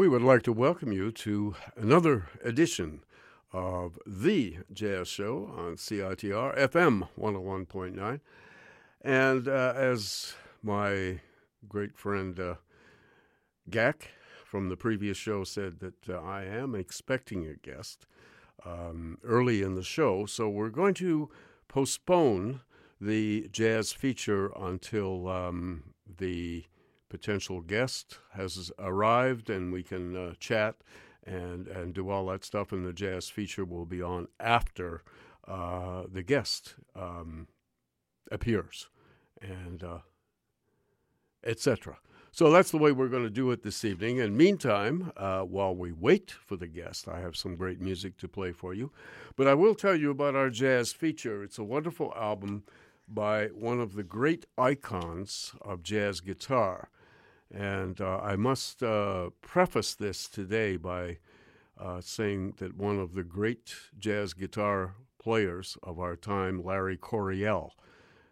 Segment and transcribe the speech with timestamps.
[0.00, 3.04] We would like to welcome you to another edition
[3.52, 8.20] of The Jazz Show on CITR FM 101.9.
[9.02, 10.32] And uh, as
[10.62, 11.20] my
[11.68, 12.54] great friend uh,
[13.68, 14.08] Gak
[14.46, 18.06] from the previous show said, that uh, I am expecting a guest
[18.64, 20.24] um, early in the show.
[20.24, 21.28] So we're going to
[21.68, 22.62] postpone
[23.02, 25.82] the jazz feature until um,
[26.16, 26.64] the
[27.10, 30.76] potential guest has arrived and we can uh, chat
[31.26, 32.72] and and do all that stuff.
[32.72, 35.02] And the jazz feature will be on after
[35.46, 37.48] uh, the guest um,
[38.30, 38.88] appears,
[39.42, 39.98] and uh,
[41.44, 41.98] etc.
[42.32, 44.20] So that's the way we're going to do it this evening.
[44.20, 48.28] And meantime, uh, while we wait for the guest, I have some great music to
[48.28, 48.92] play for you.
[49.34, 51.42] But I will tell you about our jazz feature.
[51.42, 52.62] It's a wonderful album
[53.08, 56.88] by one of the great icons of jazz guitar.
[57.52, 61.18] And uh, I must uh, preface this today by
[61.78, 67.72] uh, saying that one of the great jazz guitar players of our time, Larry Coryell,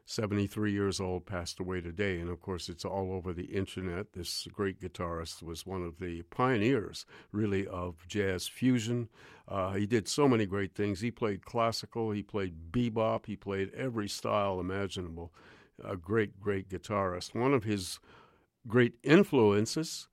[0.07, 2.19] 73 years old, passed away today.
[2.21, 4.13] And of course, it's all over the internet.
[4.13, 9.09] This great guitarist was one of the pioneers, really, of jazz fusion.
[9.47, 11.01] Uh, he did so many great things.
[11.01, 15.33] He played classical, he played bebop, he played every style imaginable.
[15.85, 17.35] A great, great guitarist.
[17.35, 17.99] One of his
[18.69, 20.09] great influences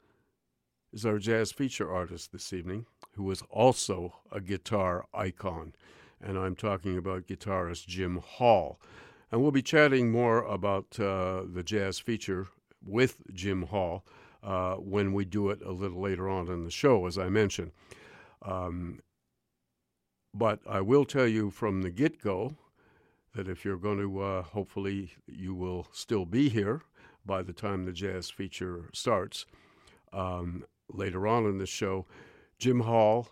[0.94, 2.86] is our jazz feature artist this evening,
[3.16, 5.74] who was also a guitar icon.
[6.22, 8.80] And I'm talking about guitarist Jim Hall.
[9.31, 12.48] And we'll be chatting more about uh, the jazz feature
[12.84, 14.06] with Jim Hall
[14.42, 17.72] uh, when we do it a little later on in the show, as I mentioned.
[18.42, 19.01] Um,
[20.34, 22.56] but I will tell you from the get go
[23.36, 26.84] that if you're going to, uh, hopefully, you will still be here
[27.25, 29.45] by the time the jazz feature starts.
[30.13, 32.06] Um, later on in the show,
[32.57, 33.30] Jim Hall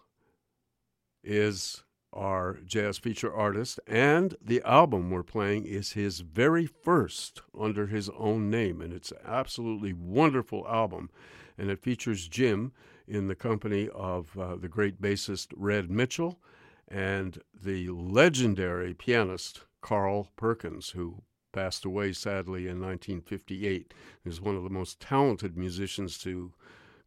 [1.23, 7.87] is our jazz feature artist, and the album we're playing is his very first under
[7.87, 11.09] his own name, and it's an absolutely wonderful album,
[11.57, 12.71] and it features Jim
[13.07, 16.39] in the company of uh, the great bassist Red Mitchell
[16.87, 21.23] and the legendary pianist Carl Perkins, who
[21.53, 23.93] passed away sadly in 1958.
[24.23, 26.51] He was one of the most talented musicians to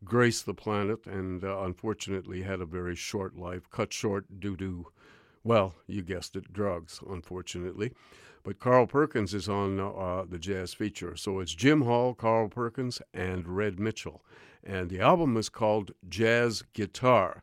[0.05, 4.87] grace the planet and uh, unfortunately had a very short life, cut short due to,
[5.45, 7.93] well, you guessed it, drugs, unfortunately.
[8.43, 11.17] But Carl Perkins is on uh, the jazz feature.
[11.17, 14.23] So it's Jim Hall, Carl Perkins, and Red Mitchell.
[14.63, 17.43] And the album is called Jazz Guitar.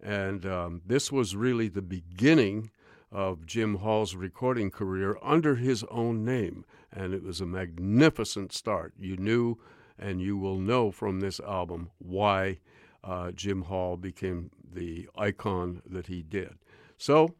[0.00, 2.70] And um, this was really the beginning
[3.14, 8.92] of Jim Hall's recording career under his own name, and it was a magnificent start.
[8.98, 9.56] You knew,
[9.96, 12.58] and you will know from this album why
[13.04, 16.58] uh, Jim Hall became the icon that he did.
[16.98, 17.34] So,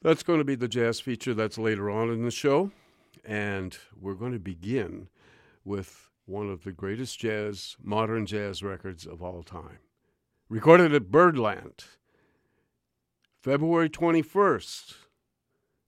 [0.00, 2.70] that's going to be the jazz feature that's later on in the show,
[3.22, 5.08] and we're going to begin
[5.62, 9.78] with one of the greatest jazz, modern jazz records of all time.
[10.48, 11.84] Recorded at Birdland
[13.44, 14.94] February 21st,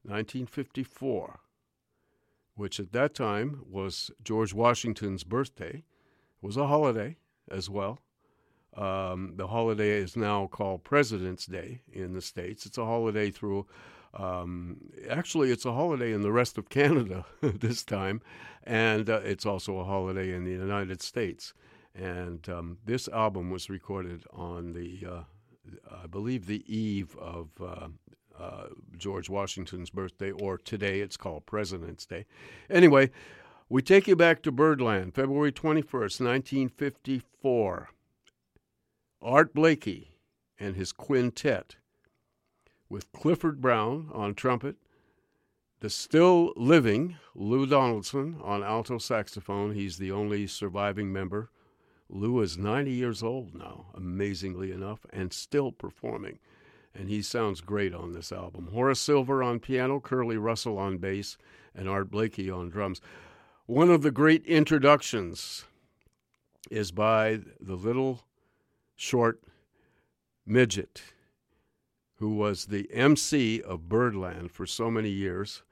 [0.03, 1.41] 1954,
[2.55, 5.83] which at that time was George Washington's birthday,
[6.43, 7.17] was a holiday
[7.51, 8.01] as well.
[8.77, 12.67] Um, the holiday is now called President's Day in the States.
[12.67, 13.67] It's a holiday through,
[14.13, 14.77] um,
[15.09, 18.21] actually, it's a holiday in the rest of Canada this time,
[18.65, 21.55] and uh, it's also a holiday in the United States.
[21.95, 25.23] And um, this album was recorded on the uh,
[26.03, 27.89] I believe, the eve of uh,
[28.39, 32.27] uh, George Washington's birthday, or today it's called President's Day.
[32.69, 33.11] Anyway,
[33.69, 37.89] we take you back to Birdland, February 21st, 1954.
[39.23, 40.13] Art Blakey
[40.59, 41.77] and his quintet,
[42.89, 44.77] with Clifford Brown on trumpet,
[45.81, 49.75] the still living Lou Donaldson on alto saxophone.
[49.75, 51.51] He's the only surviving member
[52.09, 56.39] Lou is 90 years old now, amazingly enough, and still performing.
[56.95, 58.69] And he sounds great on this album.
[58.73, 61.37] Horace Silver on piano, Curly Russell on bass,
[61.75, 63.01] and Art Blakey on drums.
[63.67, 65.65] One of the great introductions
[66.71, 68.23] is by the little
[68.95, 69.43] short
[70.47, 71.03] midget
[72.19, 75.63] who was the MC of Birdland for so many years.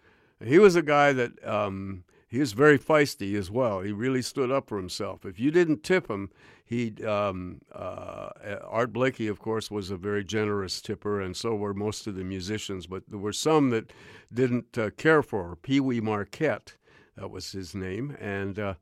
[0.45, 3.79] He was a guy that um, he was very feisty as well.
[3.81, 5.25] He really stood up for himself.
[5.25, 6.31] If you didn't tip him,
[6.64, 8.31] he um, uh,
[8.67, 12.25] Art Blakey, of course, was a very generous tipper, and so were most of the
[12.25, 12.88] musicians.
[12.88, 13.93] But there were some that
[14.33, 16.75] didn't uh, care for Pee Wee Marquette.
[17.17, 18.75] That was his name, and uh,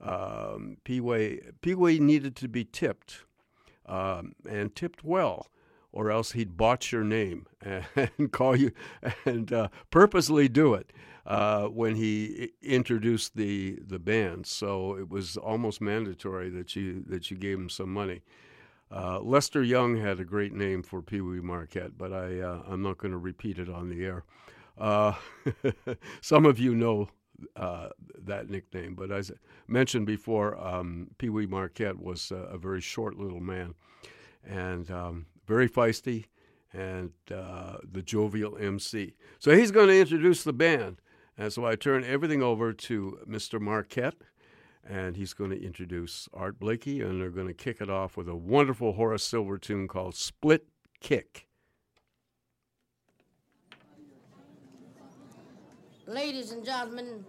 [0.00, 3.26] um, Pee Wee Pee Wee needed to be tipped,
[3.84, 5.48] um, and tipped well
[5.92, 8.72] or else he'd botch your name and call you
[9.24, 10.90] and uh, purposely do it
[11.26, 14.46] uh, when he introduced the the band.
[14.46, 18.22] So it was almost mandatory that you that you gave him some money.
[18.90, 22.82] Uh, Lester Young had a great name for Pee Wee Marquette, but I uh, I'm
[22.82, 24.24] not going to repeat it on the air.
[24.78, 25.14] Uh,
[26.20, 27.08] some of you know
[27.56, 27.88] uh,
[28.22, 29.34] that nickname, but as I
[29.66, 33.74] mentioned before, um, Pee Wee Marquette was a very short little man,
[34.44, 36.26] and um, very feisty,
[36.72, 39.14] and uh, the jovial MC.
[39.38, 41.00] So he's going to introduce the band,
[41.36, 43.60] and so I turn everything over to Mr.
[43.60, 44.16] Marquette
[44.88, 48.28] and he's going to introduce Art Blakey, and they're going to kick it off with
[48.28, 50.66] a wonderful Horace Silver tune called Split
[51.00, 51.46] Kick.
[56.06, 57.24] Ladies and gentlemen,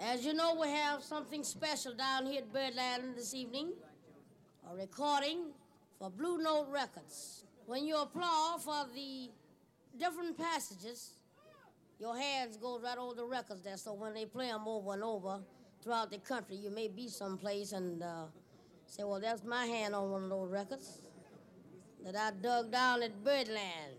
[0.00, 3.72] as you know, we have something special down here at Birdland this evening
[4.70, 5.52] a recording
[5.98, 7.44] for Blue Note Records.
[7.66, 9.30] When you applaud for the
[9.98, 11.19] different passages,
[12.00, 15.04] your hands go right over the records there, so when they play them over and
[15.04, 15.40] over,
[15.82, 16.56] throughout the country.
[16.56, 18.24] You may be someplace and uh,
[18.86, 21.00] say, well, that's my hand on one of those records
[22.04, 23.94] that I dug down at Birdland.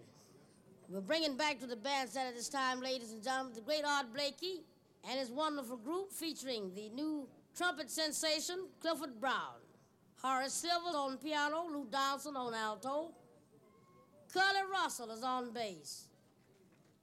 [0.89, 4.07] We're bringing back to the bandstand at this time, ladies and gentlemen, the great Art
[4.13, 4.63] Blakey
[5.09, 9.61] and his wonderful group featuring the new trumpet sensation, Clifford Brown.
[10.21, 13.11] Horace Silver on piano, Lou Donaldson on alto.
[14.31, 16.10] Curly Russell is on bass.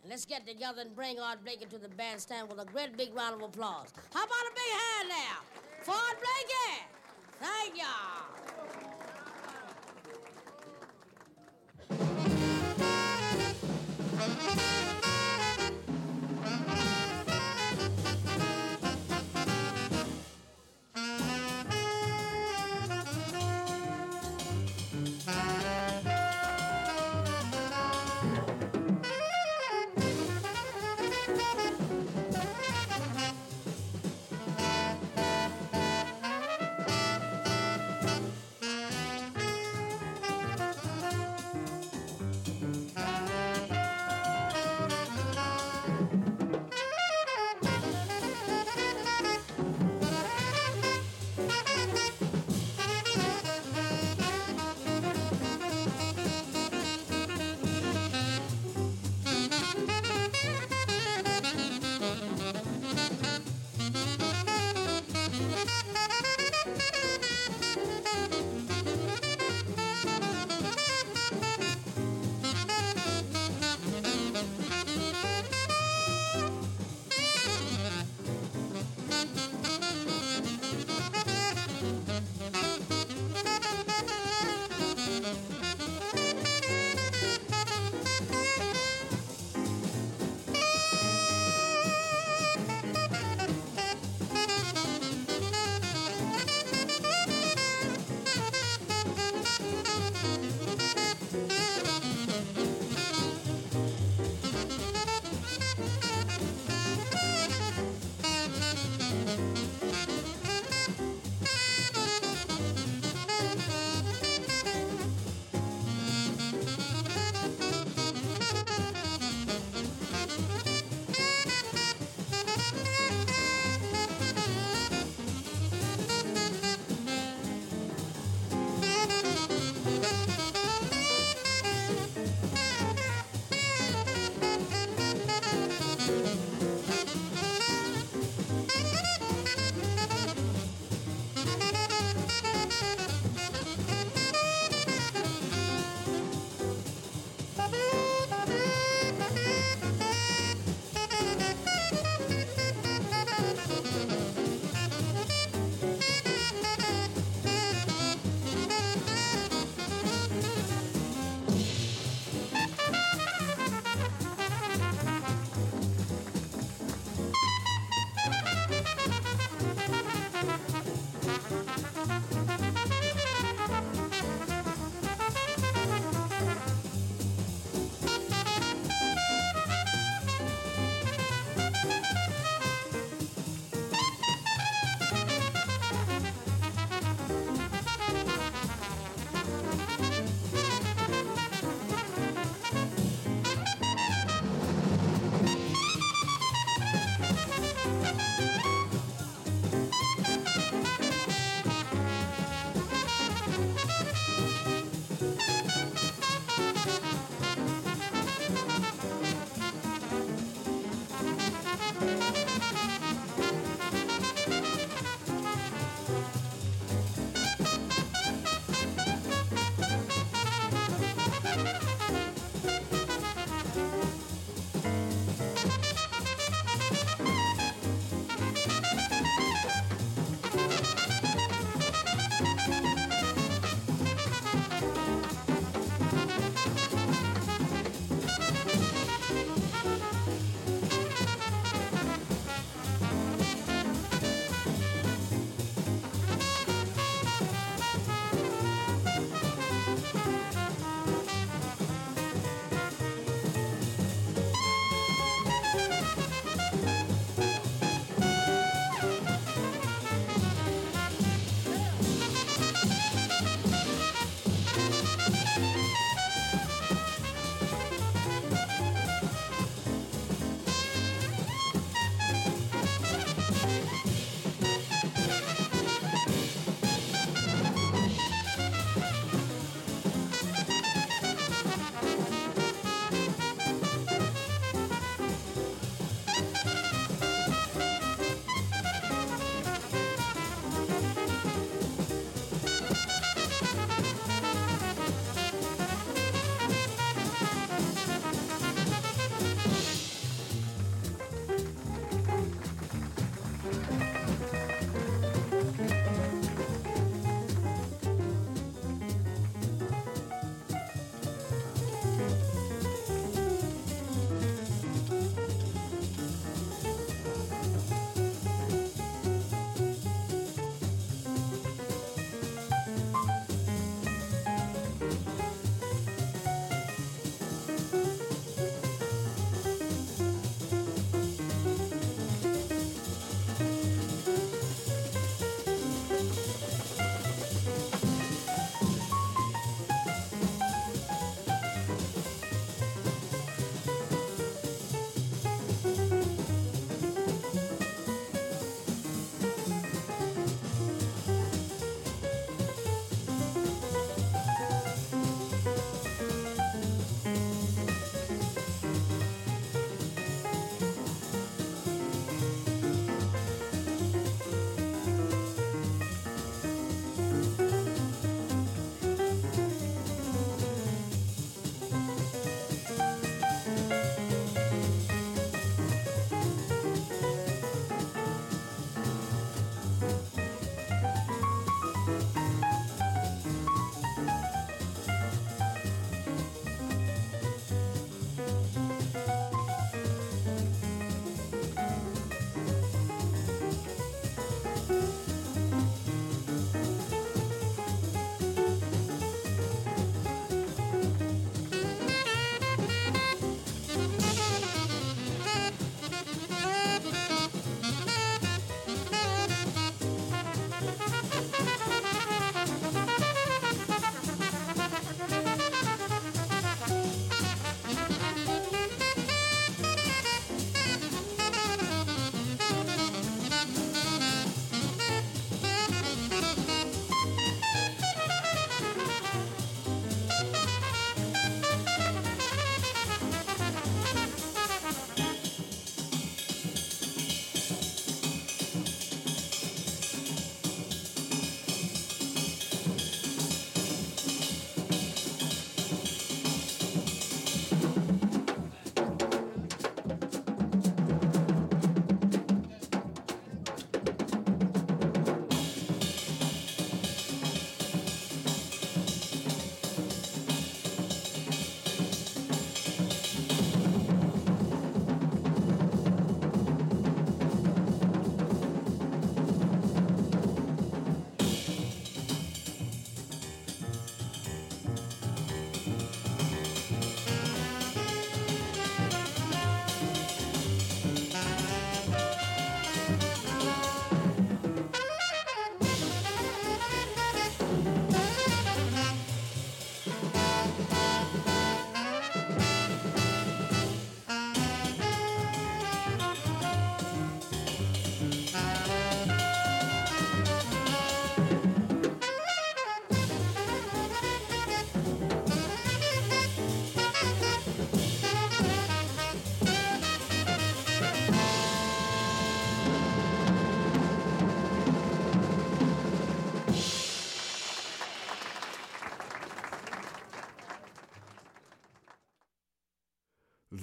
[0.09, 3.35] Let's get together and bring Art Blakey to the bandstand with a great big round
[3.35, 3.93] of applause.
[4.15, 5.43] How about a big hand now
[5.83, 6.87] for Art Blakey?
[7.39, 8.39] Thank y'all.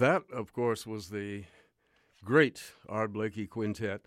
[0.05, 1.45] That, of course, was the
[2.23, 4.01] great Art Blakey Quintet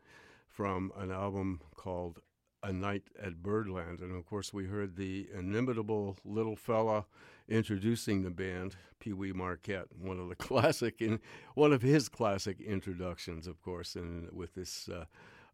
[0.47, 2.21] from an album called
[2.63, 3.99] A Night at Birdland.
[3.99, 7.07] And of course, we heard the inimitable little fella
[7.49, 11.19] introducing the band, Pee Wee Marquette, one of the classic, in,
[11.55, 15.05] one of his classic introductions, of course, and with this uh,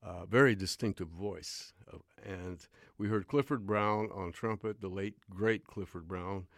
[0.03, 1.73] uh, very distinctive voice.
[2.23, 6.49] and we heard Clifford Brown on trumpet, the late, great Clifford Brown.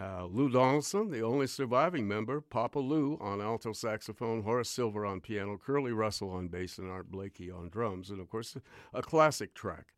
[0.00, 5.20] Uh, Lou Donaldson, the only surviving member, Papa Lou on alto saxophone, Horace Silver on
[5.20, 8.08] piano, Curly Russell on bass, and Art Blakey on drums.
[8.08, 8.56] And of course,
[8.94, 9.88] a classic track.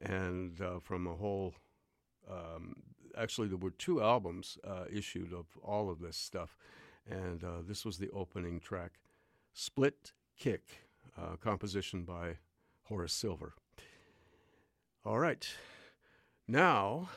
[0.00, 1.54] And uh, from a whole,
[2.30, 2.76] um,
[3.16, 6.56] actually, there were two albums uh, issued of all of this stuff.
[7.08, 8.92] And uh, this was the opening track,
[9.52, 10.86] Split Kick,
[11.18, 12.38] uh, composition by
[12.84, 13.54] Horace Silver.
[15.04, 15.46] All right.
[16.48, 17.10] Now,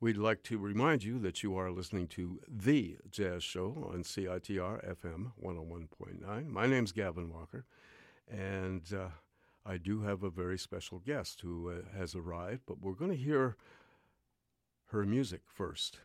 [0.00, 4.96] we'd like to remind you that you are listening to The Jazz Show on CITR
[4.96, 6.46] FM 101.9.
[6.48, 7.64] My name's Gavin Walker,
[8.30, 9.08] and uh,
[9.66, 13.16] I do have a very special guest who uh, has arrived, but we're going to
[13.16, 13.56] hear
[14.92, 15.98] her music first.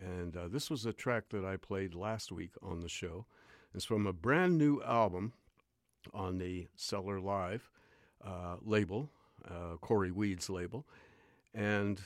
[0.00, 3.26] And uh, this was a track that I played last week on the show.
[3.74, 5.32] It's from a brand new album
[6.14, 7.68] on the Cellar Live
[8.24, 9.10] uh, label,
[9.44, 10.86] uh, Cory Weeds label,
[11.52, 12.00] and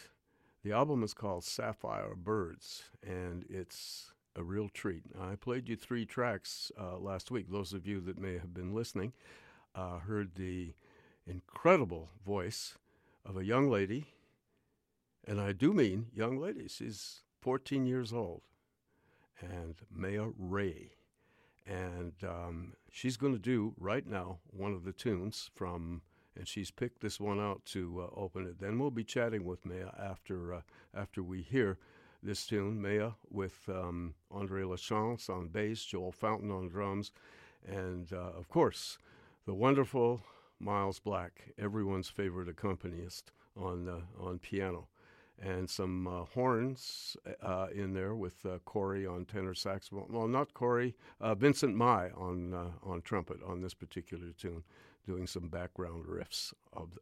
[0.64, 5.02] the album is called Sapphire Birds, and it's a real treat.
[5.20, 7.50] I played you three tracks uh, last week.
[7.50, 9.12] Those of you that may have been listening
[9.74, 10.72] uh, heard the
[11.26, 12.78] incredible voice
[13.26, 14.06] of a young lady,
[15.26, 16.66] and I do mean young lady.
[16.66, 18.40] She's 14 years old,
[19.40, 20.92] and Maya Rae.
[21.66, 26.00] And um, she's going to do right now one of the tunes from,
[26.36, 28.58] and she's picked this one out to uh, open it.
[28.60, 30.60] Then we'll be chatting with Maya after uh,
[30.94, 31.78] after we hear
[32.22, 32.80] this tune.
[32.80, 37.12] Maya with um, Andre Lachance on bass, Joel Fountain on drums,
[37.66, 38.98] and uh, of course
[39.46, 40.22] the wonderful
[40.58, 44.88] Miles Black, everyone's favorite accompanist on uh, on piano
[45.42, 50.06] and some uh, horns uh, in there with Cory on tenor saxophone.
[50.08, 54.62] Well, not Cory, Vincent Mai on on trumpet on this particular tune,
[55.06, 57.00] doing some background riffs of the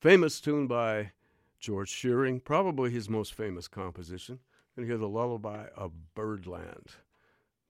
[0.00, 1.12] famous tune by
[1.58, 4.40] George Shearing, probably his most famous composition.
[4.76, 6.86] And hear the lullaby of Birdland,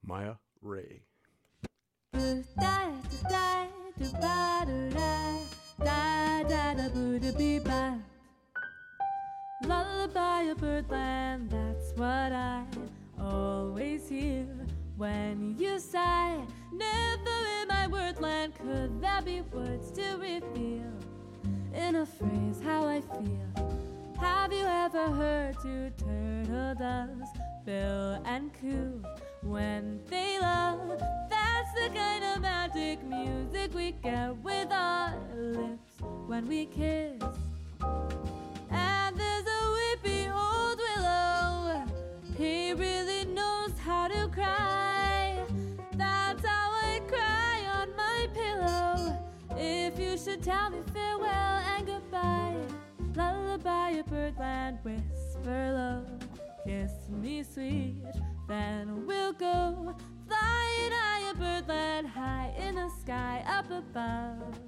[0.02, 1.02] Maya Rae.
[9.64, 12.64] Lullaby of birdland, that's what I
[13.18, 14.46] always hear
[14.96, 16.40] when you sigh.
[16.72, 20.92] Never in my wordland could there be words to reveal
[21.74, 23.80] in a phrase how I feel.
[24.20, 27.30] Have you ever heard two turtle doves
[27.64, 29.02] bill and coo
[29.42, 31.02] when they love?
[31.28, 37.22] That's the kind of magic music we get with our lips when we kiss.
[38.70, 41.84] And there's a weepy old willow.
[42.38, 42.74] He
[50.50, 52.56] tell me farewell and goodbye,
[53.14, 56.04] lullaby a birdland whisper low.
[56.66, 58.02] Kiss me sweet,
[58.48, 59.94] then we'll go
[60.26, 64.58] flying high a birdland high in the sky up above.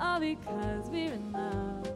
[0.00, 1.88] All because we're in love.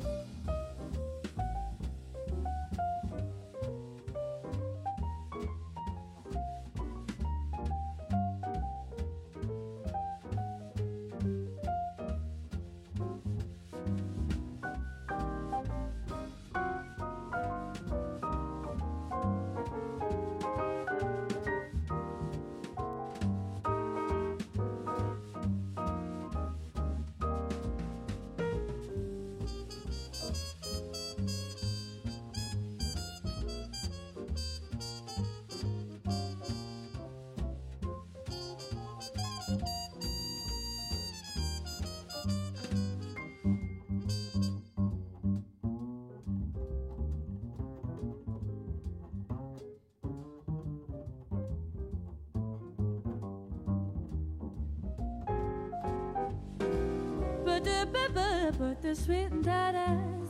[58.87, 59.73] The sweet and da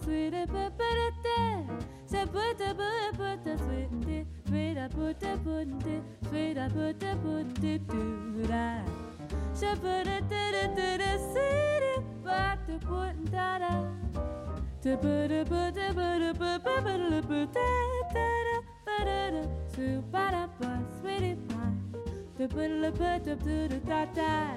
[0.03, 1.63] sweet and put it there.
[2.07, 6.57] Say put the put put the sweet and sweet I put the put it, sweet
[6.57, 8.81] I put the put it do da.
[9.53, 13.91] Say put it da da da da sweet but the put and da da.
[14.85, 17.61] To put it put the put it put put put it put da
[23.35, 24.57] da da da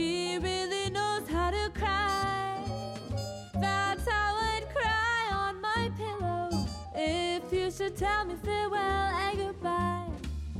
[0.00, 2.56] He really knows how to cry.
[3.60, 6.48] That's how I'd cry on my pillow.
[6.94, 8.80] If you should tell me farewell
[9.24, 10.08] and goodbye.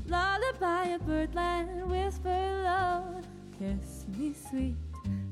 [0.07, 3.22] Lullaby of birdland, whisper low.
[3.59, 4.76] Kiss me sweet,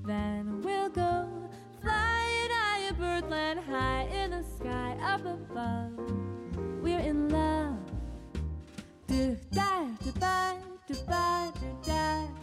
[0.07, 1.29] then we'll go.
[1.83, 5.93] Flying high, a birdland high in the sky up above.
[6.81, 7.77] We're in love.
[9.07, 12.38] Do da do ba do ba do da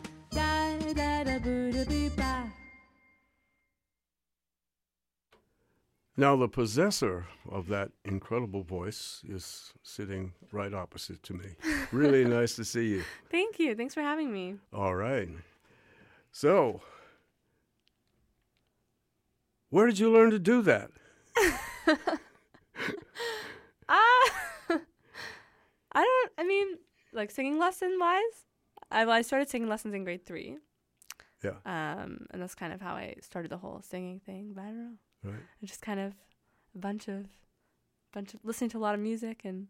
[6.17, 11.55] Now, the possessor of that incredible voice is sitting right opposite to me.
[11.91, 13.03] Really nice to see you.
[13.29, 13.75] Thank you.
[13.75, 14.55] Thanks for having me.
[14.73, 15.27] All right.
[16.31, 16.81] So,
[19.69, 20.89] where did you learn to do that?
[23.87, 24.31] Ah,
[25.91, 26.31] I don't.
[26.37, 26.79] I mean,
[27.13, 28.23] like singing lesson wise,
[28.89, 30.57] I, well, I started singing lessons in grade three.
[31.45, 31.57] Yeah.
[31.65, 34.53] Um, and that's kind of how I started the whole singing thing.
[34.55, 34.97] But I don't know.
[35.31, 35.43] Right.
[35.61, 36.13] It's just kind of
[36.75, 37.25] a bunch of,
[38.13, 39.67] bunch of listening to a lot of music and,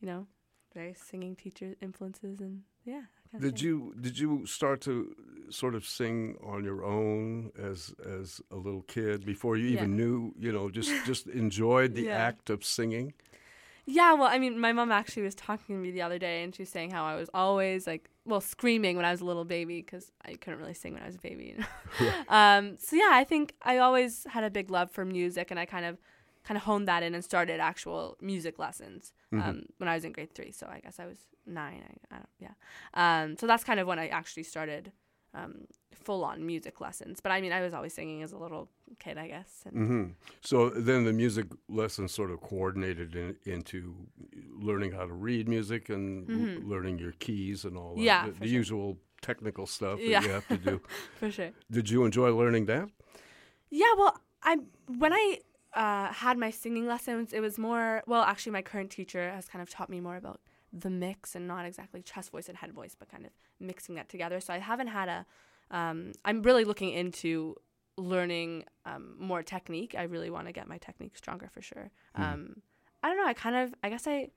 [0.00, 0.26] you know,
[0.74, 3.02] various singing teacher influences and yeah.
[3.40, 5.14] Did you did you start to
[5.50, 10.04] sort of sing on your own as as a little kid before you even Yeah.
[10.04, 12.26] knew, you know, just just enjoyed the Yeah.
[12.28, 13.12] act of singing?
[13.84, 16.54] Yeah, well, I mean, my mom actually was talking to me the other day, and
[16.54, 19.44] she was saying how I was always like, well, screaming when I was a little
[19.44, 21.54] baby because I couldn't really sing when I was a baby.
[21.56, 22.12] You know?
[22.28, 25.64] um, so yeah, I think I always had a big love for music, and I
[25.64, 25.98] kind of,
[26.44, 30.12] kind of honed that in and started actual music lessons um, when I was in
[30.12, 30.52] grade three.
[30.52, 31.82] So I guess I was nine.
[31.88, 32.52] I, I don't, yeah.
[32.94, 34.92] Um, so that's kind of when I actually started
[35.36, 35.52] um,
[36.04, 37.20] full on music lessons.
[37.20, 38.68] But I mean, I was always singing as a little
[38.98, 39.50] kid, I guess.
[39.66, 40.04] And hmm
[40.40, 43.78] So then the music lessons sort of coordinated in, into
[44.68, 48.00] learning how to read music and l- learning your keys and all that.
[48.00, 48.04] Mm-hmm.
[48.04, 48.58] Yeah, the, the sure.
[48.62, 50.22] usual technical stuff that Yeah.
[50.22, 50.80] you have to do.
[51.20, 51.50] for sure.
[51.70, 52.88] Did you enjoy learning that?
[53.70, 54.58] Yeah, well, I
[54.98, 55.40] when I
[55.74, 58.22] uh, had my singing lessons, it was more well.
[58.22, 60.40] Actually, my current teacher has kind of taught me more about
[60.80, 64.08] the mix and not exactly chest voice and head voice, but kind of mixing that
[64.08, 64.40] together.
[64.40, 65.26] So I haven't had a.
[65.70, 67.56] Um, I'm really looking into
[67.96, 69.94] learning um, more technique.
[69.98, 71.90] I really want to get my technique stronger for sure.
[72.14, 72.62] Um,
[73.02, 73.26] I don't know.
[73.26, 73.74] I kind of.
[73.82, 74.30] I guess I,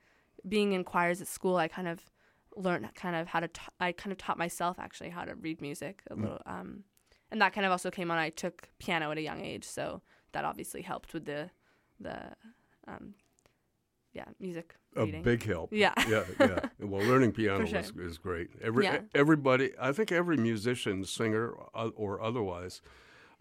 [0.47, 1.99] being in choirs at school, I kind of
[2.55, 3.47] learned kind of how to.
[3.47, 6.41] T- I kind of taught myself actually how to read music a little.
[6.45, 6.83] Um,
[7.31, 8.17] and that kind of also came on.
[8.17, 11.49] I took piano at a young age, so that obviously helped with the,
[11.99, 12.33] the,
[12.87, 13.13] um,
[14.13, 15.23] yeah, music A reading.
[15.23, 15.71] big help.
[15.73, 15.93] Yeah.
[16.07, 16.59] yeah, yeah.
[16.79, 17.79] Well, learning piano sure.
[17.79, 18.49] is, is great.
[18.61, 19.01] Every Yeah.
[19.13, 22.81] everybody, I think every musician, singer, uh, or otherwise,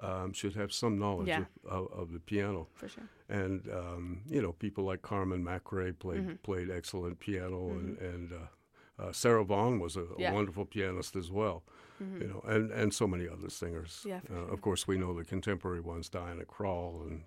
[0.01, 1.45] um, should have some knowledge Yeah.
[1.65, 2.69] of, of, of the piano.
[2.75, 3.05] for sure.
[3.29, 6.35] And um, you know, people like Carmen McRae played Mm-hmm.
[6.43, 10.27] played excellent piano, and and uh, uh, Sarah Vaughan was a, a Yeah.
[10.29, 10.35] Mm-hmm.
[10.37, 11.63] wonderful pianist as well.
[12.01, 14.05] You know, and and so many other singers.
[14.07, 14.53] Yeah, uh, sure.
[14.55, 17.23] Of course, we know the contemporary ones, Diana Krall, and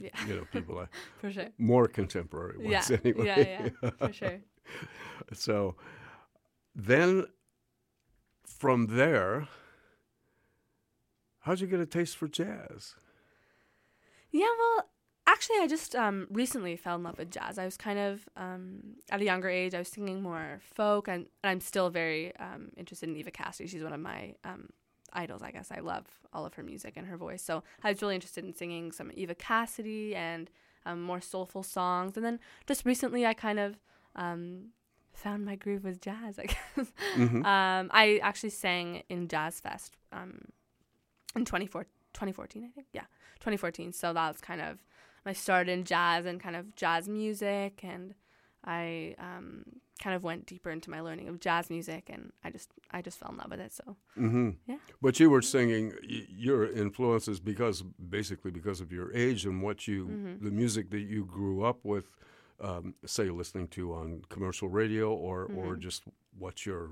[0.00, 0.26] Yeah.
[0.26, 0.88] you know, people like
[1.20, 1.48] For sure.
[1.58, 2.96] more contemporary ones Yeah.
[3.04, 3.26] anyway.
[3.26, 4.40] Yeah, yeah, for sure.
[5.32, 5.76] So
[6.74, 7.26] then
[8.46, 9.48] from there,
[11.40, 12.94] how'd you get a taste for jazz?
[14.30, 14.88] Yeah, well,
[15.26, 17.58] actually, I just um, recently fell in love with jazz.
[17.58, 19.74] I was kind of um, at a younger age.
[19.74, 23.68] I was singing more folk, and, and I'm still very um, interested in Eva Cassidy.
[23.68, 24.70] She's one of my um,
[25.12, 25.70] idols, I guess.
[25.70, 27.42] I love all of her music and her voice.
[27.42, 30.50] So I was really interested in singing some Eva Cassidy and
[30.86, 32.16] um, more soulful songs.
[32.16, 33.78] And then just recently, I kind of
[34.16, 34.70] um,
[35.12, 36.38] found my groove with jazz.
[36.38, 40.40] I guess um, I actually sang in Jazz Fest um,
[41.36, 42.88] in 24, 2014, I think.
[42.92, 43.06] Yeah,
[43.40, 43.92] 2014.
[43.92, 44.78] So that was kind of
[45.24, 48.14] my start in jazz and kind of jazz music, and
[48.64, 49.64] I um,
[50.04, 53.18] kind of went deeper into my learning of jazz music, and I just I just
[53.18, 53.72] fell in love with it.
[53.72, 53.84] So
[54.18, 54.50] Mm-hmm.
[54.70, 54.78] Yeah.
[55.00, 55.84] But you were singing
[56.46, 57.82] your influences because
[58.18, 60.44] basically because of your age and what you Mm-hmm.
[60.46, 62.06] the music that you grew up with,
[62.60, 65.58] um, say listening to on commercial radio or Mm-hmm.
[65.58, 66.02] or just
[66.38, 66.82] what your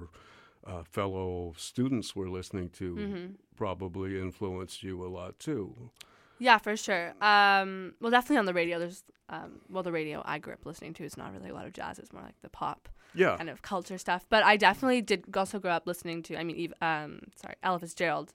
[0.71, 3.27] uh, fellow students were listening to Mm-hmm.
[3.57, 5.91] probably influenced you a lot too.
[6.39, 7.07] yeah, for sure.
[7.33, 8.79] Um, well, definitely on the radio.
[8.79, 9.03] There's
[9.37, 11.73] um, well, the radio I grew up listening to is not really a lot of
[11.73, 11.99] jazz.
[12.01, 13.37] It's more like the pop Yeah.
[13.37, 14.25] kind of culture stuff.
[14.29, 16.37] But I definitely did also grow up listening to.
[16.39, 18.33] I mean, Eve, um, sorry, Ella Fitzgerald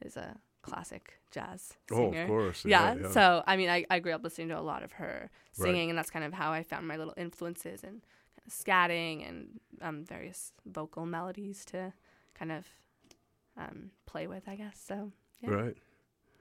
[0.00, 2.22] is a classic jazz singer.
[2.22, 2.64] Oh, of course.
[2.64, 3.08] Yeah, yeah.
[3.10, 5.66] So I mean, I, I grew up listening to a lot of her Right.
[5.68, 9.28] singing, and that's kind of how I found my little influences and kind of scatting
[9.28, 11.92] and um, various vocal melodies to
[12.34, 12.66] kind of
[13.56, 14.80] um, play with, I guess.
[14.84, 15.76] So yeah, Right.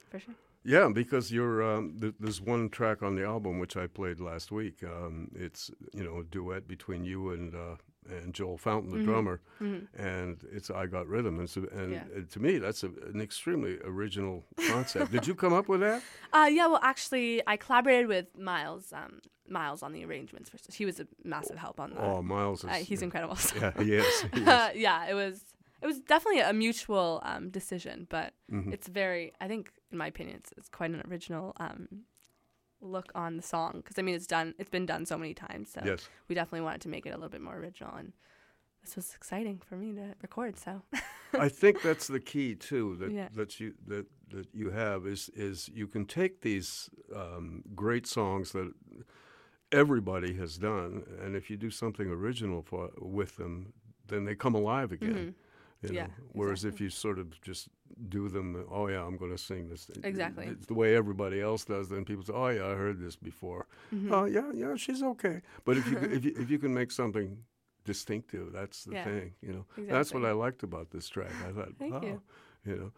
[0.09, 0.35] for sure.
[0.65, 4.51] Yeah, because you're um, th- there's one track on the album which I played last
[4.51, 4.83] week.
[4.83, 7.75] Um, it's you know a duet between you and uh,
[8.09, 12.03] and Joel Fountain, the drummer, and it's I Got Rhythm, and, so, and Yeah.
[12.31, 15.11] to me that's a, an extremely original concept.
[15.11, 16.01] Did you come up with that?
[16.33, 18.91] Uh, yeah, well, actually, I collaborated with Miles.
[18.91, 20.49] Um, Miles on the arrangements.
[20.49, 21.99] For, he was a massive help on that.
[22.01, 23.35] Oh, Miles is uh, he's incredible.
[23.47, 24.21] so- yeah, he is.
[24.33, 24.47] He is.
[24.47, 25.43] Uh, yeah, it was.
[25.83, 28.71] It was definitely a mutual um, decision, but Mm-hmm.
[28.71, 29.33] it's very.
[29.41, 31.87] I think, in my opinion, it's, it's quite an original um,
[32.81, 34.53] look on the song because I mean, it's done.
[34.59, 36.07] It's been done so many times, so Yes.
[36.27, 38.13] we definitely wanted to make it a little bit more original, and
[38.83, 40.57] this was exciting for me to record.
[40.57, 40.81] So
[41.33, 43.27] I think that's the key too that Yeah.
[43.33, 48.51] that you that that you have is is you can take these um, great songs
[48.51, 48.71] that
[49.71, 53.73] everybody has done, and if you do something original for with them,
[54.07, 55.35] then they come alive again.
[55.83, 55.95] You know?
[55.95, 57.67] Yeah, Whereas if you sort of just
[58.09, 59.87] do them, oh yeah, I'm going to sing this.
[60.03, 60.47] Exactly.
[60.47, 61.89] It's the way everybody else does.
[61.89, 63.67] Then people say, oh yeah, I heard this before.
[63.93, 64.13] Mm-hmm.
[64.13, 65.41] Oh yeah, yeah, she's okay.
[65.65, 67.37] But if you if you, if you can make something
[67.85, 69.03] distinctive, that's the Yeah.
[69.05, 69.33] thing.
[69.41, 71.31] You know, that's what I liked about this track.
[71.47, 72.21] I thought, Thank oh, you.
[72.65, 72.91] you know.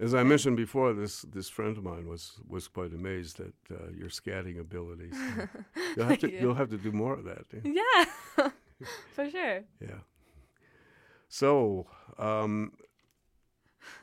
[0.00, 3.90] As I mentioned before, this this friend of mine was was quite amazed at uh,
[3.96, 5.14] your scatting abilities.
[5.96, 6.38] you'll have to you.
[6.40, 7.44] you'll have to do more of that.
[7.52, 8.04] yeah.
[8.38, 8.50] yeah,
[9.14, 9.60] for sure.
[9.80, 10.00] Yeah.
[11.32, 11.86] So,
[12.18, 12.72] um,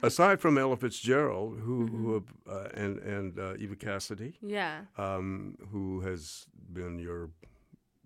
[0.01, 4.85] aside from Ella Fitzgerald, who, who uh, and and uh, Eva Cassidy, Yeah.
[4.97, 7.29] um, who has been your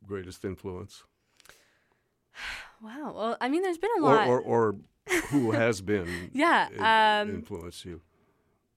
[0.06, 1.04] greatest influence,
[2.82, 3.14] Wow.
[3.16, 4.28] Well, I mean, there's been a or lot.
[4.28, 4.76] or, or
[5.30, 8.02] who has been Yeah, in- um, influenced you?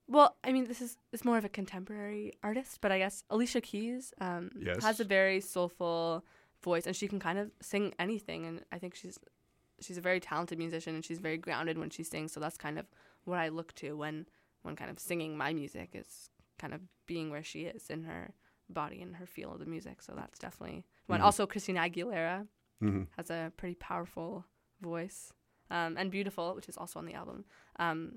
[0.07, 3.59] Well, I mean, this is it's more of a contemporary artist, but I guess Alicia
[3.59, 4.81] Keys um, Yes.
[4.85, 6.23] has a very soulful
[6.63, 8.45] voice, and she can kind of sing anything.
[8.45, 9.19] And I think she's
[9.79, 12.31] she's a very talented musician, and she's very grounded when she sings.
[12.31, 12.85] So that's kind of
[13.25, 14.27] what I look to when
[14.63, 18.33] when kind of singing my music is kind of being where she is in her
[18.69, 20.01] body and her feel of the music.
[20.01, 21.21] So that's definitely one.
[21.21, 22.47] Also, Christina Aguilera
[22.81, 24.45] hmm has a pretty powerful
[24.81, 25.33] voice
[25.71, 27.45] um, and beautiful which is also on the album
[27.79, 28.11] um,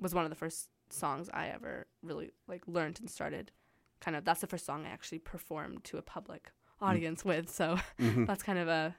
[0.00, 3.52] was one of the first songs i ever really like learned and started
[4.00, 7.78] kind of that's the first song i actually performed to a public audience with so
[8.00, 8.24] Mm-hmm.
[8.28, 8.96] that's kind of a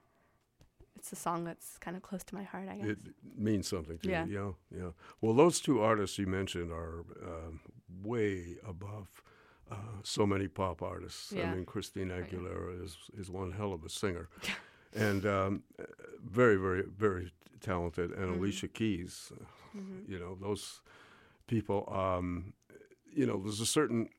[0.97, 2.97] it's a song that's kind of close to my heart i guess It
[3.38, 4.25] means something to Yeah.
[4.25, 4.56] you.
[4.71, 4.89] Yeah, yeah.
[5.21, 7.60] Well, those two artists you mentioned are um,
[8.03, 9.08] way above
[9.72, 11.32] uh, so many pop artists.
[11.32, 11.49] Yeah.
[11.51, 12.13] I mean, Christina.
[12.22, 14.28] Aguilera is is one hell of a singer,
[15.07, 15.63] and um,
[16.39, 18.11] very, very, very talented.
[18.11, 18.39] And Mm-hmm.
[18.43, 20.82] Alicia Keys, uh, you know, those
[21.47, 21.80] people.
[21.91, 22.53] Um,
[23.20, 24.09] you know, there's a certain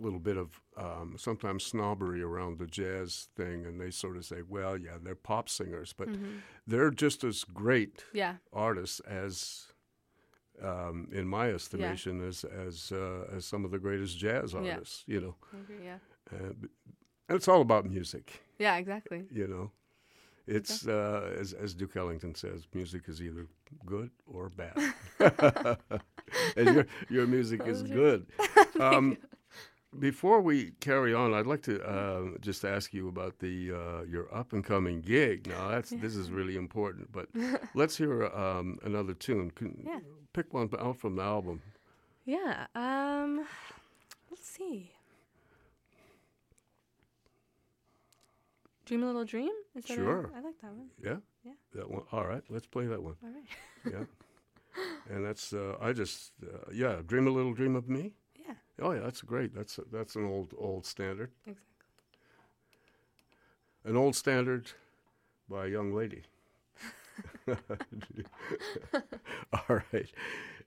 [0.00, 4.42] little bit of um, sometimes snobbery around the jazz thing, and they sort of say,
[4.46, 6.38] "Well, yeah, they're pop singers, but Mm-hmm.
[6.66, 9.66] they're just as great yeah artists as,
[10.62, 14.60] um, in my estimation, as as uh, as some of the greatest jazz Yeah.
[14.60, 15.04] artists.
[15.06, 15.98] You know, agree, yeah
[16.30, 16.68] and,
[17.28, 18.42] and it's all about music.
[18.58, 19.70] yeah exactly You know,
[20.46, 23.46] it's uh, as as Duke Ellington says, music is either
[23.84, 24.76] good or bad,
[26.56, 28.26] and your your music is good.
[28.80, 29.16] Um,
[29.98, 34.32] before we carry on, I'd like to uh, just ask you about the uh, your
[34.34, 35.46] up and coming gig.
[35.48, 37.10] Now, that's this is really important.
[37.12, 37.28] But
[37.74, 39.50] let's hear um, another tune.
[39.52, 40.00] Can, Yeah.
[40.32, 41.62] Pick one out from the album.
[42.26, 43.46] yeah um
[44.30, 44.90] let's see
[48.84, 50.30] dream a little dream is Sure.
[50.36, 51.16] i like that one Yeah.
[51.44, 51.52] Yeah.
[51.74, 52.02] That one.
[52.12, 52.42] All right.
[52.50, 53.16] Let's play that one.
[53.22, 53.48] all right
[53.92, 54.04] Yeah.
[55.14, 57.00] and that's uh, I just uh, yeah.
[57.06, 58.12] Dream a little dream of me.
[58.78, 59.54] Yeah Oh yeah, that's great.
[59.54, 61.30] That's that's an old old standard.
[61.46, 61.62] exactly
[63.84, 64.70] An old standard
[65.48, 66.22] by a young lady.
[69.52, 70.10] All right,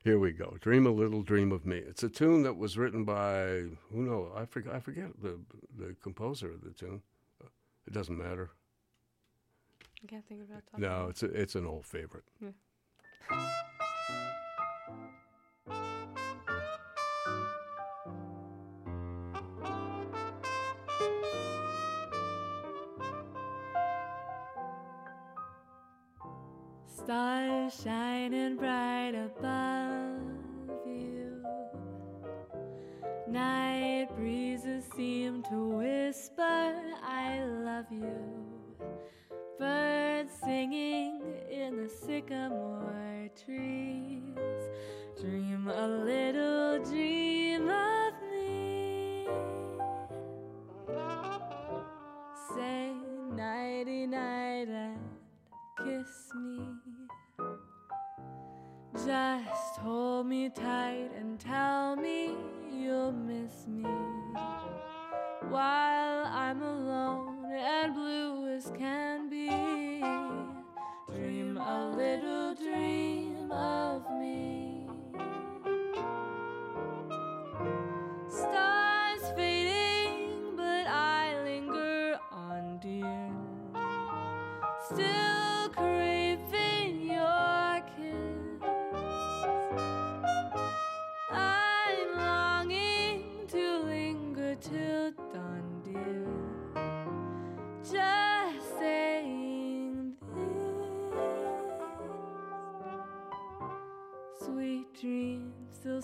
[0.03, 0.57] here we go.
[0.62, 1.78] Dream a little dream of me.
[1.78, 5.39] It's a tune that was written by who know I forget I forget the
[5.78, 7.01] the composer of the tune.
[7.86, 8.51] It doesn't matter.
[10.03, 10.53] I can't think of it.
[10.53, 12.24] off the top of No, it's a, it's an old favorite.
[12.39, 12.51] Yeah.
[27.10, 30.22] Stars shining bright above
[30.86, 31.43] you.
[33.28, 38.14] Night breezes seem to whisper, I love you.
[39.57, 44.70] Birds singing in the sycamore trees.
[45.20, 49.26] Dream a little dream of me.
[52.53, 52.93] Say
[53.34, 54.99] nighty night and
[55.76, 56.68] kiss me.
[59.06, 62.36] Just hold me tight and tell me
[62.70, 63.84] you'll miss me
[65.50, 69.47] while I'm alone and blue as can be.
[71.08, 74.49] Dream a little dream of me.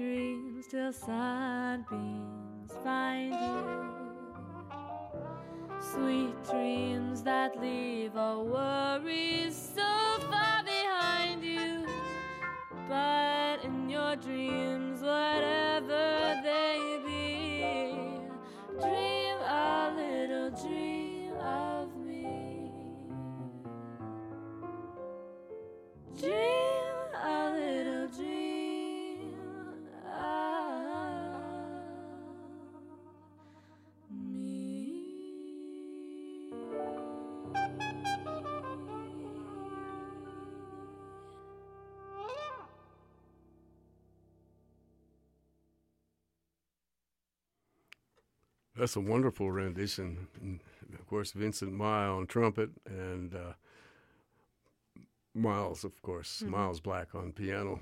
[0.00, 3.90] dreams till sunbeams find you.
[5.78, 9.90] Sweet dreams that leave all worries so
[10.30, 11.86] far behind you.
[12.88, 18.00] But in your dreams, whatever they be,
[18.80, 22.72] dream a little dream of me.
[26.18, 26.79] Dream
[48.80, 50.26] That's a wonderful rendition.
[50.40, 50.60] And
[50.94, 53.52] of course, Vincent Mai on trumpet and uh,
[55.34, 56.48] Miles, of course, Mhm.
[56.50, 57.80] Miles Black on piano.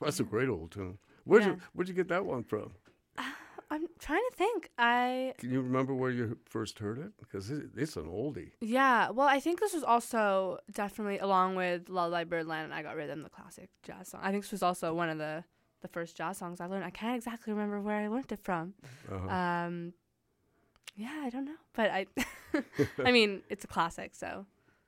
[0.00, 0.98] That's a great old tune.
[1.24, 2.74] Where'd you Where'd you get that one from?
[3.70, 4.70] I'm trying to think.
[4.78, 7.12] I Can you remember where you first heard it?
[7.18, 8.52] Because it, it's an oldie.
[8.60, 9.08] yeah.
[9.10, 13.22] Well, I think this was also definitely along with Lullaby Birdland and I Got Rhythm,
[13.22, 14.20] the classic jazz song.
[14.22, 15.44] I think this was also one of the
[15.84, 16.84] the first jazz songs I learned.
[16.84, 18.72] I can't exactly remember where I learned it from.
[19.12, 19.28] Uh-huh.
[19.28, 19.92] Um,
[20.96, 22.06] yeah, I don't know, but I,
[23.04, 24.46] I mean, it's a classic, so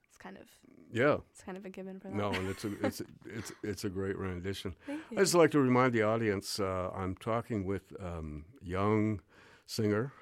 [0.09, 0.45] it's kind of
[0.91, 1.19] yeah.
[1.31, 2.17] it's kind of a given for that.
[2.17, 4.75] No, and it's a it's it's it's a great rendition.
[4.89, 9.21] I just like to remind the audience uh, I'm talking with um, young
[9.67, 10.13] singer.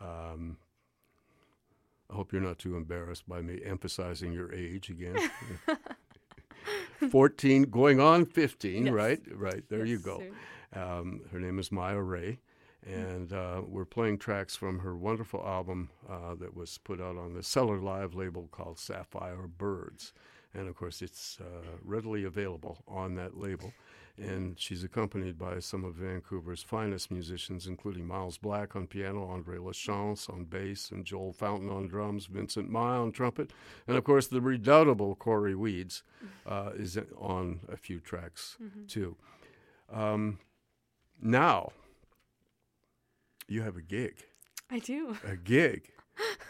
[0.00, 0.58] Um,
[2.08, 5.16] I hope you're not too embarrassed by me emphasizing your age again.
[7.10, 8.92] 14, going on 15, Yes.
[8.94, 9.20] right?
[9.34, 10.22] Right, there you go.
[10.74, 12.38] Um, her name is Maya Rae,
[12.86, 17.34] and uh, we're playing tracks from her wonderful album uh, that was put out on
[17.34, 20.12] the Cellar Live label called Sapphire Birds.
[20.54, 23.72] And of course, it's uh, readily available on that label.
[24.18, 29.56] And she's accompanied by some of Vancouver's finest musicians, including Miles Black on piano, Andre
[29.58, 33.50] Lachance on bass, and Joel Fountain on drums, Vincent Mai on trumpet,
[33.86, 36.02] and of course, the redoubtable Cory Weeds
[36.46, 38.86] uh, is on a few tracks Mhm.
[38.88, 39.16] too.
[39.90, 40.38] Um,
[41.22, 41.72] now,
[43.48, 44.16] you have a gig.
[44.70, 45.16] I do.
[45.26, 45.90] A gig.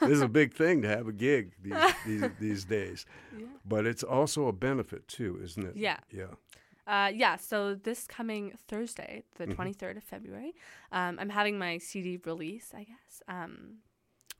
[0.01, 3.07] this is a big thing to have a gig these, these, these days.
[3.39, 3.47] Yeah.
[3.65, 5.77] But it's also a benefit too, isn't it?
[5.77, 5.99] Yeah.
[6.11, 6.35] Yeah.
[6.91, 9.55] Uh, yeah, so this coming Thursday, the Mhm.
[9.55, 10.53] 23rd of February,
[10.91, 13.79] um, I'm having my CD release, I guess, um,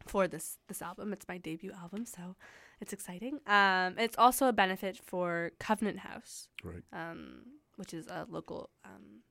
[0.07, 1.13] for this this album.
[1.13, 2.35] It's my debut album, so
[2.81, 3.35] it's exciting.
[3.47, 6.83] Um, it's also a benefit for Covenant House, Right.
[6.93, 9.23] um, which is a local um,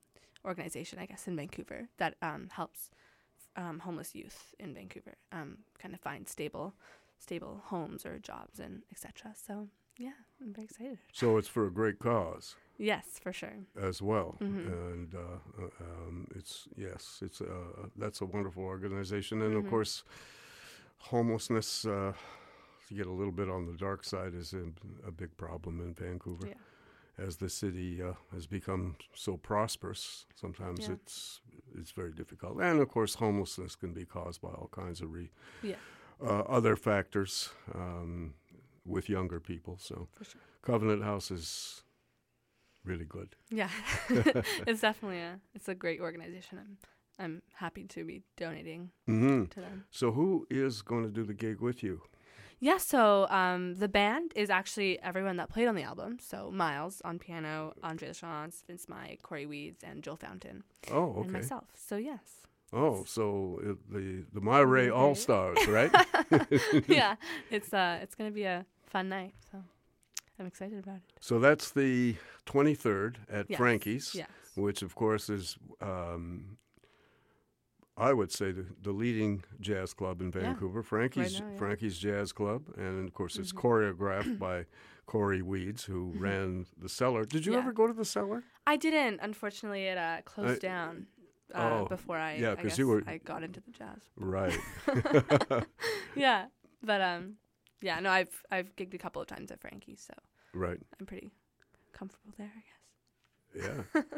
[0.45, 2.89] organization, I guess, in Vancouver that um, helps
[3.57, 6.74] um, homeless youth in Vancouver um, kind of find stable
[7.17, 9.34] stable homes or jobs and etc.
[9.36, 9.67] So
[10.00, 10.97] yeah, I'm very excited.
[11.14, 13.60] So it's for a great cause Yes, for sure.
[13.80, 14.66] as well, Mhm.
[14.68, 19.70] and uh, uh, um, it's yes, it's uh, that's a wonderful organization, and of Mhm.
[19.70, 20.04] course,
[21.12, 21.86] homelessness.
[21.86, 22.14] Uh,
[22.88, 24.64] to get a little bit on the dark side is a,
[25.06, 26.47] a big problem in Vancouver.
[26.47, 26.56] Yeah.
[27.24, 30.93] As the city uh, has become so prosperous, sometimes Yeah.
[30.95, 31.41] it's
[31.76, 35.30] it's very difficult, and of course, homelessness can be caused by all kinds of re,
[35.62, 35.76] Yeah.
[36.20, 37.52] uh, other factors.
[37.76, 38.34] Um,
[38.86, 39.78] with younger people.
[39.80, 40.42] So sure.
[40.62, 41.84] Covenant House is
[42.84, 43.36] really good.
[43.50, 43.70] Yeah,
[44.68, 46.58] it's definitely a it's a great organization.
[46.60, 46.78] I'm
[47.22, 49.86] I'm happy to be donating hmm to them.
[49.92, 52.02] So who is going to do the gig with you?
[52.62, 56.18] Yeah, so um, the band is actually everyone that played on the album.
[56.20, 61.22] So Miles on piano, Andre Lachance, Vince Mai, Cory Weeds, and Joel Fountain, Oh, okay.
[61.22, 61.70] and myself.
[61.74, 64.91] So yes, Oh, so it, the the Maya Rae Okay.
[64.91, 65.91] All Stars, right?
[66.88, 67.15] yeah,
[67.51, 69.34] it's uh it's gonna be a fun night.
[69.51, 69.63] So
[70.39, 71.01] I'm excited about it.
[71.20, 72.15] so that's the
[72.45, 74.30] 23rd at Yes, Frankie's, Yes.
[74.55, 76.57] which of course is, um,
[77.97, 80.39] I would say, the, the leading jazz club in Yeah.
[80.41, 80.82] Vancouver.
[80.84, 81.57] Frankie's now, yeah.
[81.57, 83.59] Frankie's Jazz Club, and of course it's Mhm.
[83.61, 84.65] choreographed by
[85.07, 86.22] Cory Weeds, who Mhm.
[86.22, 87.26] ran the cellar.
[87.26, 87.59] Did you Yeah.
[87.59, 88.43] ever go to the cellar?
[88.65, 89.20] I didn't.
[89.22, 91.07] Unfortunately, it uh, closed down
[91.54, 92.36] uh, oh, before I.
[92.36, 94.02] yeah, I 'cause you were- I got into the jazz.
[94.18, 94.58] Right.
[96.16, 96.45] Yeah,
[96.84, 97.36] but um,
[97.82, 100.14] yeah, no, I've I've gigged a couple of times at Frankie's, so
[100.54, 100.80] right.
[101.00, 101.32] I'm pretty
[101.93, 103.86] comfortable there, I guess.
[103.95, 104.02] Yeah.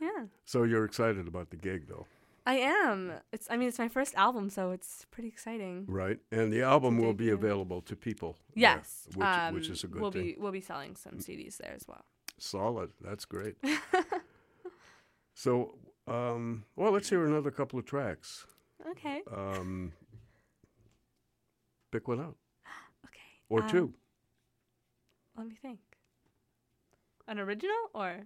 [0.00, 2.06] Yeah, So you're excited about the gig, though,
[2.46, 3.12] I am.
[3.32, 5.86] It's I mean it's my first album, so it's pretty exciting.
[5.88, 6.20] right?
[6.30, 8.36] And the album will be available to people.
[8.54, 10.22] there, Yes, which, um, which is a good we'll thing.
[10.22, 12.04] be we'll be selling some CDs there as well.
[12.38, 12.90] Solid.
[13.00, 13.56] That's great.
[15.34, 15.74] so,
[16.08, 18.46] um, well, let's hear another couple of tracks.
[18.90, 19.22] Okay.
[19.34, 19.92] Um,
[21.92, 22.36] pick one out
[23.06, 23.20] Okay.
[23.48, 23.92] or um, two.
[25.36, 25.78] Let me think.
[27.26, 28.20] An original or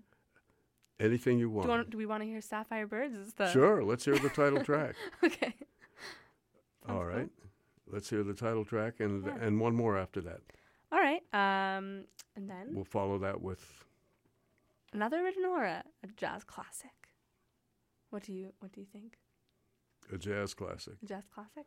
[1.01, 1.65] Anything you do, want.
[1.65, 3.17] you want, do we want to hear Sapphire Birds?
[3.17, 3.83] Is the Sure.
[3.83, 4.95] Let's hear the title track.
[5.25, 5.55] okay.
[6.89, 7.29] All Sounds right.
[7.91, 9.37] Let's hear the title track and Yeah.
[9.41, 10.41] and one more after that.
[10.93, 11.23] All right.
[11.33, 12.05] Um,
[12.37, 13.85] and then We'll follow that with
[14.93, 16.91] another original or a, a jazz classic.
[18.13, 19.15] What do you What do you think?
[20.13, 20.95] a jazz classic.
[21.03, 21.65] A jazz classic?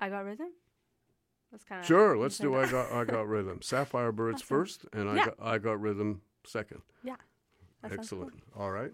[0.00, 0.52] I got rhythm.
[1.50, 2.16] That's kind of Sure.
[2.16, 3.60] Let's do I got I got rhythm.
[3.62, 4.46] Sapphire Birds Awesome.
[4.48, 6.80] first, and I got I got rhythm second.
[7.04, 7.18] That
[7.90, 8.22] sounds cool.
[8.22, 8.42] Excellent.
[8.56, 8.92] All right.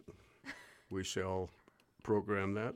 [0.91, 1.51] We shall
[2.03, 2.75] program that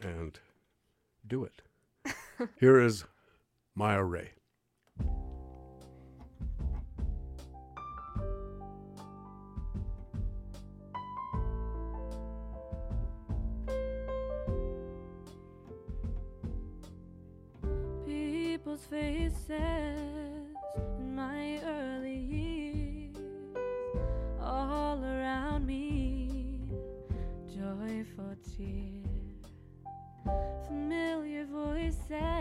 [0.00, 0.38] and
[1.26, 1.62] do it.
[2.60, 3.04] Here is
[3.74, 4.32] Maya Rae.
[19.46, 20.56] Faces
[20.98, 23.16] in my early years,
[24.40, 26.60] all around me,
[27.46, 29.02] joyful cheer,
[30.66, 32.35] familiar voices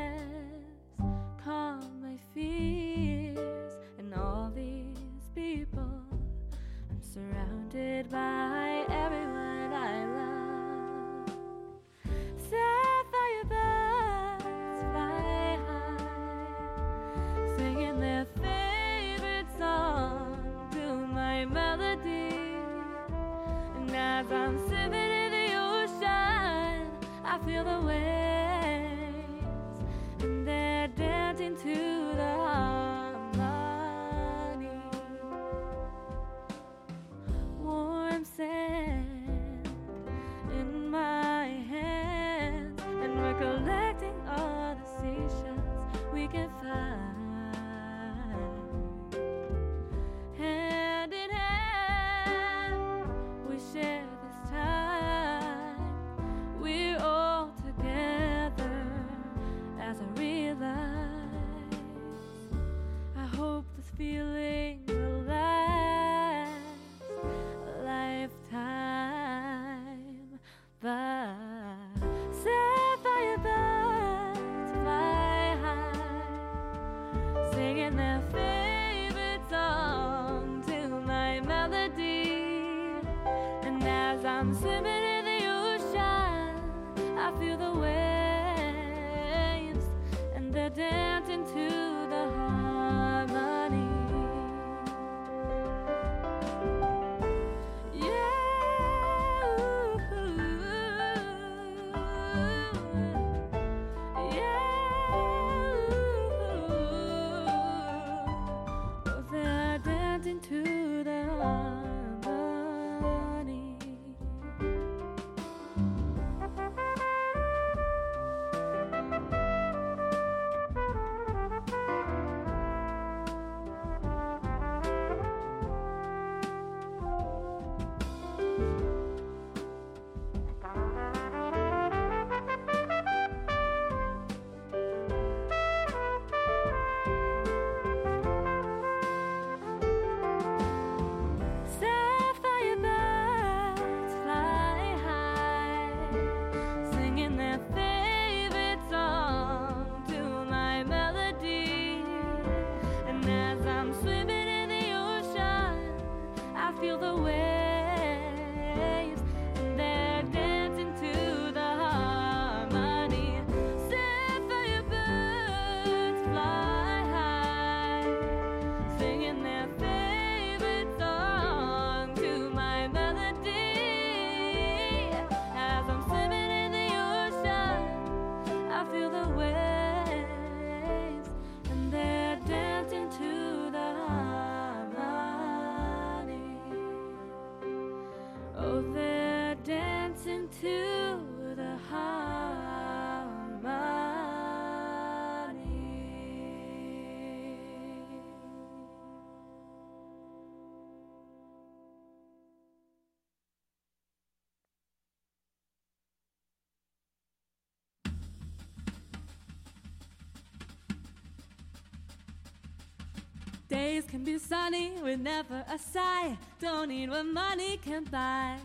[213.96, 216.38] Days can be sunny with never a sigh.
[216.60, 218.58] Don't need what money can buy.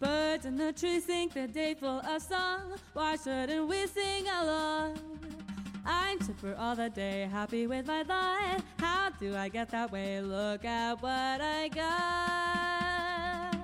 [0.00, 2.72] Birds in the trees sing the day full of song.
[2.92, 4.98] Why shouldn't we sing along?
[5.86, 8.64] I'm chipper all the day, happy with my life.
[8.80, 10.20] How do I get that way?
[10.20, 13.54] Look at what I got.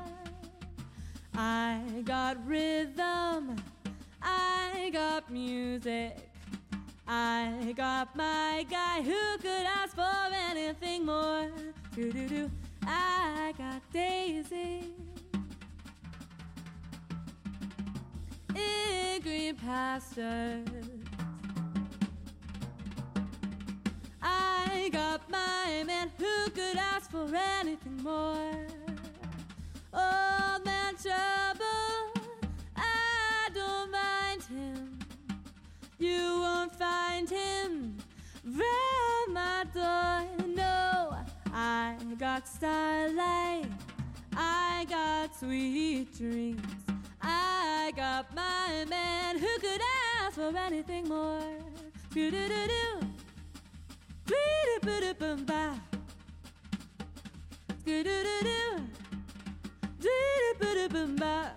[1.34, 3.57] I got rhythm.
[4.22, 6.26] I got music.
[7.09, 11.50] I got my guy who could ask for anything more.
[11.94, 12.50] Do do do.
[12.84, 14.92] I got Daisy.
[18.54, 20.66] In green pastures.
[24.20, 28.66] I got my man who could ask for anything more.
[29.92, 31.36] Old man trouble,
[42.37, 43.64] Got starlight.
[44.37, 46.61] I got sweet dreams.
[47.22, 49.80] I got my man who could
[50.20, 51.41] ask for anything more.
[52.12, 53.07] Do do do do.
[54.26, 55.80] Doo-doo-boo-doo-bum-ba.
[57.87, 58.84] Doo-doo-doo-doo.
[60.05, 61.53] Doo-doo-boo-doo-bum-ba.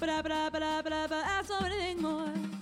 [0.00, 2.53] Ba-da-ba-da-ba-da-ba-da, ask for anything more.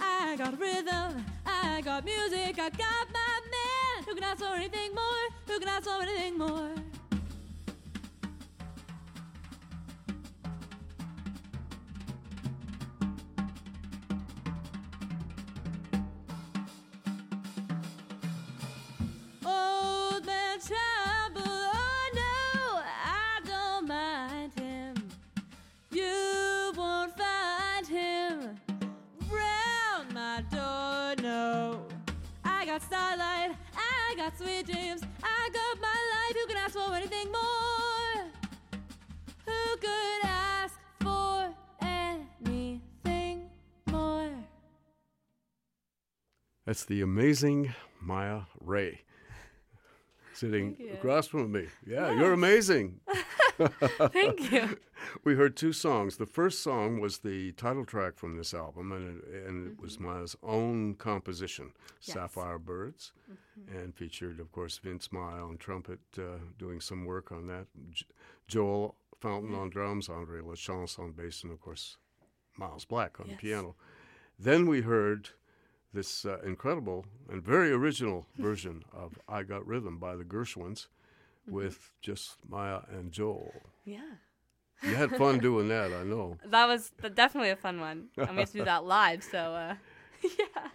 [0.00, 4.04] I got rhythm, I got music, I got my man.
[4.06, 5.28] Who can ask for anything more?
[5.46, 6.74] Who can ask for anything more?
[46.72, 49.02] That's the amazing Maya Rae
[50.32, 51.66] sitting across from me.
[51.86, 53.00] Yeah, you're amazing.
[53.58, 54.78] Thank you.
[55.22, 56.16] We heard two songs.
[56.16, 59.96] The first song was the title track from this album, and it, and it was
[59.96, 60.06] mm-hmm.
[60.06, 62.14] Maya's own composition, Yes.
[62.14, 63.76] Sapphire Birds, mm-hmm.
[63.76, 67.66] and featured, of course, Vince Mai on trumpet, uh, doing some work on that.
[67.90, 68.06] J-
[68.48, 69.78] Joel Fountain on mm-hmm.
[69.78, 71.98] drums, Andre Lachance on bass, and of course,
[72.56, 73.36] Miles Black on Yes.
[73.36, 73.74] the piano.
[74.38, 75.30] Then we heard
[75.92, 80.86] this uh, incredible and very original version of "I Got Rhythm" by the Gershwins,
[81.46, 83.52] with just Maya and Joel.
[83.84, 84.00] Yeah.
[84.82, 86.38] You had fun doing that, I know.
[86.46, 88.08] That was definitely a fun one.
[88.16, 89.74] And we have to do that live, so uh,
[90.22, 90.68] yeah.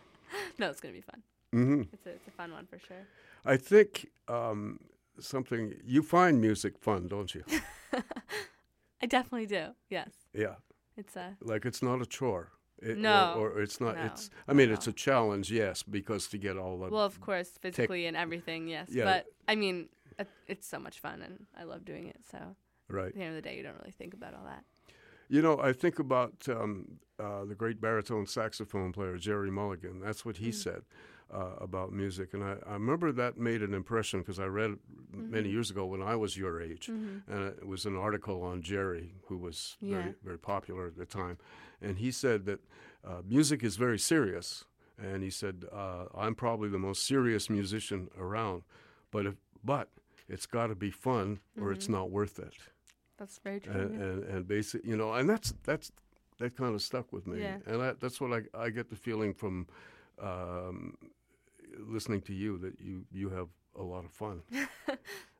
[0.57, 1.21] No, it's gonna be fun.
[1.51, 3.05] hmm It's a, it's a fun one for sure.
[3.45, 4.79] I think um,
[5.19, 7.43] something you find music fun, don't you?
[9.01, 9.67] I definitely do.
[9.89, 10.55] Yes, Yeah,
[10.95, 12.51] it's a like it's not a chore.
[12.81, 13.95] It, No, or, or it's not.
[13.95, 14.29] no, It's.
[14.47, 14.73] I mean, no.
[14.75, 16.89] it's a challenge, yes, because to get all the.
[16.89, 18.67] well, of course, physically and everything.
[18.67, 19.05] Yes, Yeah.
[19.05, 19.89] but I mean,
[20.47, 22.19] it's so much fun, and I love doing it.
[22.31, 22.37] So
[22.87, 23.07] right.
[23.07, 24.63] at the end of the day, you don't really think about all that.
[25.29, 29.99] You know, I think about um, uh, the great baritone saxophone player Gerry Mulligan.
[29.99, 30.39] That's what Mm.
[30.39, 30.83] he said
[31.33, 34.71] uh, about music, and I, I remember that made an impression because I read
[35.15, 35.31] Mm-hmm.
[35.31, 39.13] many years ago when I was your age, and it was an article on Gerry,
[39.27, 40.11] who was very Yeah.
[40.23, 41.37] very popular at the time,
[41.81, 42.59] and he said that
[43.05, 44.65] uh, music is very serious,
[44.97, 48.63] and he said uh, I'm probably the most serious musician around,
[49.11, 49.89] but if but
[50.29, 52.53] it's got to be fun or it's not worth it
[53.17, 53.73] That's very true.
[53.73, 54.05] and, yeah.
[54.05, 55.91] and, and basic, you know, and that's that's
[56.39, 57.57] that kind of stuck with me, Yeah.
[57.65, 59.67] and I, that's what I, I get the feeling from
[60.21, 60.97] um,
[61.79, 64.41] listening to you that you you have a lot of fun,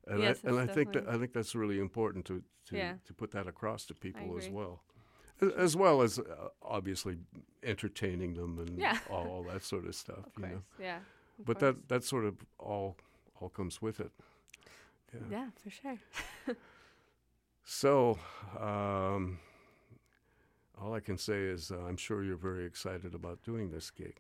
[0.08, 2.94] and Yes, I, and I think that I think that's really important to to, Yeah.
[3.06, 4.84] to put that across to people as well.
[5.58, 6.24] As well as uh,
[6.62, 7.18] obviously
[7.64, 8.98] entertaining them and Yeah.
[9.10, 10.20] all, all that sort of stuff.
[10.26, 10.52] Of you course.
[10.54, 11.00] know, Yeah.
[11.38, 11.76] but course.
[11.76, 12.96] that that sort of all
[13.40, 14.12] all comes with it.
[15.14, 15.22] Yeah.
[15.32, 15.98] Yeah, for sure.
[17.64, 18.18] So,
[18.60, 19.40] um,
[20.80, 24.16] all I can say is uh, I'm sure you're very excited about doing this gig.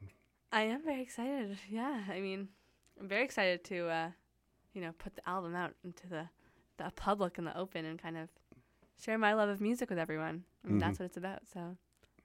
[0.51, 1.57] I am very excited.
[1.69, 2.47] Yeah, I mean,
[2.99, 4.09] I'm very excited to, uh,
[4.73, 6.27] you know, put the album out into the
[6.77, 8.29] the public and the open and kind of
[9.01, 10.43] share my love of music with everyone.
[10.63, 10.79] I mean, Mhm.
[10.81, 11.47] that's what it's about.
[11.51, 11.75] So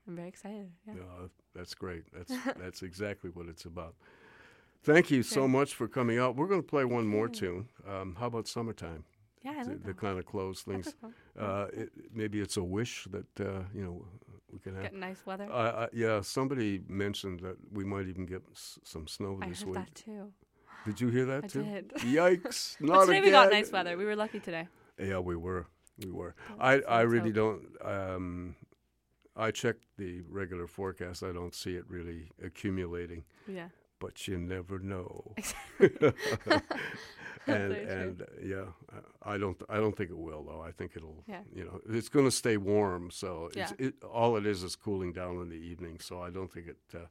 [0.07, 0.71] I'm very excited.
[0.87, 0.95] Yeah.
[0.95, 2.05] Uh, that's great.
[2.13, 3.95] That's that's exactly what it's about.
[4.83, 6.35] Thank you so much for coming out.
[6.37, 7.33] We're going to play one more Yeah.
[7.41, 7.69] tune.
[7.87, 9.05] Um, how about summertime?
[9.43, 9.97] Yeah, I like to that.
[9.97, 10.95] kind of close things.
[11.39, 14.07] Uh, it, maybe it's a wish that uh, you know
[14.63, 14.83] can have.
[14.85, 15.49] Get nice weather.
[15.51, 19.61] Uh, uh, yeah, somebody mentioned that we might even get s- some snow I this
[19.61, 19.75] heard week.
[19.77, 20.33] that too.
[20.87, 21.63] Did you hear that I too?
[21.63, 21.89] did.
[21.99, 22.77] Yikes!
[22.81, 23.25] But Not today again.
[23.25, 23.97] we got nice weather.
[23.97, 24.67] We were lucky today.
[24.99, 25.67] Yeah, we were.
[26.05, 26.35] We were.
[26.59, 27.63] I, I really don't.
[27.85, 28.57] Um,
[29.37, 31.23] I checked the regular forecast.
[31.23, 33.69] I don't see it really accumulating, Yeah.
[34.03, 35.35] But you never know.
[37.47, 38.67] And and uh, yeah,
[39.33, 39.61] I- don't.
[39.69, 40.63] I don't think it will though.
[40.69, 41.25] I think it'll.
[41.27, 41.41] Yeah.
[41.53, 43.11] You know, it's going to stay warm.
[43.11, 43.87] So it's, Yeah.
[43.87, 45.99] it, all it is is cooling down in the evening.
[46.01, 46.77] So I don't think it.
[46.95, 47.09] Uh,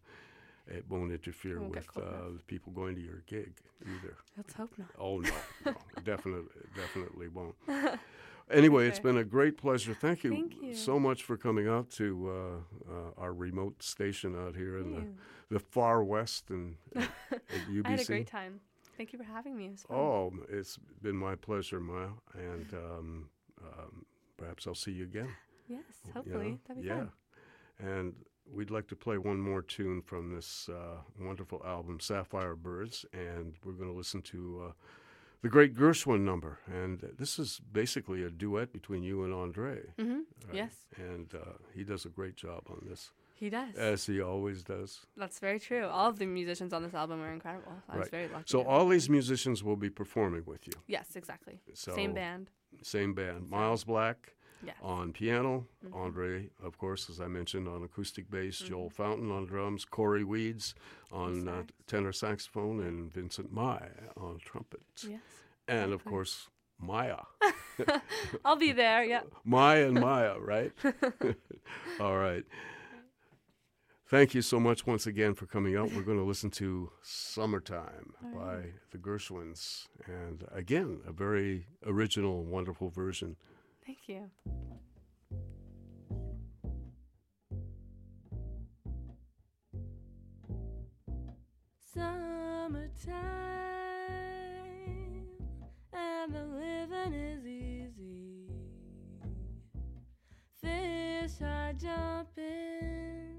[0.68, 4.16] it won't interfere Won't with uh, people going to your gig either.
[4.38, 4.88] Let's hope not.
[4.98, 5.32] Oh no,
[5.66, 5.74] no
[6.06, 7.56] definitely, definitely won't.
[8.50, 9.94] Anyway, it's been a great pleasure.
[9.94, 10.74] Thank you, Thank you.
[10.74, 15.56] so much for coming out to uh, uh, our remote station out here in the,
[15.56, 17.86] the far west and at, at UBC.
[17.86, 18.60] I had a great time.
[18.98, 19.68] Thank you for having me.
[19.68, 23.30] It oh, it's been my pleasure, Maya, and um,
[23.64, 24.06] um,
[24.38, 25.30] perhaps I'll see you again.
[25.68, 26.52] yes, you hopefully.
[26.52, 26.60] know?
[26.68, 26.98] That'd be yeah.
[26.98, 27.12] fun.
[27.80, 28.14] And
[28.54, 33.56] we'd like to play one more tune from this uh, wonderful album, Sapphire Birds, and
[33.64, 34.72] we're going to listen to uh,
[35.42, 36.60] the great Gershwin number.
[36.68, 39.80] And this is basically a duet between you and Andre.
[40.00, 40.12] Mm-hmm.
[40.48, 40.54] right?
[40.54, 43.76] Yes, And uh, he does a great job on this, he does.
[43.76, 45.00] as he always does.
[45.18, 45.86] That's very true.
[45.86, 47.74] All of the musicians on this album are incredible.
[47.89, 48.46] I was very lucky.
[48.48, 50.74] So all these musicians will be performing with you.
[50.88, 51.60] Yes, exactly.
[51.74, 52.50] So Same band.
[52.84, 53.50] Same band.
[53.50, 54.34] Miles Black
[54.64, 54.76] Yes.
[54.82, 55.95] on piano, Mhm.
[55.95, 58.93] Andre, of course, as I mentioned, on acoustic bass, Joel Mhm.
[58.93, 60.76] Fountain on drums, Cory Weeds
[61.12, 64.82] on uh, tenor saxophone, and Vincent Mai on trumpet.
[65.07, 65.22] Yes.
[65.68, 67.20] And of course, Maya.
[68.45, 69.03] I'll be there.
[69.03, 69.22] Yeah.
[69.43, 70.72] Maya and Maya, right?
[71.99, 72.45] All right.
[74.07, 75.93] Thank you so much once again for coming out.
[75.93, 79.88] We're going to listen to Summertime All by the Gershwins.
[80.05, 83.38] And again, a very original, wonderful version.
[83.86, 84.30] Thank you.
[91.94, 93.22] Summertime
[95.92, 98.48] and the living is easy.
[100.62, 103.36] Fish are jumping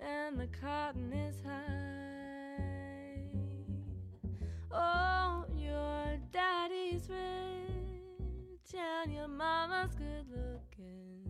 [0.00, 1.60] and the cotton is high.
[4.72, 7.69] Oh, your daddy's rich
[8.74, 11.28] and your mama's good looking.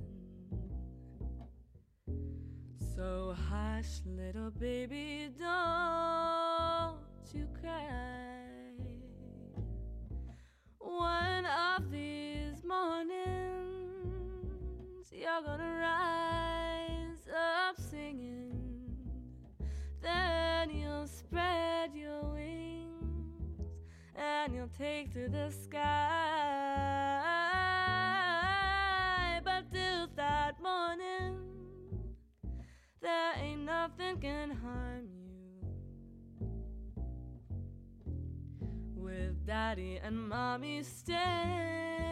[2.94, 6.98] So hush, little baby, don't
[7.32, 7.86] you cry.
[10.78, 13.10] One of these mornings,
[15.12, 18.50] you're gonna rise up singing.
[20.02, 22.59] Then you'll spread your wings
[24.20, 25.80] and you'll take to the sky.
[29.42, 31.38] But till that morning,
[33.00, 35.30] there ain't nothing can harm you.
[38.94, 42.10] With daddy and mommy standing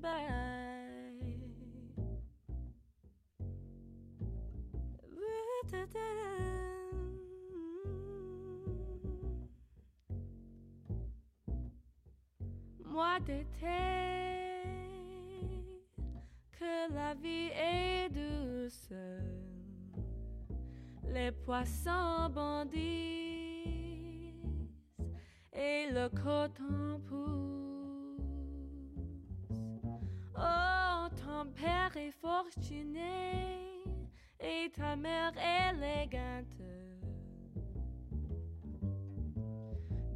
[0.00, 0.32] by.
[12.92, 13.46] Moi d'été,
[16.50, 18.92] que la vie est douce,
[21.08, 22.74] les poissons bondissent
[25.54, 28.26] et le coton pousse.
[30.36, 33.80] Oh, ton père est fortuné
[34.38, 36.60] et ta mère élégante.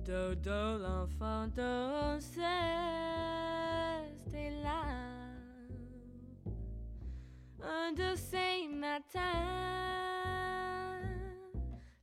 [0.07, 2.36] Dodo, l'enfant d'Oceste
[4.32, 4.84] est là.
[7.61, 9.18] Un de ces matins,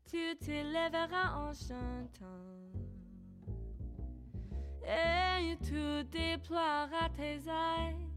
[0.05, 2.25] tu t'élèveras en chantant.
[4.85, 8.09] Et tu déploieras tes ailes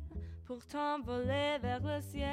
[0.44, 2.26] pour t'envoler vers le ciel.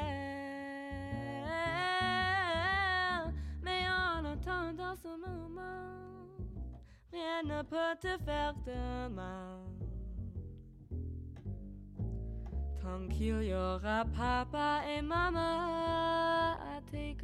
[3.61, 6.12] Mais en attendant ce moment,
[7.13, 9.59] rien ne peut te faire de mal.
[12.81, 17.15] Tant qu'il y aura papa et maman à tes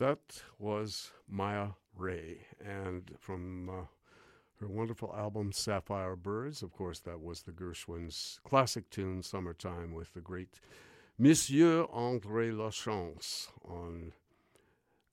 [0.00, 3.72] That was Maya Rae, and from uh,
[4.58, 10.12] her wonderful album Sapphire Birds, of course, that was the Gershwin's classic tune Summertime with
[10.12, 10.58] the great
[11.16, 14.12] Monsieur André Lachance on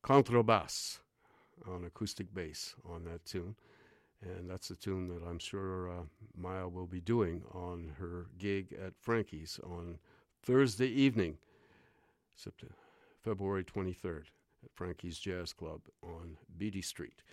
[0.03, 0.97] contrebass,
[1.67, 3.55] on acoustic bass on that tune.
[4.23, 6.03] And that's a tune that I'm sure uh,
[6.35, 9.99] Maya will be doing on her gig at Frankie's on
[10.41, 11.37] Thursday evening,
[12.35, 12.73] September,
[13.21, 14.23] February 23rd
[14.63, 17.23] at Frankie's Jazz Club on Beatty Street.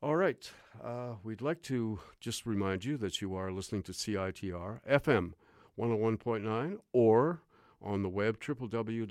[0.00, 0.50] All right,
[0.82, 5.32] uh, we'd like to just remind you that you are listening to CITR FM
[5.78, 7.42] 101.9 or
[7.80, 9.04] on the web, www.citr.ca.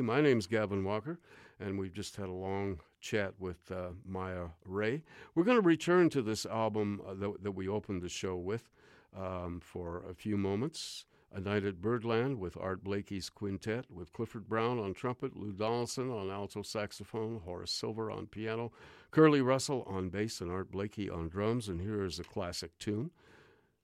[0.00, 1.18] My name's Gavin Walker,
[1.60, 5.02] and we've just had a long chat with uh, Maya Rae.
[5.34, 8.70] We're going to return to this album uh, that, that, we opened the show with
[9.16, 11.04] um, for a few moments.
[11.36, 16.08] A Night at Birdland with Art Blakey's quintet, with Clifford Brown on trumpet, Lou Donaldson
[16.08, 18.70] on alto saxophone, Horace Silver on piano,
[19.10, 21.68] Curly Russell on bass, and Art Blakey on drums.
[21.68, 23.10] And here is a classic tune,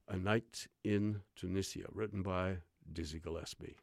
[0.07, 2.59] A Night in Tunisia, written by
[2.93, 3.75] Dizzy Gillespie.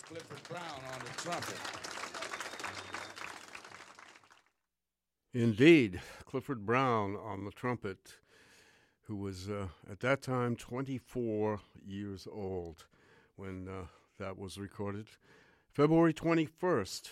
[0.00, 1.58] Clifford Brown on the trumpet.
[5.34, 8.14] Indeed, Clifford Brown on the trumpet,
[9.02, 12.86] who was uh, at that time 24 years old
[13.36, 13.86] when uh,
[14.18, 15.08] that was recorded.
[15.70, 17.08] February 21st,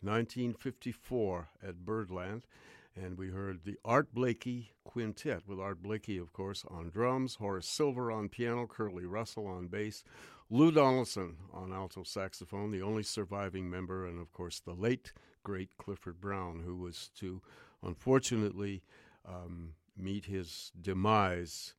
[0.00, 2.46] 1954, at Birdland.
[2.94, 7.68] And we heard the Art Blakey Quintet, with Art Blakey, of course, on drums, Horace
[7.68, 10.04] Silver on piano, Curly Russell on bass,
[10.52, 15.78] Lou Donaldson on alto saxophone, the only surviving member, and of course, the late, great
[15.78, 17.40] Clifford Brown, who was to,
[17.82, 18.82] unfortunately,
[19.26, 21.72] um, meet his demise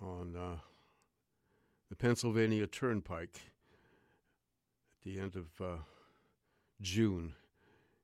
[0.00, 0.56] on uh,
[1.90, 3.42] the Pennsylvania Turnpike
[4.96, 5.76] at the end of uh,
[6.80, 7.34] June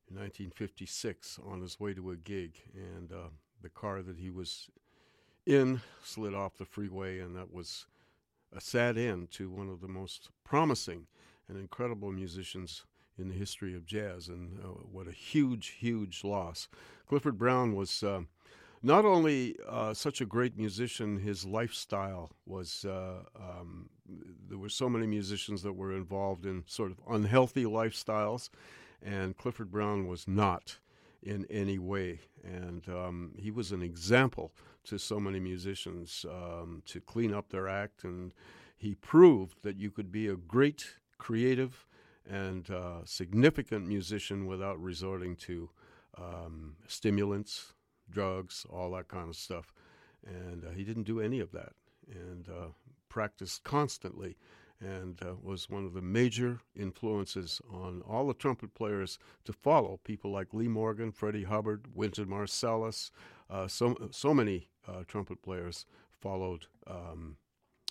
[0.08, 3.30] 1956 on his way to a gig, and uh,
[3.62, 4.68] the car that he was
[5.46, 7.86] in slid off the freeway, and that was
[8.54, 11.06] a sad end to one of the most promising
[11.48, 12.84] and incredible musicians
[13.18, 16.68] in the history of jazz, and uh, what a huge, huge loss.
[17.06, 18.02] Clifford Brown was.
[18.02, 18.22] Uh,
[18.82, 22.84] not only uh, such a great musician, his lifestyle was.
[22.84, 23.90] Uh, um,
[24.48, 28.48] there were so many musicians that were involved in sort of unhealthy lifestyles,
[29.02, 30.78] and Clifford Brown was not
[31.22, 32.20] in any way.
[32.42, 34.52] And um, he was an example
[34.84, 38.32] to so many musicians um, to clean up their act, and
[38.76, 41.86] he proved that you could be a great creative
[42.28, 45.70] and uh, significant musician without resorting to
[46.16, 47.74] um, stimulants,
[48.10, 49.72] drugs, all that kind of stuff.
[50.26, 51.72] And uh, he didn't do any of that
[52.10, 52.68] and uh,
[53.08, 54.36] practiced constantly
[54.80, 60.00] and uh, was one of the major influences on all the trumpet players to follow
[60.04, 63.10] people like Lee Morgan, Freddie Hubbard, Wynton Marsalis.
[63.50, 65.84] Uh, so, so many uh, trumpet players
[66.20, 67.36] followed um,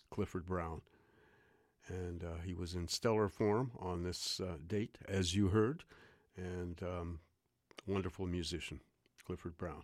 [0.09, 0.81] Clifford Brown.
[1.87, 5.83] And uh, he was in stellar form on this uh, date, as you heard,
[6.37, 7.19] and um,
[7.87, 8.79] wonderful musician,
[9.25, 9.83] Clifford Brown.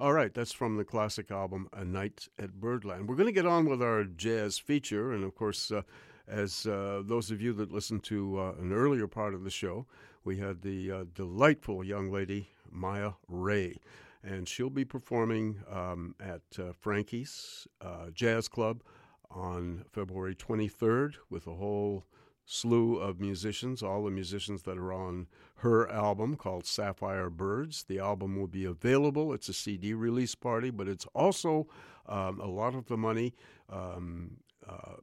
[0.00, 3.08] All right, that's from the classic album A Night at Birdland.
[3.08, 5.82] We're going to get on with our jazz feature, and of course, uh,
[6.26, 9.86] as uh, those of you that listened to uh, an earlier part of the show,
[10.24, 13.76] we had the uh, delightful young lady Maya Rae,
[14.24, 18.82] and she'll be performing um, at uh, Frankie's uh, Jazz Club
[19.30, 22.06] on February 23rd with a whole
[22.44, 27.84] slew of musicians, all the musicians that are on her album called Sapphire Birds.
[27.84, 29.32] The album will be available.
[29.32, 31.68] It's a CD release party, but it's also
[32.06, 33.34] um, a lot of the money
[33.70, 34.38] um,
[34.68, 34.96] uh,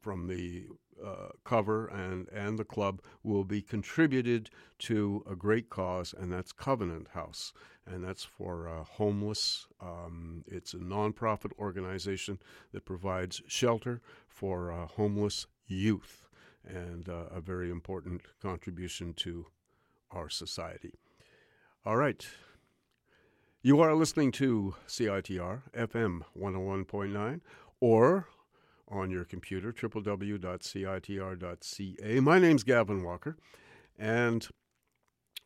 [0.00, 0.66] from the
[1.04, 6.52] uh, cover and, and the club will be contributed to a great cause, and that's
[6.52, 7.52] Covenant House.
[7.86, 9.66] And that's for uh, homeless.
[9.82, 12.38] Um, it's a nonprofit organization
[12.72, 16.23] that provides shelter for uh, homeless youth
[16.68, 19.46] and uh, a very important contribution to
[20.10, 20.94] our society.
[21.84, 22.26] All right.
[23.62, 27.40] You are listening to CITR FM 101.9
[27.80, 28.28] or
[28.88, 30.20] on your computer, www.citr.ca.
[32.20, 33.36] My name's Gavin Walker,
[33.98, 34.46] and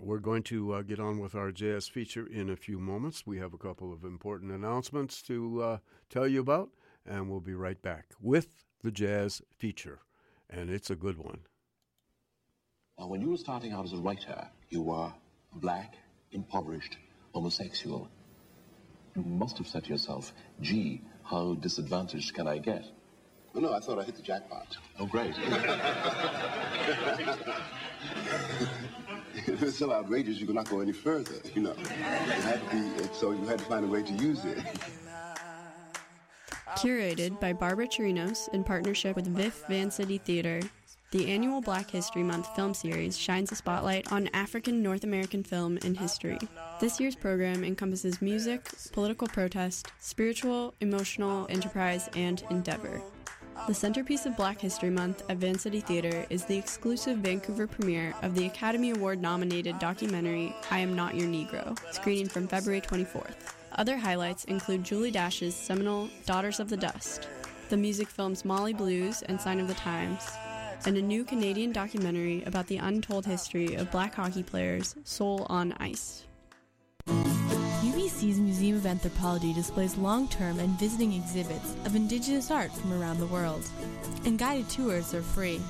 [0.00, 3.26] we're going to uh, get on with our jazz feature in a few moments.
[3.26, 5.78] We have a couple of important announcements to uh,
[6.10, 6.70] tell you about,
[7.06, 8.48] and we'll be right back with
[8.82, 10.00] the jazz feature
[10.50, 11.40] and it's a good one.
[12.98, 15.12] Now, when you were starting out as a writer, you were
[15.54, 15.94] black,
[16.32, 16.96] impoverished,
[17.32, 18.08] homosexual.
[19.14, 22.84] You must have said to yourself, gee, how disadvantaged can I get?
[23.54, 24.76] Oh, no, I thought I hit the jackpot.
[24.98, 25.34] Oh, great.
[29.46, 31.72] it's so outrageous you could not go any further, you know.
[31.72, 34.58] It had to be, so you had to find a way to use it.
[36.76, 40.60] Curated by Barbara Chirinos in partnership with VIFF Vancity Theater,
[41.10, 45.78] the annual Black History Month film series shines a spotlight on African North American film
[45.84, 46.38] and history.
[46.80, 53.02] This year's program encompasses music, political protest, spiritual, emotional, enterprise, and endeavor.
[53.66, 58.34] The centerpiece of Black History Month at Vancity Theater is the exclusive Vancouver premiere of
[58.34, 63.57] the Academy Award nominated documentary I Am Not Your Negro, screening from February 24th.
[63.78, 67.28] Other highlights include Julie Dash's seminal Daughters of the Dust,
[67.68, 70.28] the music films Mali Blues and Sign of the Times,
[70.84, 75.74] and a new Canadian documentary about the untold history of black hockey players, Soul on
[75.78, 76.24] Ice.
[77.06, 83.20] UBC's Museum of Anthropology displays long term and visiting exhibits of Indigenous art from around
[83.20, 83.62] the world,
[84.24, 85.60] and guided tours are free.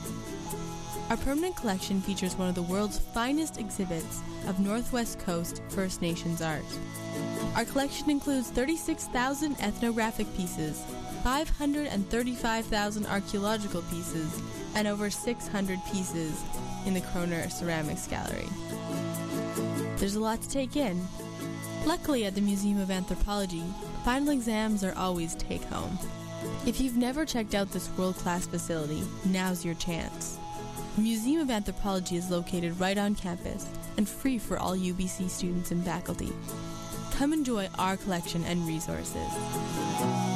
[1.10, 6.42] Our permanent collection features one of the world's finest exhibits of Northwest Coast First Nations
[6.42, 6.64] art.
[7.54, 10.84] Our collection includes 36,000 ethnographic pieces,
[11.24, 14.42] 535,000 archaeological pieces,
[14.74, 16.42] and over 600 pieces
[16.84, 18.48] in the Koerner Ceramics Gallery.
[19.96, 21.08] There's a lot to take in.
[21.86, 23.64] Luckily, at the Museum of Anthropology,
[24.04, 25.98] final exams are always take home.
[26.66, 30.38] If you've never checked out this world class facility, now's your chance.
[30.98, 35.70] The Museum of Anthropology is located right on campus and free for all UBC students
[35.70, 36.32] and faculty.
[37.12, 40.27] Come enjoy our collection and resources.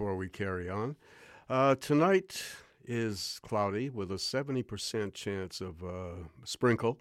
[0.00, 0.96] Before we carry on.
[1.50, 2.42] Uh, tonight
[2.86, 6.98] is cloudy with a 70% chance of uh, sprinkle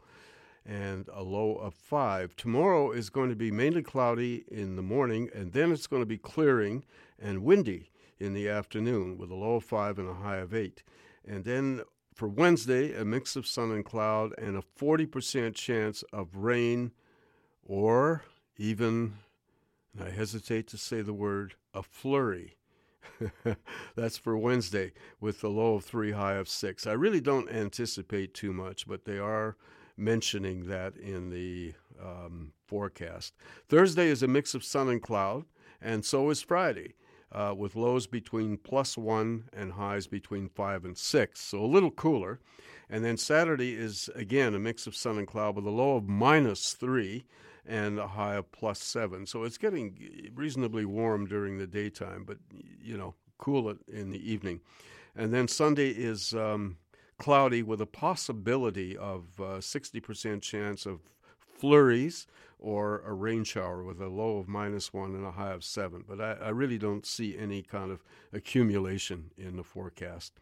[0.66, 2.36] and a low of 5.
[2.36, 6.06] Tomorrow is going to be mainly cloudy in the morning, and then it's going to
[6.06, 6.84] be clearing
[7.18, 7.90] and windy
[8.20, 10.84] in the afternoon with a low of 5 and a high of 8.
[11.26, 16.36] And then for Wednesday, a mix of sun and cloud and a 40% chance of
[16.36, 16.92] rain
[17.66, 18.26] or
[18.58, 19.14] even
[19.98, 22.56] and I hesitate to say the word, a flurry.
[23.96, 26.88] That's for Wednesday with the low of three, high of six.
[26.88, 29.58] I really don't anticipate too much, but they are
[29.98, 33.34] mentioning that in the um, forecast.
[33.68, 35.46] Thursday is a mix of sun and cloud,
[35.82, 36.96] and so is Friday.
[37.32, 41.92] Uh, with lows between plus one and highs between five and six, so a little
[41.92, 42.40] cooler.
[42.90, 46.08] And then Saturday is again a mix of sun and cloud with a low of
[46.08, 47.26] minus three
[47.66, 49.26] and a high of plus seven.
[49.26, 52.38] So it's getting reasonably warm during the daytime, but
[52.82, 54.62] you know, cool it in the evening.
[55.16, 56.78] And then Sunday is um,
[57.18, 61.02] cloudy with a possibility of uh, 60% chance of
[61.40, 62.26] flurries
[62.60, 66.04] or a rain shower with a low of minus one and a high of seven.
[66.08, 68.04] But I, I really don't see any kind of
[68.34, 70.34] accumulation in the forecast.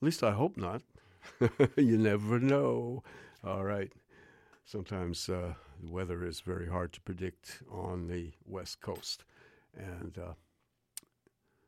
[0.00, 0.82] At least I hope not.
[1.76, 3.02] you never know.
[3.44, 3.92] All right.
[4.70, 9.24] Sometimes uh, the weather is very hard to predict on the West Coast.
[9.76, 10.34] And, uh,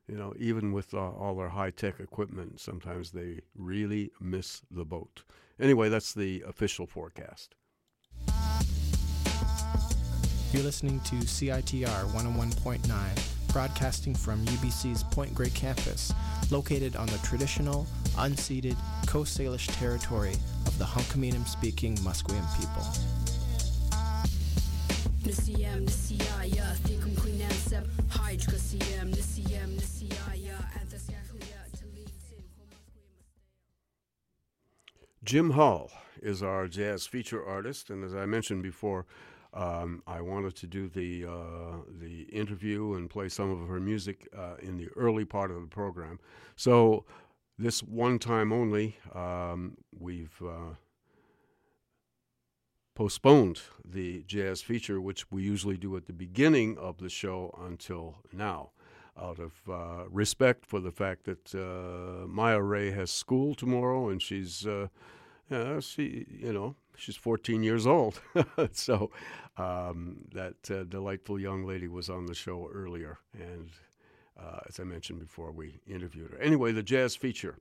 [0.07, 4.85] you know, even with uh, all our high tech equipment, sometimes they really miss the
[4.85, 5.25] boat.
[5.59, 7.57] Anyway, that's the official forecast.
[10.53, 16.13] You're listening to CITR 101.9, broadcasting from UBC's Point Grey campus,
[16.53, 17.85] located on the traditional,
[18.15, 18.77] unceded
[19.09, 20.37] Coast Salish territory
[20.83, 22.83] the Hunkaminam speaking Musqueam people.
[35.23, 39.07] Jim Hall is our jazz feature artist, and as I mentioned before,
[39.55, 44.27] um, I wanted to do the uh, the interview and play some of her music
[44.37, 46.19] uh, in the early part of the program.
[46.57, 47.05] So
[47.59, 50.75] this one time only, um, we've uh,
[52.95, 58.17] postponed the jazz feature, which we usually do at the beginning of the show, until
[58.33, 58.71] now.
[59.21, 64.23] Out of uh, respect for the fact that uh, Maya Rae has school tomorrow, and
[64.23, 64.89] she's, uh,
[65.81, 68.23] she, you know, she's 14 years old.
[68.73, 69.11] so
[69.59, 73.69] um, that uh, delightful young lady was on the show earlier, and
[74.43, 76.39] uh, as I mentioned before, we interviewed her.
[76.39, 77.57] Anyway, the jazz feature.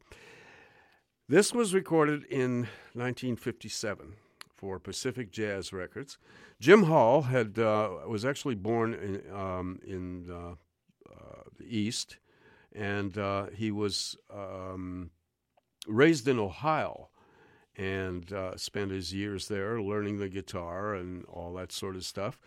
[1.27, 4.15] This was recorded in 1957
[4.55, 6.17] for Pacific Jazz Records.
[6.59, 10.55] Jim Hall had uh, was actually born in, um, in uh,
[11.09, 12.17] uh, the East,
[12.73, 15.09] and uh, he was um,
[15.87, 17.09] raised in Ohio
[17.75, 22.39] and uh, spent his years there learning the guitar and all that sort of stuff,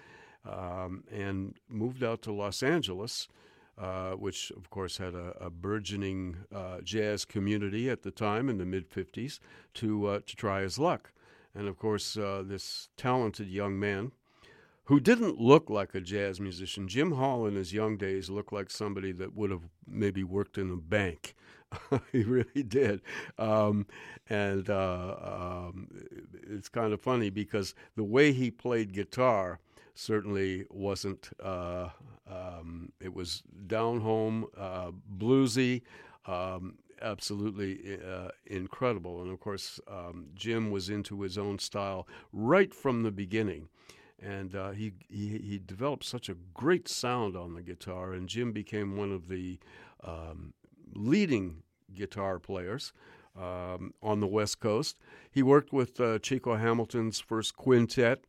[0.48, 3.26] um, and moved out to Los Angeles.
[3.76, 8.56] Uh, which of course had a, a burgeoning uh, jazz community at the time in
[8.56, 9.40] the mid 50s,
[9.74, 11.10] to, uh, to try his luck.
[11.56, 14.12] And of course, uh, this talented young man
[14.84, 18.70] who didn't look like a jazz musician, Jim Hall in his young days looked like
[18.70, 21.34] somebody that would have maybe worked in a bank.
[22.12, 23.00] he really did.
[23.38, 23.86] Um,
[24.28, 25.88] and uh, um,
[26.48, 29.58] it's kind of funny because the way he played guitar
[29.94, 31.88] certainly wasn't, uh,
[32.30, 35.82] um, it was down home, uh, bluesy.
[36.26, 39.22] Um, absolutely uh, incredible.
[39.22, 43.68] And of course, um, Jim was into his own style right from the beginning.
[44.22, 48.52] And uh, he, he, he developed such a great sound on the guitar, and Jim
[48.52, 49.58] became one of the
[50.02, 50.54] um,
[50.94, 51.62] leading
[51.94, 52.92] guitar players
[53.36, 54.96] um, on the West Coast.
[55.30, 58.24] He worked with uh, Chico Hamilton's first quintet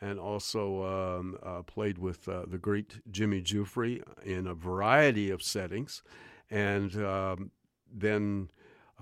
[0.00, 5.42] and also um, uh, played with uh, the great Jimmy Giuffre in a variety of
[5.42, 6.02] settings.
[6.50, 7.50] And um,
[7.90, 8.50] then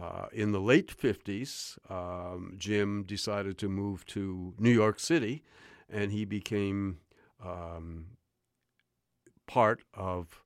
[0.01, 5.43] uh, in the late 50s, um, Jim decided to move to New York City,
[5.91, 6.99] and he became
[7.45, 8.07] um,
[9.47, 10.45] part of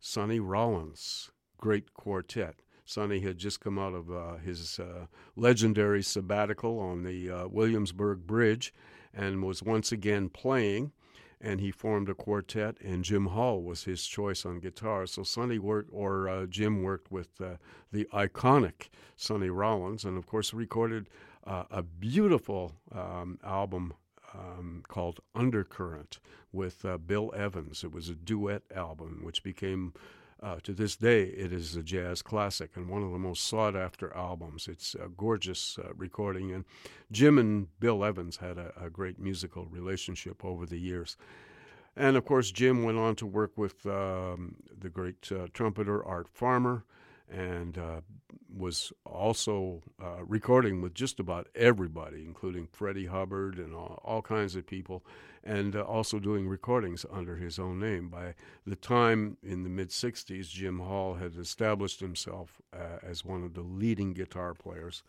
[0.00, 2.62] Sonny Rollins' great quartet.
[2.84, 5.06] Sonny had just come out of uh, his uh,
[5.36, 8.72] legendary sabbatical on the uh, Williamsburg Bridge
[9.18, 10.92] and was once again playing.
[11.40, 15.06] And he formed a quartet, and Jim Hall was his choice on guitar.
[15.06, 17.58] So Sonny worked, or uh, Jim worked with uh,
[17.92, 21.08] the iconic Sonny Rollins, and of course recorded
[21.46, 23.94] uh, a beautiful um, album
[24.34, 26.18] um, called Undercurrent
[26.52, 27.84] with uh, Bill Evans.
[27.84, 29.92] It was a duet album, which became
[30.42, 33.74] uh, to this day, it is a jazz classic and one of the most sought
[33.74, 34.68] after albums.
[34.68, 36.64] It's a gorgeous uh, recording, and
[37.10, 41.16] Jim and Bill Evans had a, a, great musical relationship over the years.
[41.96, 46.28] And of course, Jim went on to work with um, the great uh, trumpeter Art
[46.28, 46.84] Farmer
[47.30, 48.00] and uh,
[48.54, 54.56] was also uh, recording with just about everybody, including Freddie Hubbard and all, all kinds
[54.56, 55.04] of people,
[55.44, 58.08] and uh, also doing recordings under his own name.
[58.08, 58.34] By
[58.66, 63.54] the time in the mid 60s, Jim Hall had established himself uh, as one of
[63.54, 65.02] the leading guitar players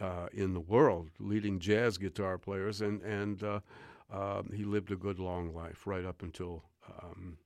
[0.00, 3.60] uh, in the world, leading jazz guitar players, and, and uh,
[4.52, 6.62] he lived a good long life right up until.
[7.02, 7.38] Um,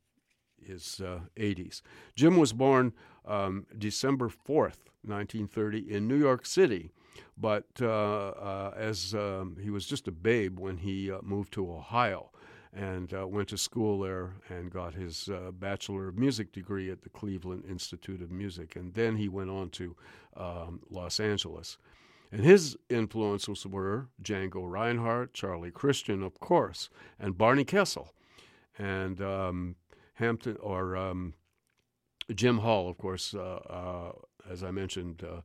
[0.65, 1.83] his uh, 80s.
[2.15, 2.93] Jim was born
[3.27, 6.91] um, December 4th, 1930, in New York City,
[7.37, 11.71] but uh, uh, as um, he was just a babe when he uh, moved to
[11.71, 12.31] Ohio
[12.73, 17.03] and uh, went to school there and got his uh, Bachelor of Music degree at
[17.03, 18.77] the Cleveland Institute of Music.
[18.77, 19.97] And then he went on to
[20.37, 21.79] um, Los Angeles.
[22.31, 28.13] And his influences were Django Reinhardt, Charlie Christian, of course, and Barney Kessel.
[28.79, 29.77] And um,
[30.19, 31.35] Hampton or um,
[32.35, 34.13] Jim Hall, of course, uh, uh,
[34.51, 35.41] as I mentioned, uh,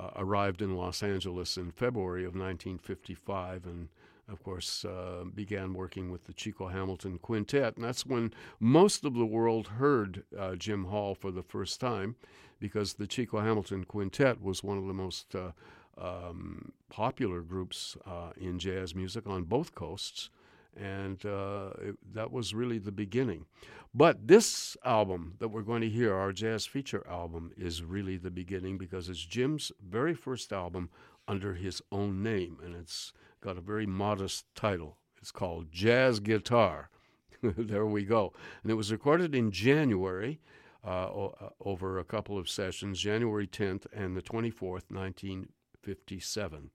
[0.00, 3.88] uh, arrived in Los Angeles in February of 1955 and
[4.28, 7.76] of course, uh, began working with the Chico Hamilton Quintet.
[7.76, 12.14] And that's when most of the world heard uh, Jim Hall for the first time,
[12.58, 15.50] because the Chico Hamilton Quintet was one of the most uh,
[15.98, 17.96] um, popular groups
[18.36, 20.30] in jazz music on both coasts
[20.76, 23.46] and uh, it, that was really the beginning.
[23.94, 28.30] But this album that we're going to hear, our jazz feature album, is really the
[28.30, 30.88] beginning because it's Jim's very first album
[31.28, 34.96] under his own name, and it's got a very modest title.
[35.20, 36.88] It's called Jazz Guitar.
[37.42, 38.32] there we go.
[38.62, 40.40] And it was recorded in January
[40.84, 46.70] uh, o- uh, over a couple of sessions, January 10th and the 24th, 1957.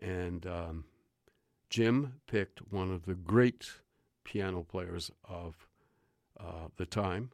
[0.00, 0.84] And um,
[1.70, 3.72] Jim picked one of the great
[4.24, 5.66] piano players of
[6.38, 7.30] uh, the time,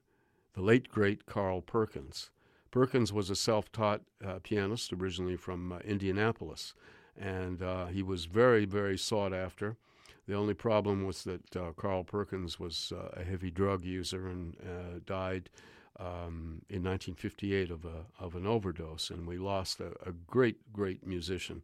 [0.54, 2.30] the late great Carl Perkins.
[2.70, 6.74] Perkins was a self taught uh, pianist originally from uh, Indianapolis,
[7.16, 9.76] and uh, he was very, very sought after.
[10.26, 14.56] The only problem was that uh, Carl Perkins was uh, a heavy drug user and
[15.06, 15.50] died
[16.00, 21.06] um, in 1958 of, a, of an overdose, and we lost a, a great, great
[21.06, 21.62] musician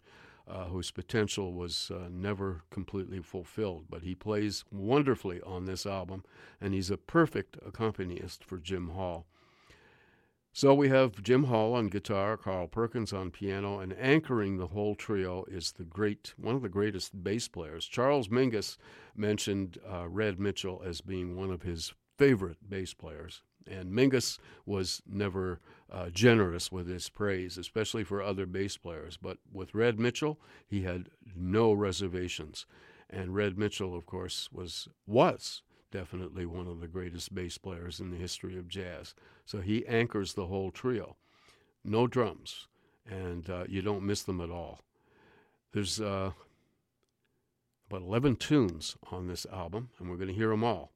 [0.50, 3.84] uh, whose potential was uh, never completely fulfilled.
[3.88, 6.24] But he plays wonderfully on this album,
[6.60, 9.26] and he's a perfect accompanist for Jim Hall.
[10.52, 14.96] So we have Jim Hall on guitar, Carl Perkins on piano, and anchoring the whole
[14.96, 17.86] trio is the great, one of the greatest bass players.
[17.86, 18.76] Charles Mingus
[19.14, 23.42] mentioned uh, Red Mitchell as being one of his favorite bass players.
[23.66, 25.60] And Mingus was never
[25.90, 29.16] uh, generous with his praise, especially for other bass players.
[29.16, 32.66] But with Red Mitchell, he had no reservations.
[33.08, 38.10] And Red Mitchell, of course, was was definitely one of the greatest bass players in
[38.10, 39.14] the history of jazz.
[39.44, 41.16] So he anchors the whole trio.
[41.82, 42.68] No drums,
[43.08, 44.80] and uh, you don't miss them at all.
[45.72, 46.32] There's uh,
[47.88, 50.92] about 11 tunes on this album, and we're going to hear them all.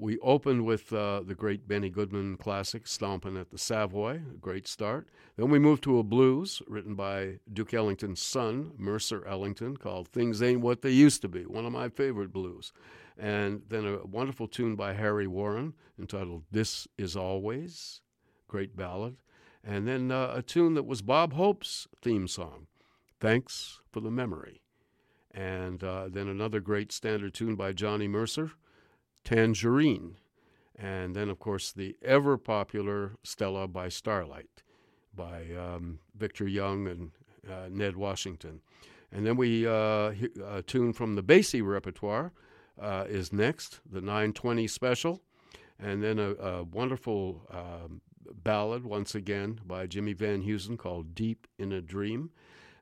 [0.00, 4.66] We opened with uh, the great Benny Goodman classic, Stompin' at the Savoy, a great
[4.66, 5.06] start.
[5.36, 10.40] Then we moved to a blues written by Duke Ellington's son, Mercer Ellington, called Things
[10.42, 12.72] Ain't What They Used to Be, one of my favorite blues.
[13.18, 18.00] And then a wonderful tune by Harry Warren entitled This Is Always,
[18.48, 19.18] great ballad.
[19.62, 22.68] And then uh, a tune that was Bob Hope's theme song,
[23.20, 24.62] Thanks for the Memory.
[25.30, 28.52] And uh, then another great standard tune by Johnny Mercer,
[29.24, 30.16] Tangerine.
[30.76, 34.62] And then, of course, the ever popular Stella by Starlight
[35.14, 37.10] by um, Victor Young and
[37.48, 38.60] uh, Ned Washington.
[39.12, 40.12] And then we uh,
[40.46, 42.32] a tune from the Basie repertoire
[42.80, 45.20] uh, is next, the 920 special,
[45.78, 48.00] and then a, a wonderful um,
[48.44, 52.30] ballad once again by Jimmy Van Heusen called "Deep in a Dream,"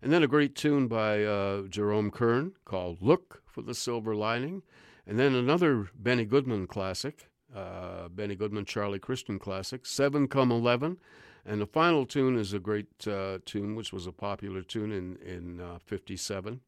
[0.03, 4.63] and then a great tune by uh, Jerome Kern called "Look for the Silver Lining,"
[5.09, 10.99] and then another Benny Goodman classic, uh, Benny Goodman Charlie Christian classic, Seven Come Eleven.
[11.47, 15.17] And the final tune is a great uh, tune, which was a popular tune in
[15.17, 16.61] in '57,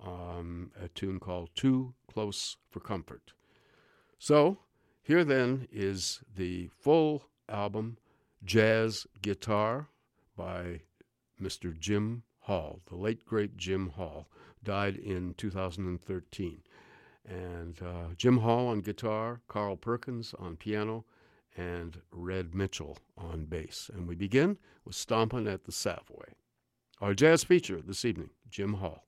[0.00, 3.32] uh, um, a tune called "Too Close for Comfort."
[4.16, 4.58] So
[5.02, 7.96] here then is the full album,
[8.44, 9.88] Jazz Guitar,
[10.36, 10.82] by
[11.40, 11.76] Mr.
[11.76, 14.28] Jim Hall, the late great Jim Hall,
[14.62, 16.62] died in 2013.
[17.28, 21.04] And uh, Jim Hall on guitar, Carl Perkins on piano,
[21.56, 23.90] and Red Mitchell on bass.
[23.92, 26.34] And we begin with Stompin' at the Savoy.
[27.00, 29.06] Our jazz feature this evening, Jim Hall.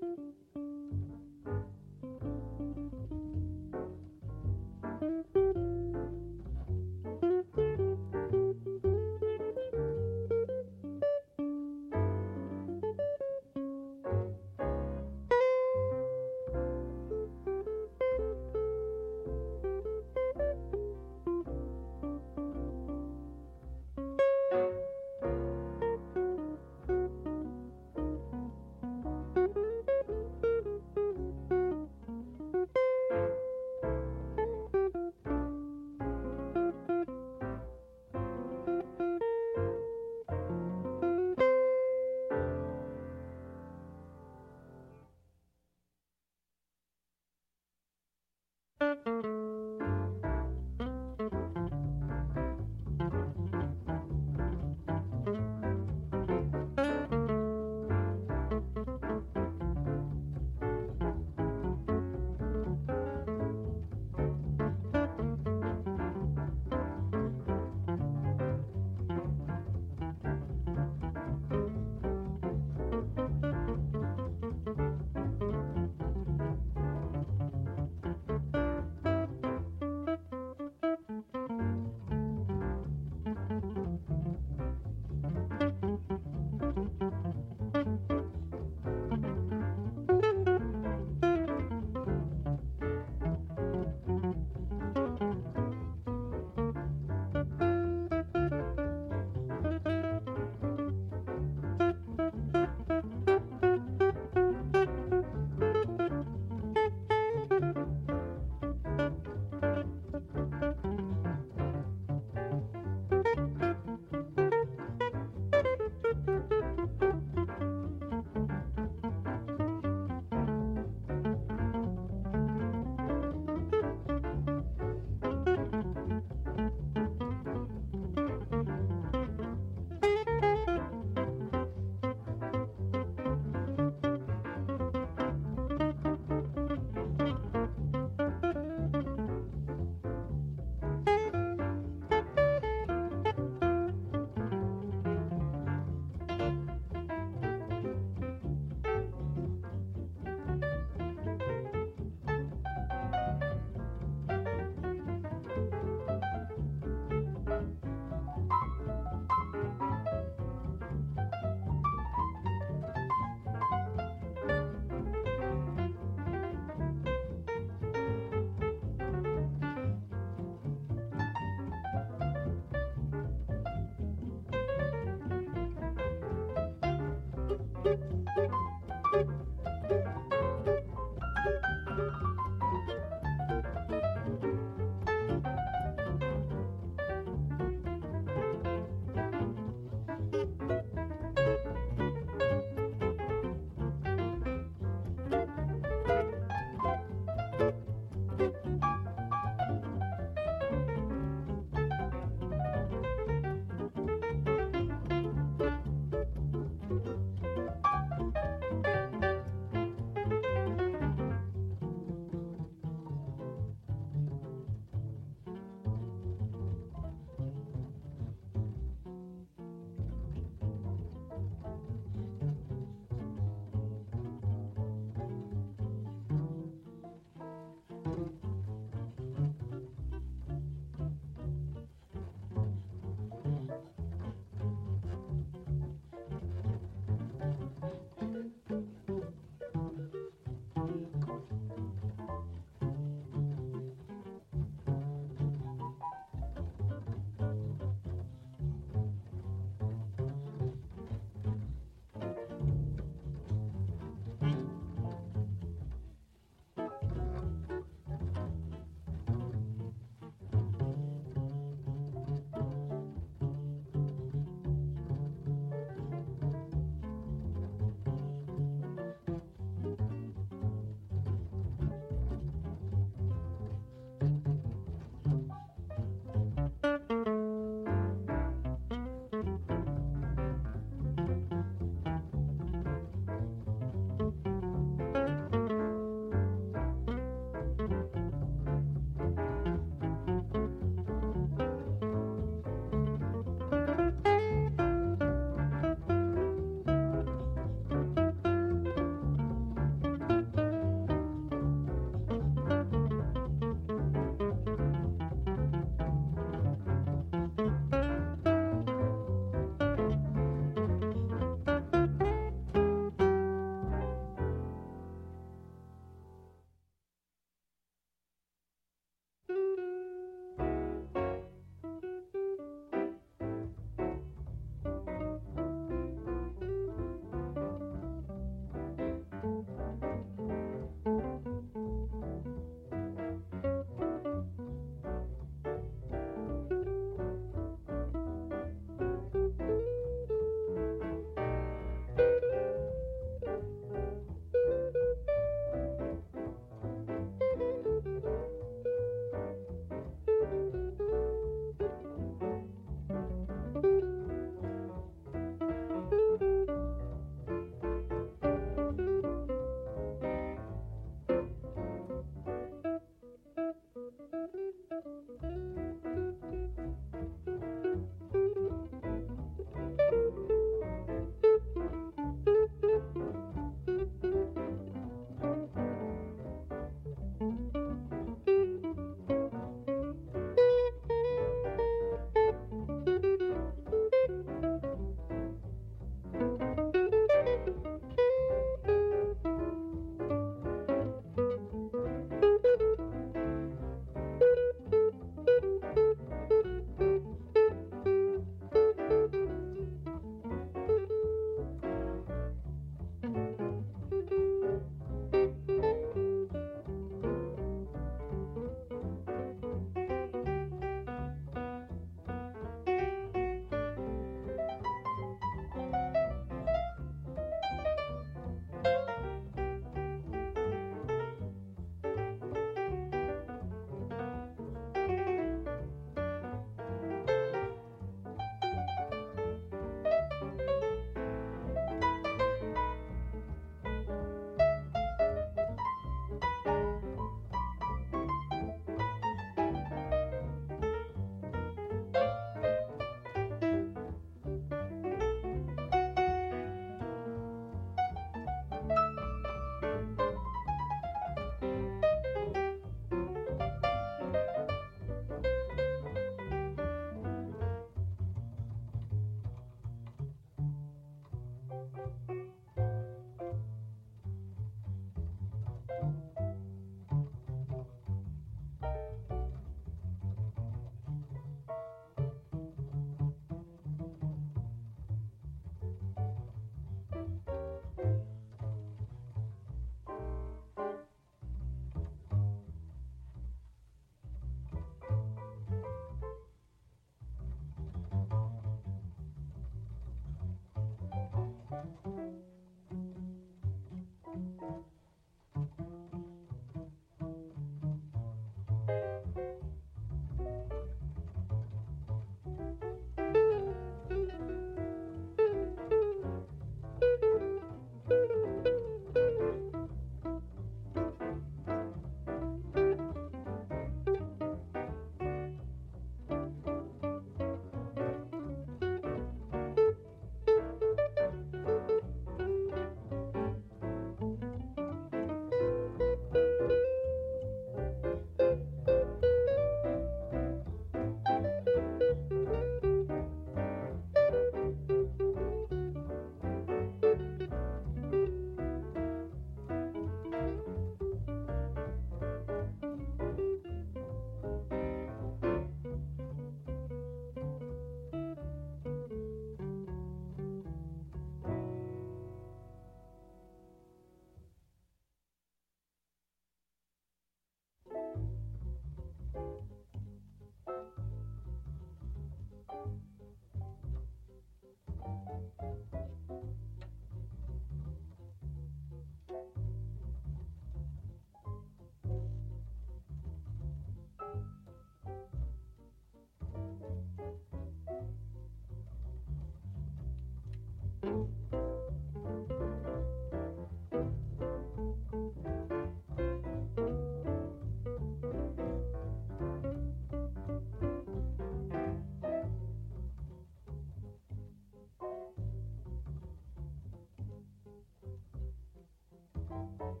[599.61, 600.00] え?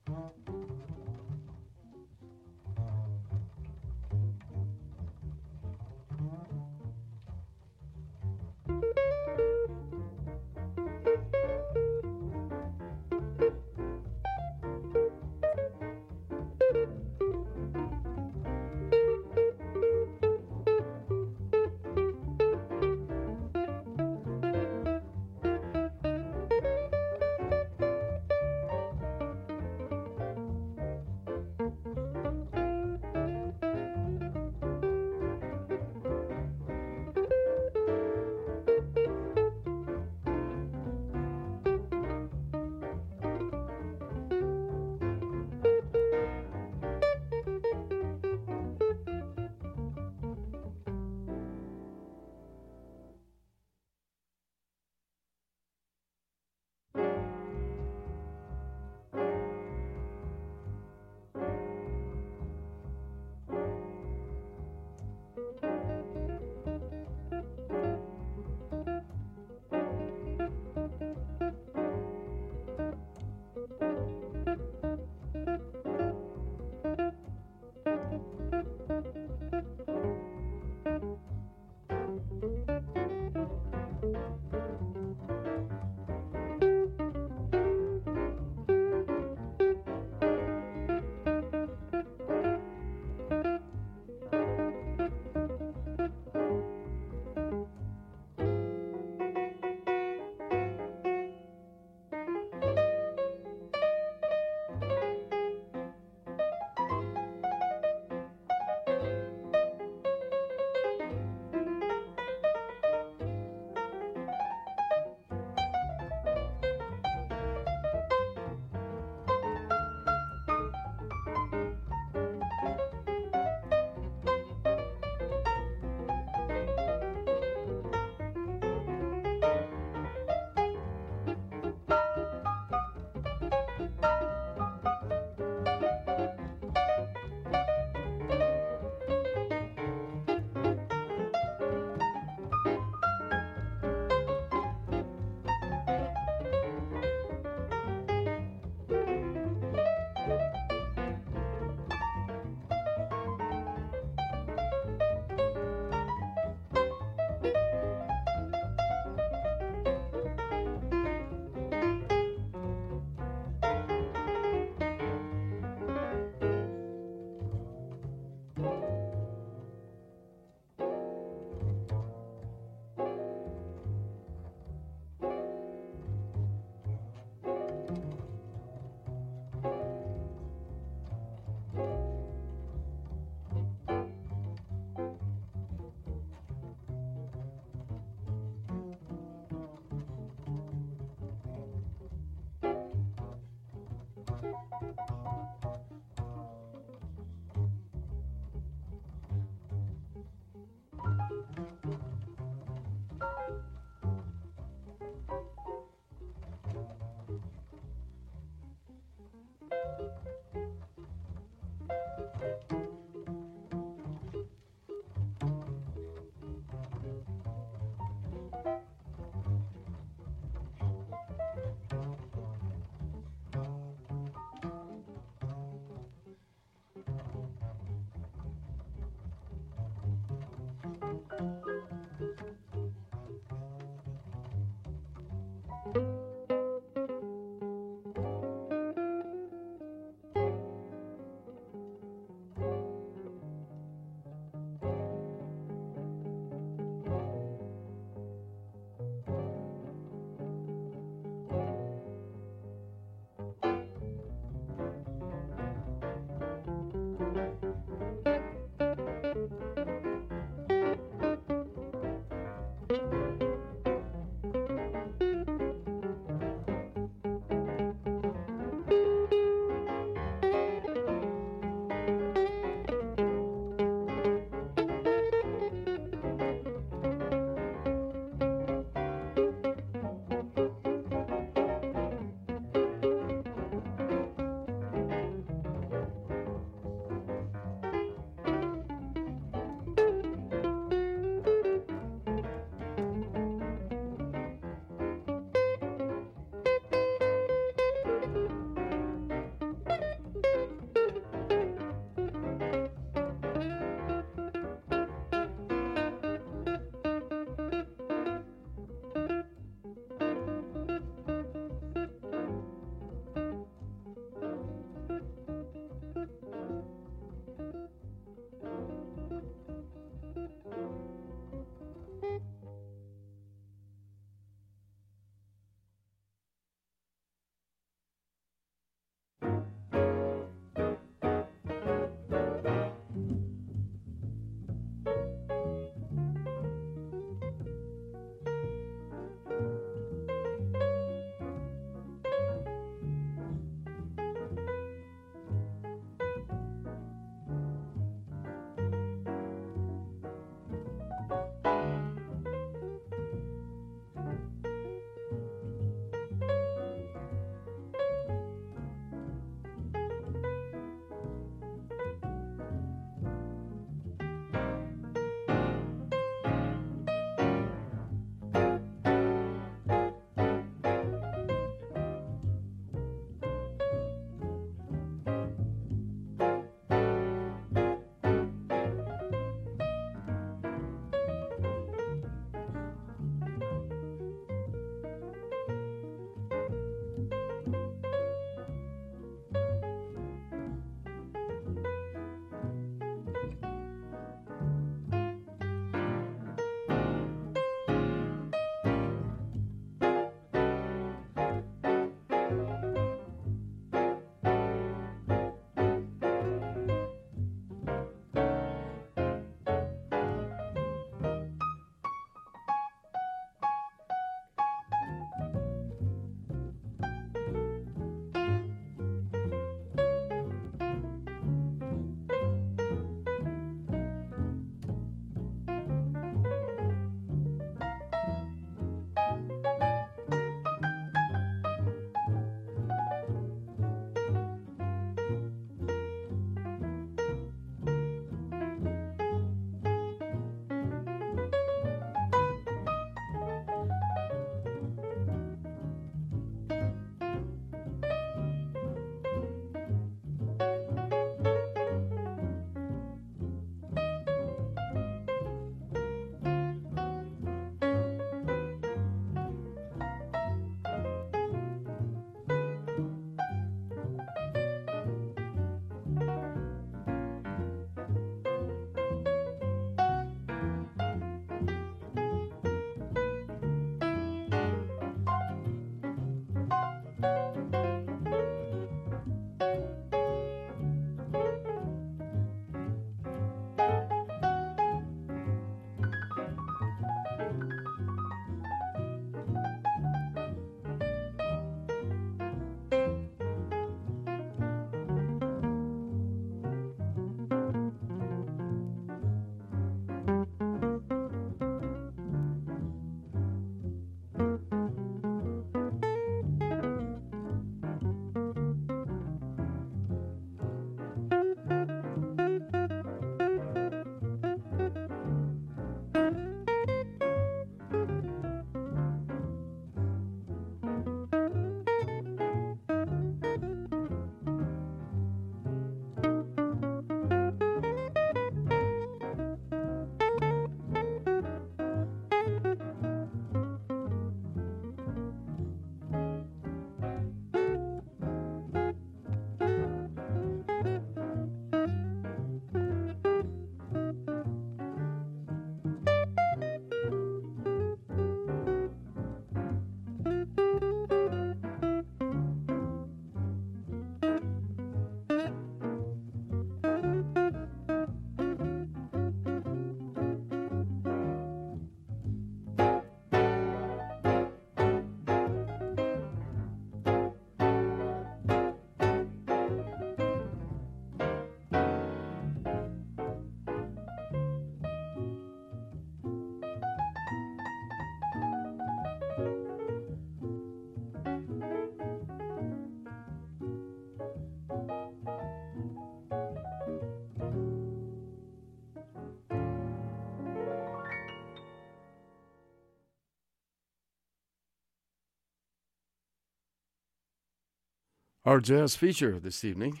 [598.46, 600.00] Our jazz feature this evening,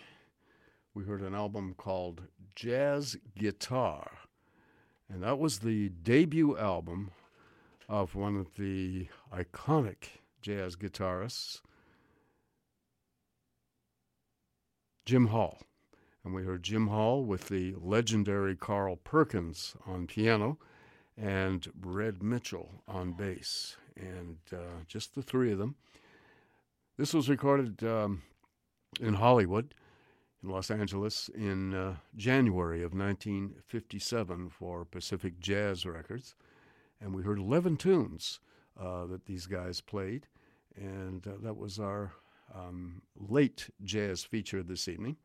[0.92, 4.18] we heard an album called Jazz Guitar,
[5.08, 7.12] and that was the debut album
[7.88, 11.62] of one of the iconic jazz guitarists,
[15.06, 15.60] Jim Hall.
[16.22, 20.58] And we heard Jim Hall with the legendary Carl Perkins on piano
[21.16, 25.76] and Red Mitchell on bass, and uh, just the three of them.
[26.98, 28.20] This was recorded um,
[29.00, 29.74] in Hollywood,
[30.42, 36.34] in Los Angeles, in uh, January of 1957 for Pacific Jazz Records.
[37.00, 38.40] And we heard 11 tunes
[38.80, 40.26] uh, that these guys played.
[40.76, 42.12] And uh, that was our
[42.54, 45.16] um, late jazz feature this evening.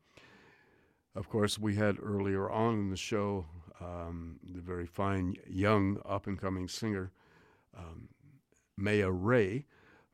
[1.14, 3.46] Of course, we had earlier on in the show
[3.80, 7.10] um, the very fine young up and coming singer,
[7.76, 8.08] um,
[8.76, 9.66] Maya Rae,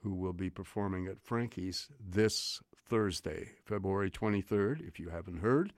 [0.02, 4.86] who will be performing at Frankie's this Thursday, February 23rd.
[4.86, 5.73] If you haven't heard,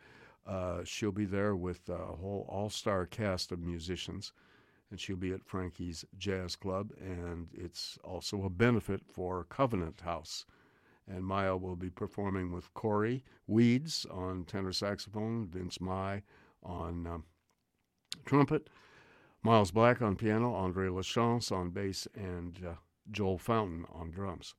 [0.47, 4.33] uh, she'll be there with a whole all star cast of musicians,
[4.91, 6.93] and she'll be at Frankie's Jazz Club.
[7.01, 10.45] And it's also a benefit for Covenant House.
[11.07, 16.23] And Maya will be performing with Cory Weeds on tenor saxophone, Vince Mai
[16.63, 17.25] on um,
[18.27, 18.69] trumpet,
[19.43, 22.75] Miles Black on piano, Andre Lachance on bass, and uh,
[23.11, 24.55] Joel Fountain on drums.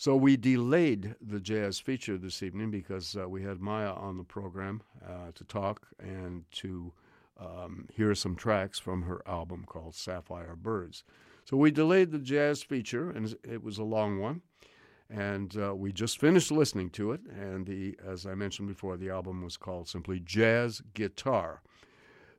[0.00, 4.22] So we delayed the jazz feature this evening because uh, we had Maya on the
[4.22, 6.92] program uh, to talk and to
[7.36, 11.02] um, hear some tracks from her album called Sapphire Birds.
[11.44, 14.42] So we delayed the jazz feature, and it was a long one.
[15.10, 17.22] And uh, we just finished listening to it.
[17.36, 21.60] And the, as I mentioned before, the album was called simply Jazz Guitar.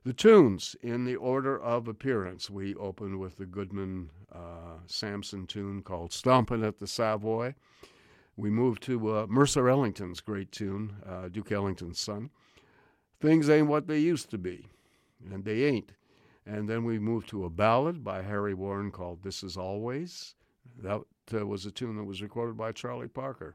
[0.02, 2.48] The tunes in the order of appearance.
[2.48, 7.54] We opened with the Goodman uh, Sampson tune called Stompin' at the Savoy.
[8.34, 12.30] We moved to uh, Mercer Ellington's great tune, uh, Duke Ellington's son.
[13.20, 14.68] Things ain't what they used to be,
[15.30, 15.92] and they ain't.
[16.46, 20.34] And then we moved to a ballad by Harry Warren called This Is Always.
[20.78, 21.02] That
[21.34, 23.54] uh, was a tune that was recorded by Charlie Parker.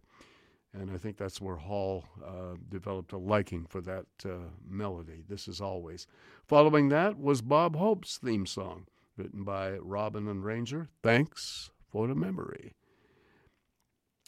[0.78, 5.24] And I think that's where Hall uh, developed a liking for that uh, melody.
[5.28, 6.06] This is always.
[6.46, 10.90] Following that was Bob Hope's theme song, written by Robin and Rainger.
[11.02, 12.74] Thanks for the memory.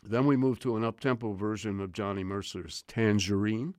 [0.03, 3.73] Then we moved to an up-tempo version of Johnny Mercer's Tangerine,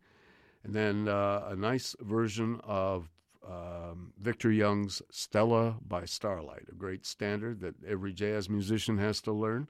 [0.63, 3.09] and then uh, a nice version of
[3.49, 9.33] um, Victor Young's Stella by Starlight, a great standard that every jazz musician has to
[9.33, 9.69] learn.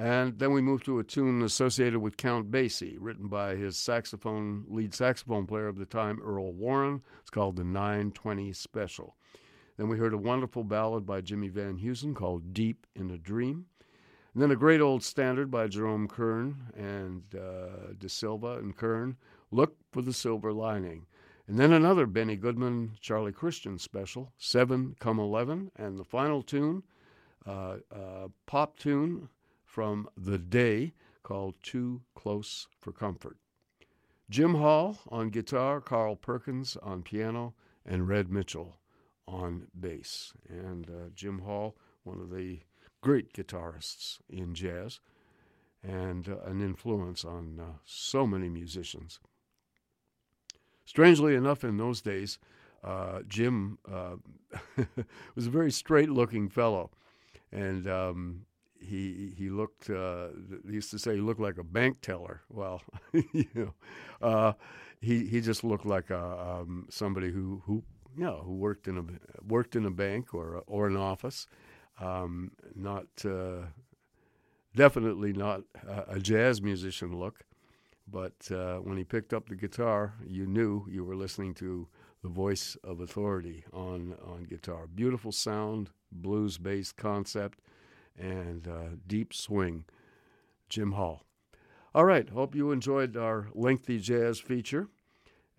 [0.00, 4.64] And then we moved to a tune associated with Count Basie, written by his saxophone
[4.66, 7.02] lead saxophone player of the time, Earl Warren.
[7.20, 9.14] It's called the 920 Special.
[9.76, 13.66] Then we heard a wonderful ballad by Jimmy Van Heusen called Deep in a Dream.
[14.32, 19.18] And then a great old standard by Jerome Kern and uh, DeSylva and Kern,
[19.50, 21.04] Look for the Silver Lining.
[21.46, 25.72] And then another Benny Goodman, Charlie Christian special, 7 Come 11.
[25.76, 26.84] And the final tune,
[27.46, 29.28] uh, uh, pop tune
[29.70, 33.36] from The Day called Too Close for Comfort.
[34.28, 37.54] Jim Hall on guitar, Carl Perkins on piano,
[37.86, 38.78] and Red Mitchell
[39.28, 40.32] on bass.
[40.48, 42.58] And uh, Jim Hall, one of the
[43.00, 44.98] great guitarists in jazz
[45.84, 49.20] and uh, an influence on uh, so many musicians.
[50.84, 52.40] Strangely enough, in those days,
[52.82, 54.16] uh, Jim uh,
[55.36, 56.90] was a very straight looking fellow.
[57.52, 58.46] And um,
[58.80, 59.90] he he looked.
[59.90, 60.28] Uh,
[60.66, 62.42] he used to say he looked like a bank teller.
[62.48, 63.74] Well, you know,
[64.20, 64.52] uh,
[65.00, 67.82] he he just looked like a um, somebody who who
[68.16, 69.04] you know who worked in a
[69.46, 71.46] worked in a bank or or an office.
[72.00, 73.66] Um, not uh,
[74.74, 77.44] definitely not a, a, jazz musician look,
[78.08, 81.88] but uh, when he picked up the guitar, you knew you were listening to
[82.22, 84.86] the voice of authority on on guitar.
[84.86, 87.58] Beautiful sound, blues based concept
[88.20, 89.84] and uh, deep swing,
[90.68, 91.24] Jim Hall.
[91.94, 94.88] All right, hope you enjoyed our lengthy jazz feature.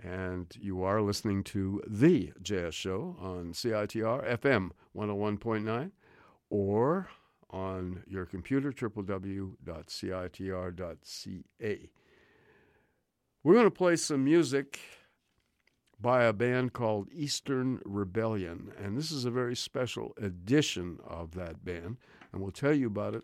[0.03, 5.91] And you are listening to The Jazz Show on CITR FM 101.9
[6.49, 7.09] or
[7.51, 9.59] on your computer, www.citr.ca.
[13.43, 14.80] We're going to play some music
[15.99, 21.64] by a band called Eastern Rebellion, and this is a very special edition of that
[21.64, 21.98] band.
[22.32, 23.24] And we'll tell you about it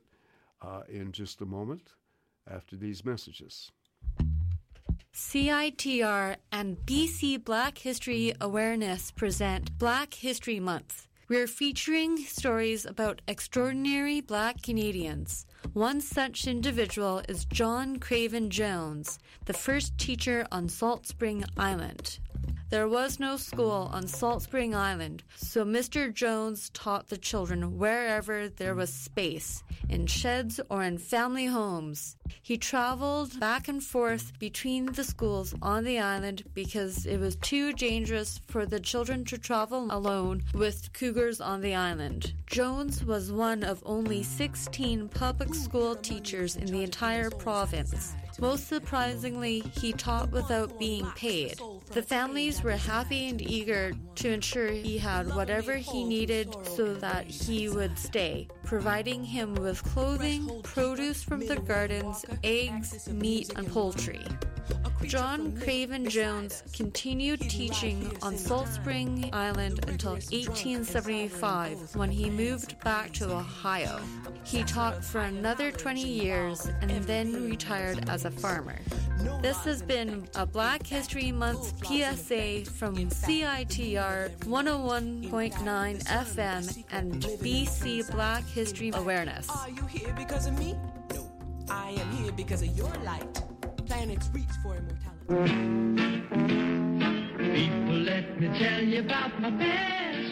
[0.62, 1.94] uh, in just a moment
[2.50, 3.72] after these messages.
[5.14, 11.08] CITR and BC Black History Awareness present Black History Month.
[11.30, 15.46] We are featuring stories about extraordinary black Canadians.
[15.74, 22.20] One such individual is John Craven Jones, the first teacher on Salt Spring Island.
[22.70, 26.14] There was no school on Salt Spring Island, so Mr.
[26.14, 32.18] Jones taught the children wherever there was space, in sheds or in family homes.
[32.42, 37.72] He traveled back and forth between the schools on the island because it was too
[37.72, 42.34] dangerous for the children to travel alone with cougars on the island.
[42.48, 48.14] Jones was one of only 16 public school teachers in the entire province.
[48.40, 51.60] Most surprisingly, he taught without being paid.
[51.88, 57.26] The families were happy and eager to ensure he had whatever he needed so that
[57.26, 64.22] he would stay, providing him with clothing, produce from the gardens, eggs, meat, and poultry.
[65.06, 73.14] John Craven Jones continued teaching on Salt Spring Island until 1875 when he moved back
[73.14, 74.02] to Ohio.
[74.44, 78.80] He taught for another 20 years and then retired as a farmer.
[79.42, 88.44] This has been a Black History Month PSA from CITR 101.9 FM and BC Black
[88.46, 89.48] History Dream awareness.
[89.50, 90.76] Are you here because of me?
[91.14, 91.32] No,
[91.70, 93.44] I am here because of your light.
[93.86, 96.87] Planets reach for immortality.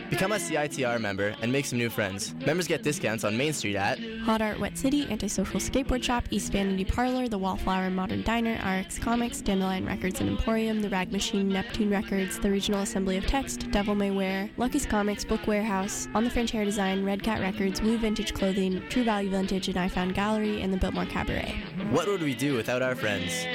[0.09, 2.35] Become a CITR member and make some new friends.
[2.45, 6.51] Members get discounts on Main Street at Hot Art Wet City, Antisocial Skateboard Shop, East
[6.51, 11.49] Vanity Parlor, The Wallflower Modern Diner, RX Comics, Dandelion Records and Emporium, The Rag Machine,
[11.49, 16.23] Neptune Records, The Regional Assembly of Text, Devil May Wear, Lucky's Comics, Book Warehouse, On
[16.23, 19.87] the French Hair Design, Red Cat Records, Woo Vintage Clothing, True Value Vintage, and I
[19.89, 21.61] Found Gallery, and the Biltmore Cabaret.
[21.89, 23.45] What would we do without our friends?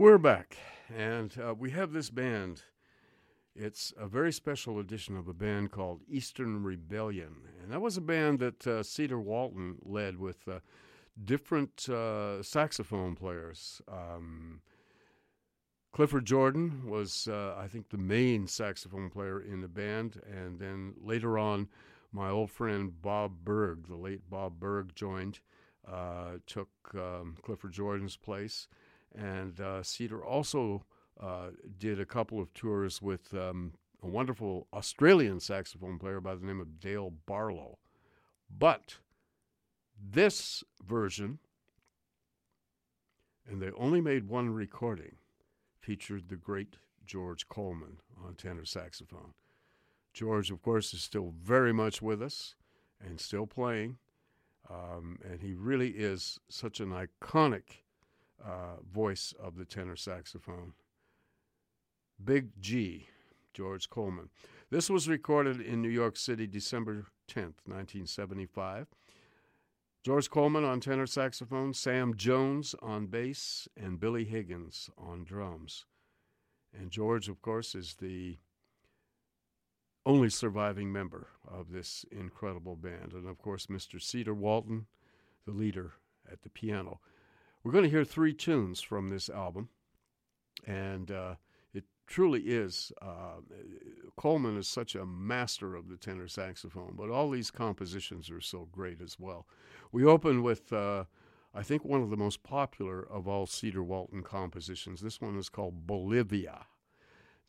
[0.00, 0.56] We're back,
[0.88, 2.62] and uh, we have this band.
[3.54, 8.00] It's a very special edition of a band called Eastern Rebellion, and that was a
[8.00, 10.60] band that uh, Cedar Walton led with uh,
[11.22, 13.82] different uh, saxophone players.
[13.92, 14.62] Um,
[15.92, 20.94] Clifford Jordan was, uh, I think, the main saxophone player in the band, and then
[20.98, 21.68] later on,
[22.10, 25.40] my old friend Bob Berg, the late Bob Berg, joined,
[25.86, 28.66] uh, took um, Clifford Jordan's place.
[29.16, 30.84] And uh, Cedar also
[31.20, 31.48] uh,
[31.78, 36.60] did a couple of tours with um, a wonderful Australian saxophone player by the name
[36.60, 37.78] of Dale Barlow.
[38.50, 38.96] But
[40.00, 41.38] this version,
[43.48, 45.16] and they only made one recording,
[45.80, 49.34] featured the great George Coleman on tenor saxophone.
[50.12, 52.54] George, of course, is still very much with us
[53.04, 53.98] and still playing.
[54.68, 57.82] Um, and he really is such an iconic
[58.44, 60.74] uh, voice of the tenor saxophone.
[62.22, 63.08] Big G,
[63.54, 64.30] George Coleman.
[64.70, 68.86] This was recorded in New York City December 10th, 1975.
[70.02, 75.84] George Coleman on tenor saxophone, Sam Jones on bass, and Billy Higgins on drums.
[76.72, 78.38] And George, of course, is the
[80.06, 83.12] only surviving member of this incredible band.
[83.12, 84.00] And of course, Mr.
[84.00, 84.86] Cedar Walton,
[85.44, 85.92] the leader
[86.30, 87.00] at the piano.
[87.62, 89.68] We're going to hear three tunes from this album,
[90.66, 91.34] and uh,
[91.74, 92.90] it truly is.
[93.02, 93.42] Uh,
[94.16, 98.66] Coleman is such a master of the tenor saxophone, but all these compositions are so
[98.72, 99.46] great as well.
[99.92, 101.04] We open with, uh,
[101.54, 105.02] I think, one of the most popular of all Cedar Walton compositions.
[105.02, 106.64] This one is called Bolivia.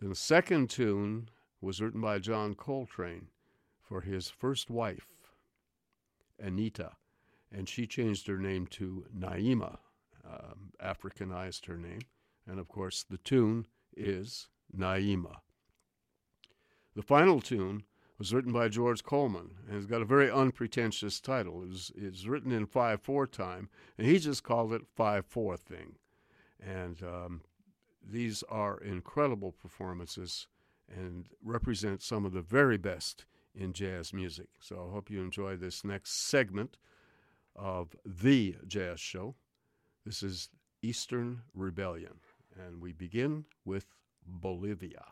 [0.01, 1.29] Then the second tune
[1.61, 3.27] was written by John Coltrane
[3.81, 5.07] for his first wife,
[6.37, 6.97] Anita,
[7.49, 9.77] and she changed her name to Naima
[10.25, 12.01] um, Africanized her name.
[12.47, 15.37] And of course, the tune is Naima.
[16.95, 17.83] The final tune
[18.17, 21.63] was written by George Coleman and it's got a very unpretentious title.
[21.63, 25.57] It was, it's written in 5 4 time, and he just called it 5 4
[25.57, 25.95] thing.
[26.59, 27.41] And um,
[28.07, 30.47] these are incredible performances
[30.87, 33.25] and represent some of the very best
[33.55, 34.47] in jazz music.
[34.59, 36.77] So I hope you enjoy this next segment
[37.55, 39.35] of The Jazz Show.
[40.03, 40.49] This is
[40.81, 42.21] Eastern Rebellion,
[42.57, 43.85] and we begin with
[44.25, 45.05] Bolivia.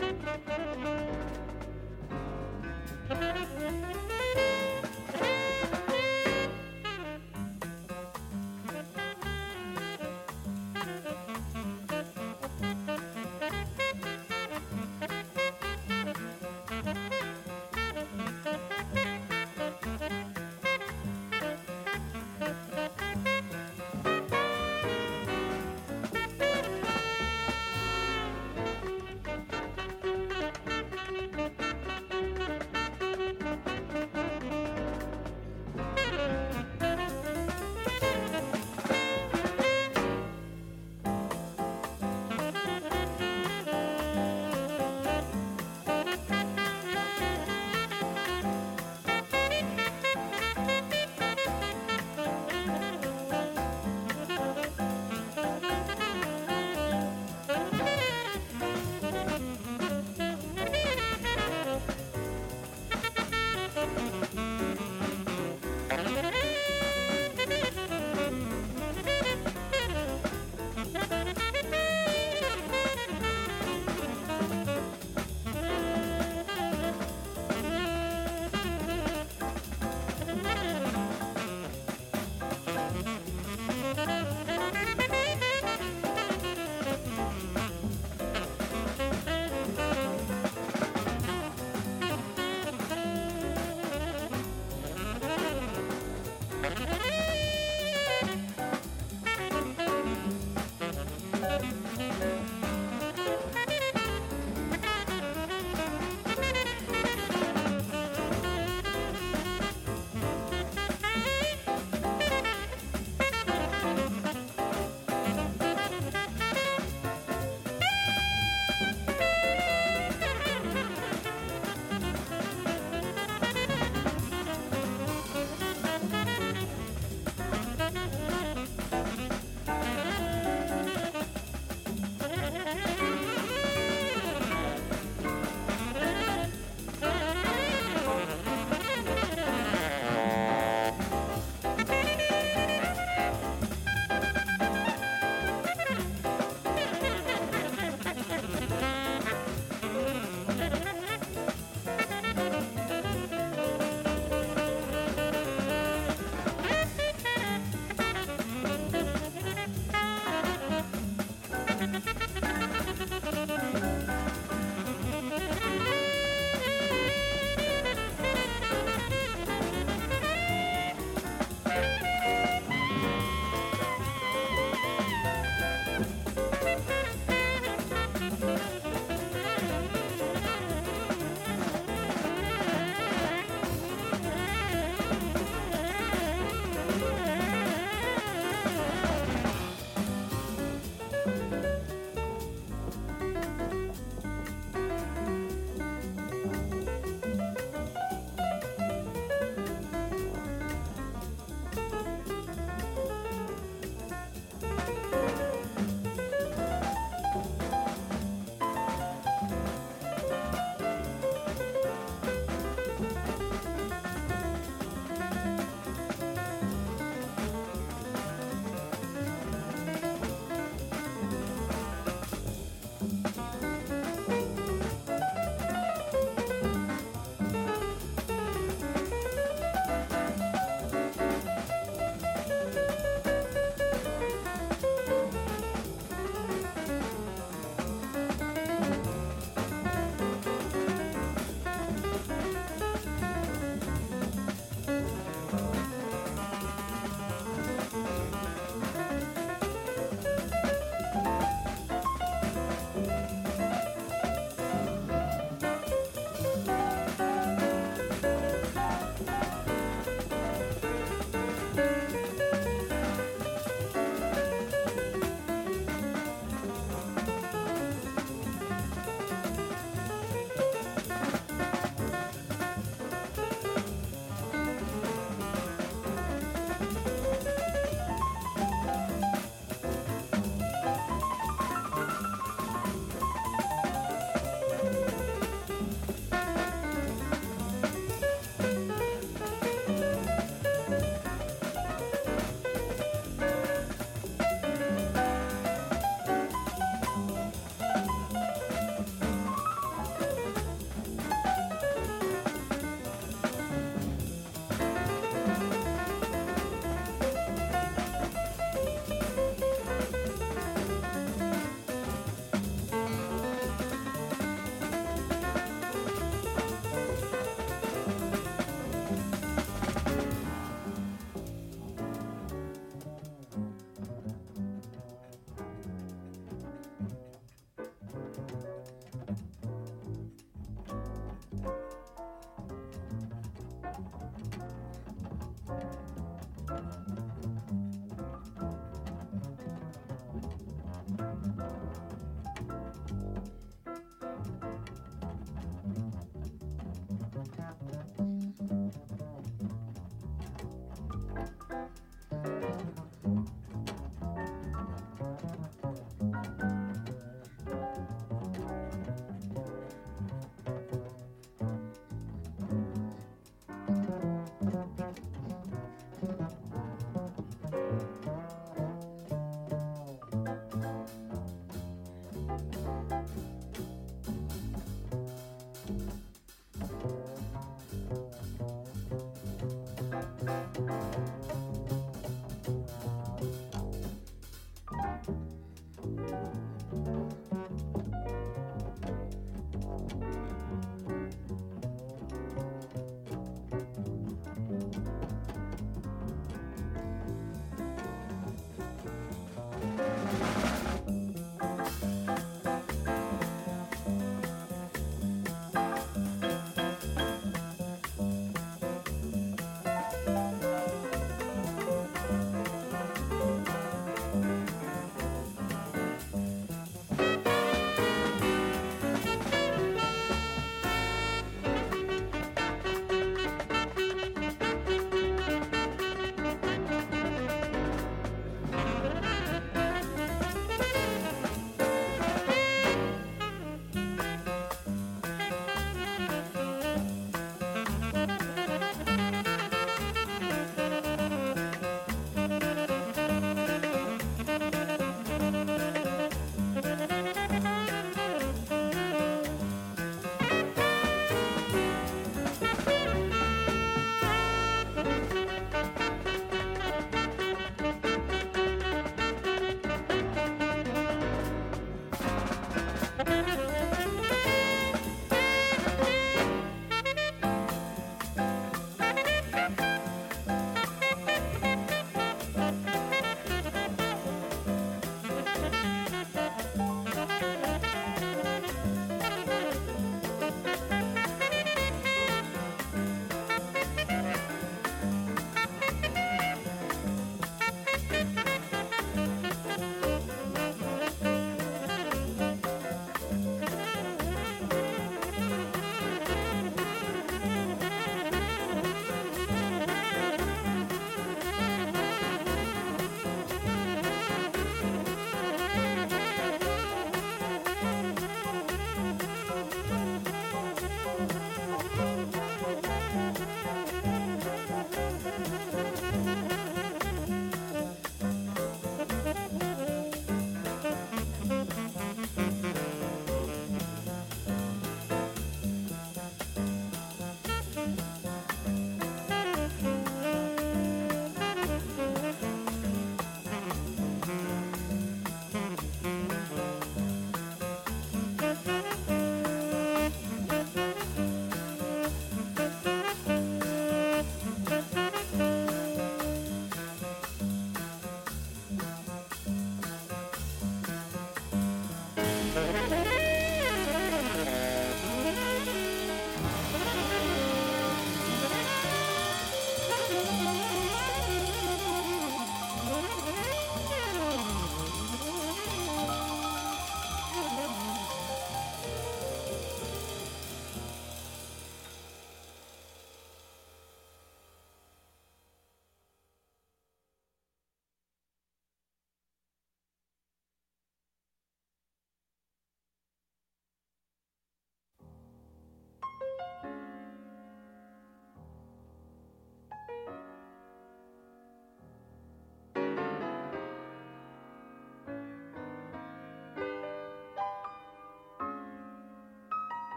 [0.00, 0.22] Thank
[3.96, 4.07] you.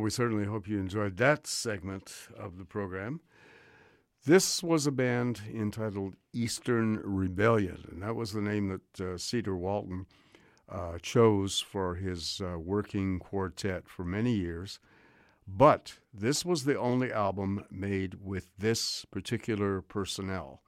[0.00, 3.20] Well, we certainly hope you enjoyed that segment of the program.
[4.24, 9.54] This was a band entitled Eastern Rebellion, and that was the name that uh, Cedar
[9.54, 10.06] Walton
[10.70, 14.80] uh, chose for his uh, working quartet for many years.
[15.46, 20.62] But this was the only album made with this particular personnel.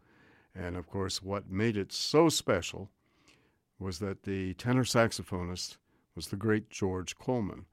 [0.55, 2.91] And of course, what made it so special
[3.79, 5.79] was that the tenor saxophonist
[6.15, 7.65] was the great George Coleman.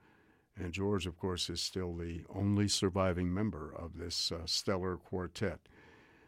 [0.60, 5.60] And George, of course, is still the only surviving member of this uh, stellar quartet.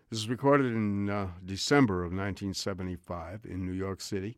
[0.09, 4.37] This was recorded in uh, December of 1975 in New York City.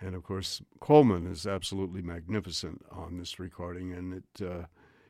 [0.00, 4.66] And of course, Coleman is absolutely magnificent on this recording, and it, uh,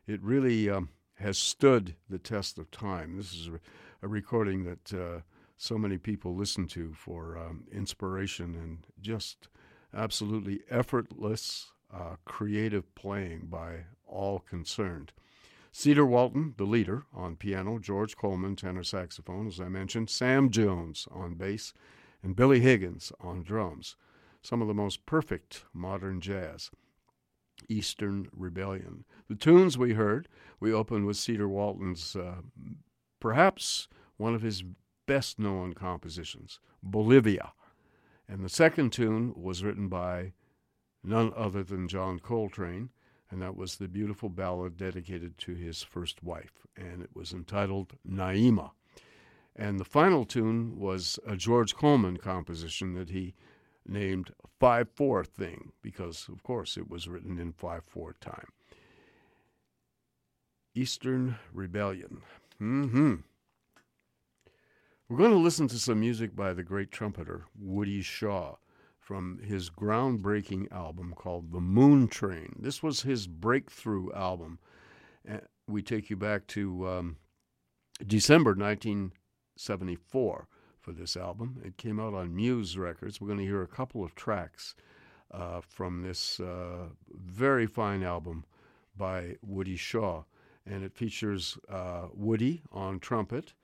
[0.06, 3.16] it really um, has stood the test of time.
[3.16, 3.48] This is
[4.02, 5.20] a, recording that uh,
[5.56, 9.48] so many people listen to for um, inspiration and just
[9.92, 15.12] absolutely effortless, uh, creative playing by all concerned.
[15.72, 21.06] Cedar Walton, the leader, on piano, George Coleman, tenor saxophone, as I mentioned, Sam Jones
[21.10, 21.74] on bass,
[22.22, 23.96] and Billy Higgins on drums.
[24.40, 26.70] Some of the most perfect modern jazz.
[27.68, 29.04] Eastern Rebellion.
[29.28, 30.28] The tunes we heard,
[30.60, 32.36] we opened with Cedar Walton's uh,
[33.20, 34.62] perhaps one of his
[35.06, 37.52] best known compositions, Bolivia.
[38.28, 40.32] And the second tune was written by
[41.02, 42.90] none other than John Coltrane
[43.36, 47.92] and that was the beautiful ballad dedicated to his first wife, and it was entitled
[48.10, 48.70] Naima.
[49.54, 53.34] And the final tune was a George Coleman composition that he
[53.86, 58.48] named 5 4 Thing, because, of course, it was written in 5 4 time.
[60.74, 62.22] Eastern Rebellion.
[62.56, 63.16] hmm.
[65.10, 68.56] We're going to listen to some music by the great trumpeter Woody Shaw
[69.06, 72.60] from his groundbreaking album called The Moontrane.
[72.60, 74.58] This was his breakthrough album.
[75.68, 77.16] We take you back to um,
[78.04, 80.48] December 1974
[80.80, 81.62] for this album.
[81.64, 83.20] It came out on Muse Records.
[83.20, 84.74] We're going to hear a couple of tracks
[85.30, 88.44] uh, from this uh, very fine album
[88.96, 90.24] by Woody Shaw.
[90.68, 93.54] And it features uh, Woody on trumpet,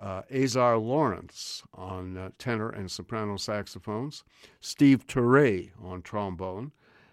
[0.00, 4.24] uh, Azar Lawrence on uh, tenor and soprano saxophones,
[4.60, 6.72] Steve Turre on trombone,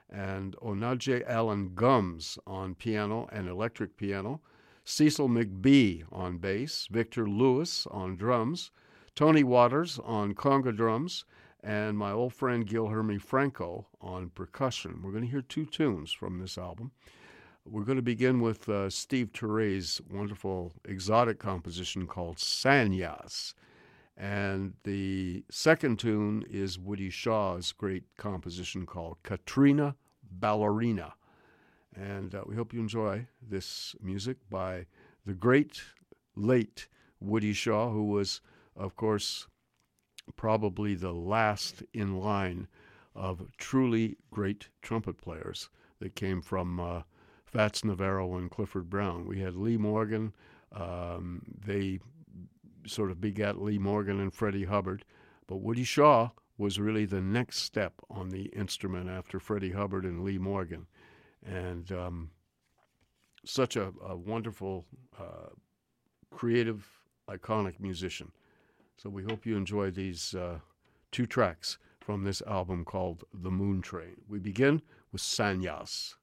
[0.10, 4.42] and Onaje Allen Gumbs on piano and electric piano,
[4.86, 8.72] Cecil McBee on bass, Victor Lewis on drums,
[9.16, 11.26] Tony Waters on conga drums,
[11.64, 15.02] and my old friend Guilherme Franco on percussion.
[15.02, 16.92] We're going to hear two tunes from this album.
[17.66, 23.54] We're going to begin with uh, Steve Turre's wonderful exotic composition called Sanyas.
[24.18, 29.96] And the second tune is Woody Shaw's great composition called Katrina
[30.30, 31.14] Ballerina.
[31.96, 34.86] And uh, we hope you enjoy this music by
[35.26, 35.82] the great,
[36.36, 36.90] late
[37.22, 38.42] Woody Shaw, who was,
[38.76, 39.48] of course,
[40.36, 42.68] probably the last in line
[43.16, 45.70] of truly great trumpet players
[46.00, 47.02] that came from uh,
[47.54, 49.28] Fats Navarro and Clifford Brown.
[49.28, 50.34] We had Lee Morgan.
[50.72, 52.00] Um, they
[52.88, 55.06] sort of begat Lee Morgan and Freddie Hubbard.
[55.46, 60.24] But Woody Shaw was really the next step on the instrument after Freddie Hubbard and
[60.24, 60.88] Lee Morgan.
[61.46, 62.32] And um,
[63.46, 64.86] such a, a wonderful,
[65.20, 65.50] uh,
[66.32, 66.88] creative,
[67.30, 68.32] iconic musician.
[68.98, 70.58] So we hope you enjoy these uh,
[71.12, 74.22] two tracks from this album called The Moontrane.
[74.28, 76.16] We begin with Sanyas.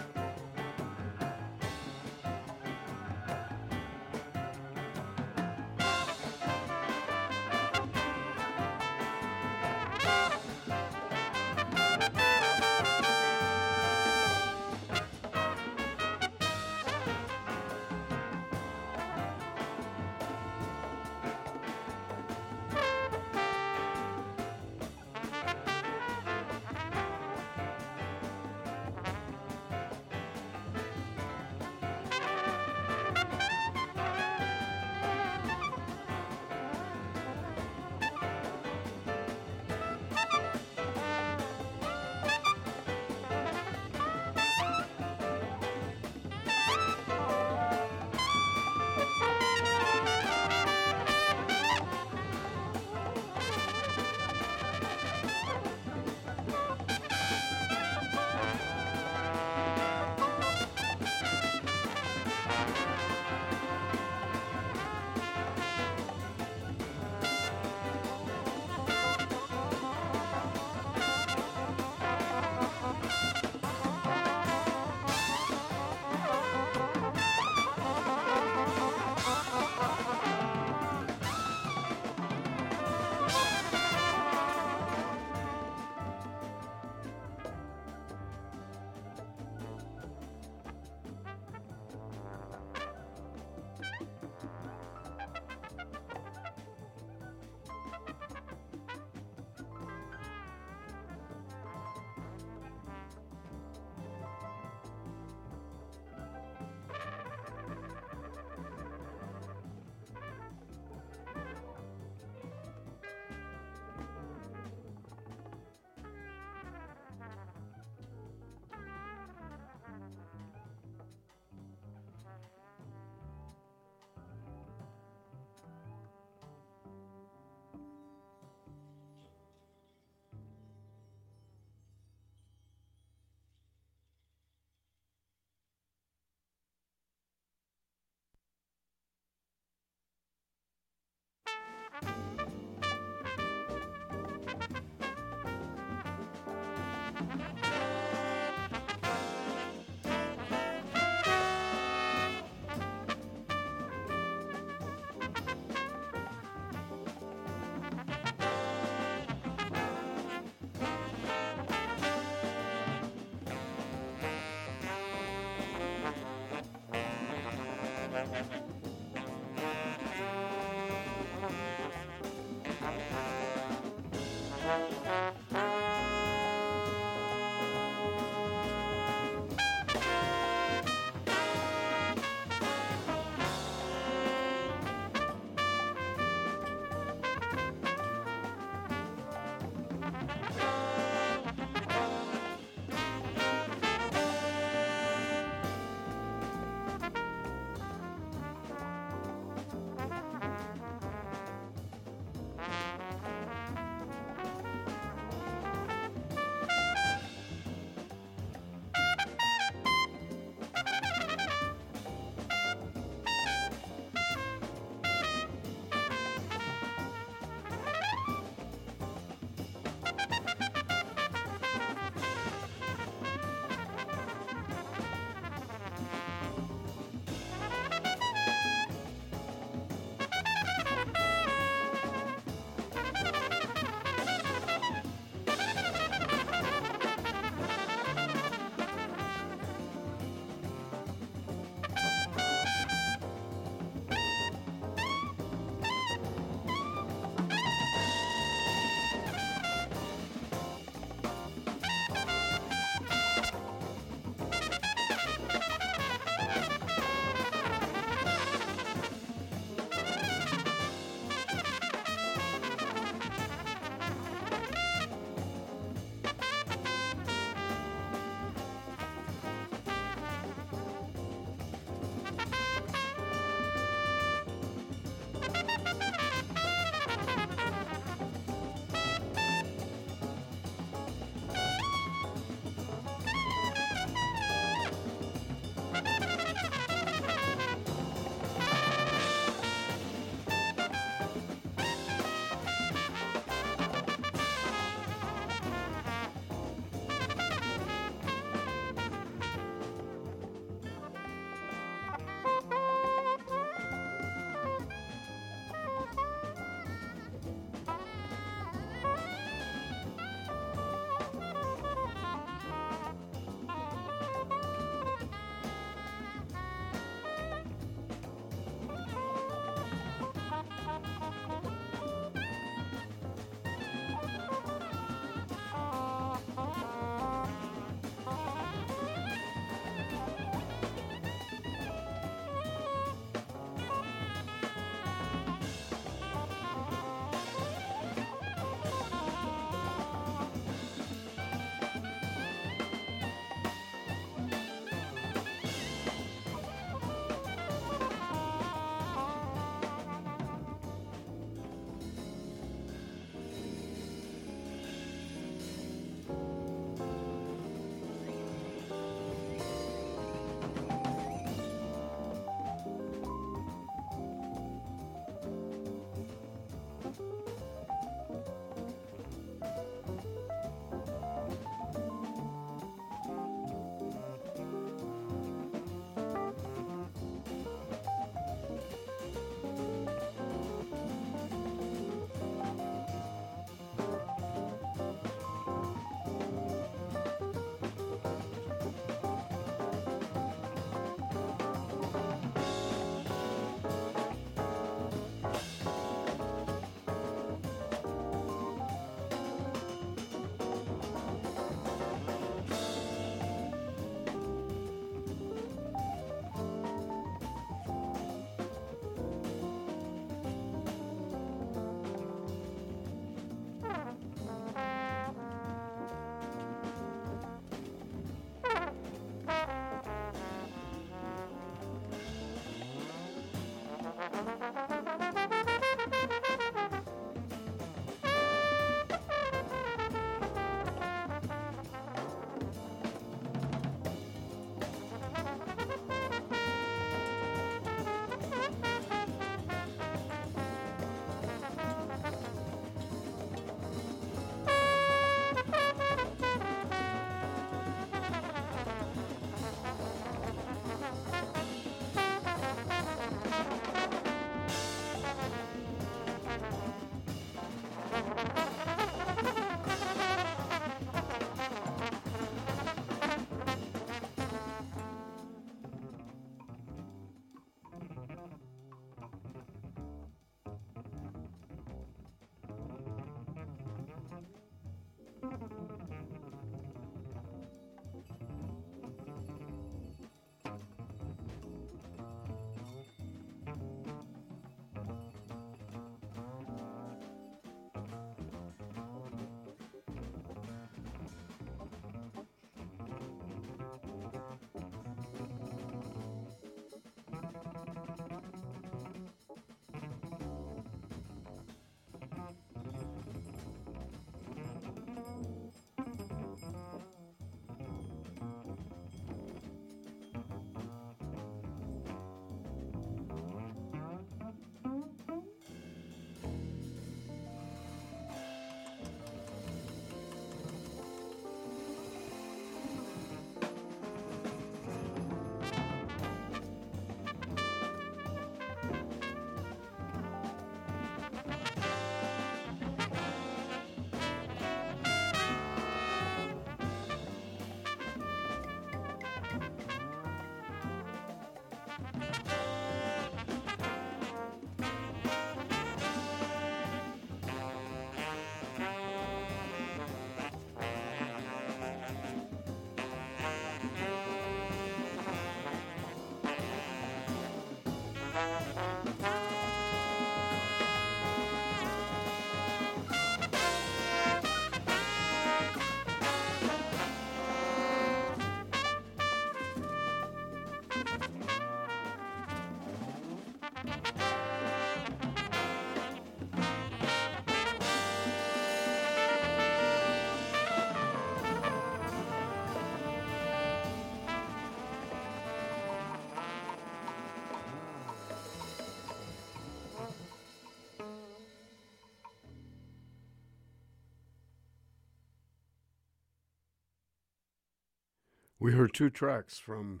[598.60, 600.00] We heard two tracks from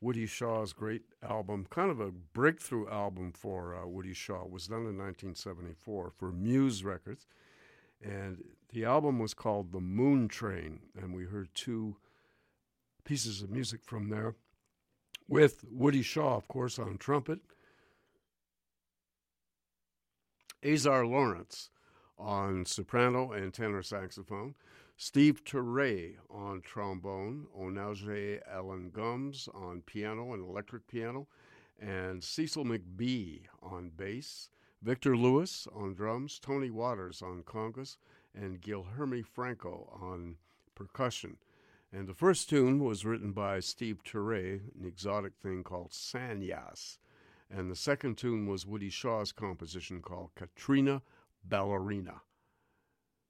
[0.00, 4.44] Woody Shaw's great album, kind of a breakthrough album for uh, Woody Shaw.
[4.44, 7.26] It was done in 1974 for Muse Records.
[8.02, 8.42] And
[8.72, 10.78] the album was called The Moontrane.
[11.00, 11.96] And we heard two
[13.04, 14.34] pieces of music from there
[15.28, 17.38] with Woody Shaw, of course, on trumpet,
[20.64, 21.70] Azar Lawrence
[22.18, 24.54] on soprano and tenor saxophone,
[24.98, 31.28] Steve Turre on trombone, Onaje Allen Gumbs on piano and electric piano,
[31.78, 34.48] and Cecil McBee on bass,
[34.80, 37.98] Victor Lewis on drums, Tony Waters on congas,
[38.34, 40.36] and Guilherme Franco on
[40.74, 41.36] percussion.
[41.92, 46.96] And the first tune was written by Steve Turre, an exotic thing called Sanyas.
[47.50, 51.02] And the second tune was Woody Shaw's composition called Katrina
[51.44, 52.22] Ballerina.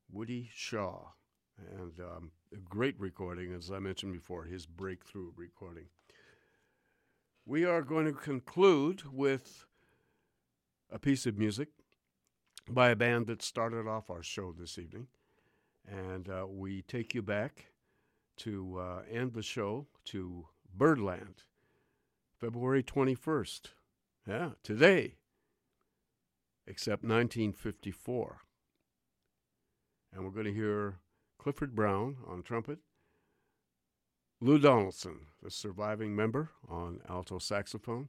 [0.09, 1.09] Woody Shaw.
[1.59, 5.87] And um, a great recording, as I mentioned before, his breakthrough recording.
[7.47, 9.67] We are going to conclude with
[10.91, 11.69] a piece of music
[12.69, 15.07] by a band that started off our show this evening.
[15.87, 17.67] And uh, we take you back
[18.39, 21.45] to uh, end the show to Birdland,
[22.39, 23.69] February 21st.
[24.29, 25.15] Yeah, today,
[26.67, 28.39] except 1954.
[30.13, 30.97] And we're going to hear
[31.47, 32.81] Clifford Brown on trumpet,
[34.41, 38.09] Lou Donaldson, the surviving member, on alto saxophone,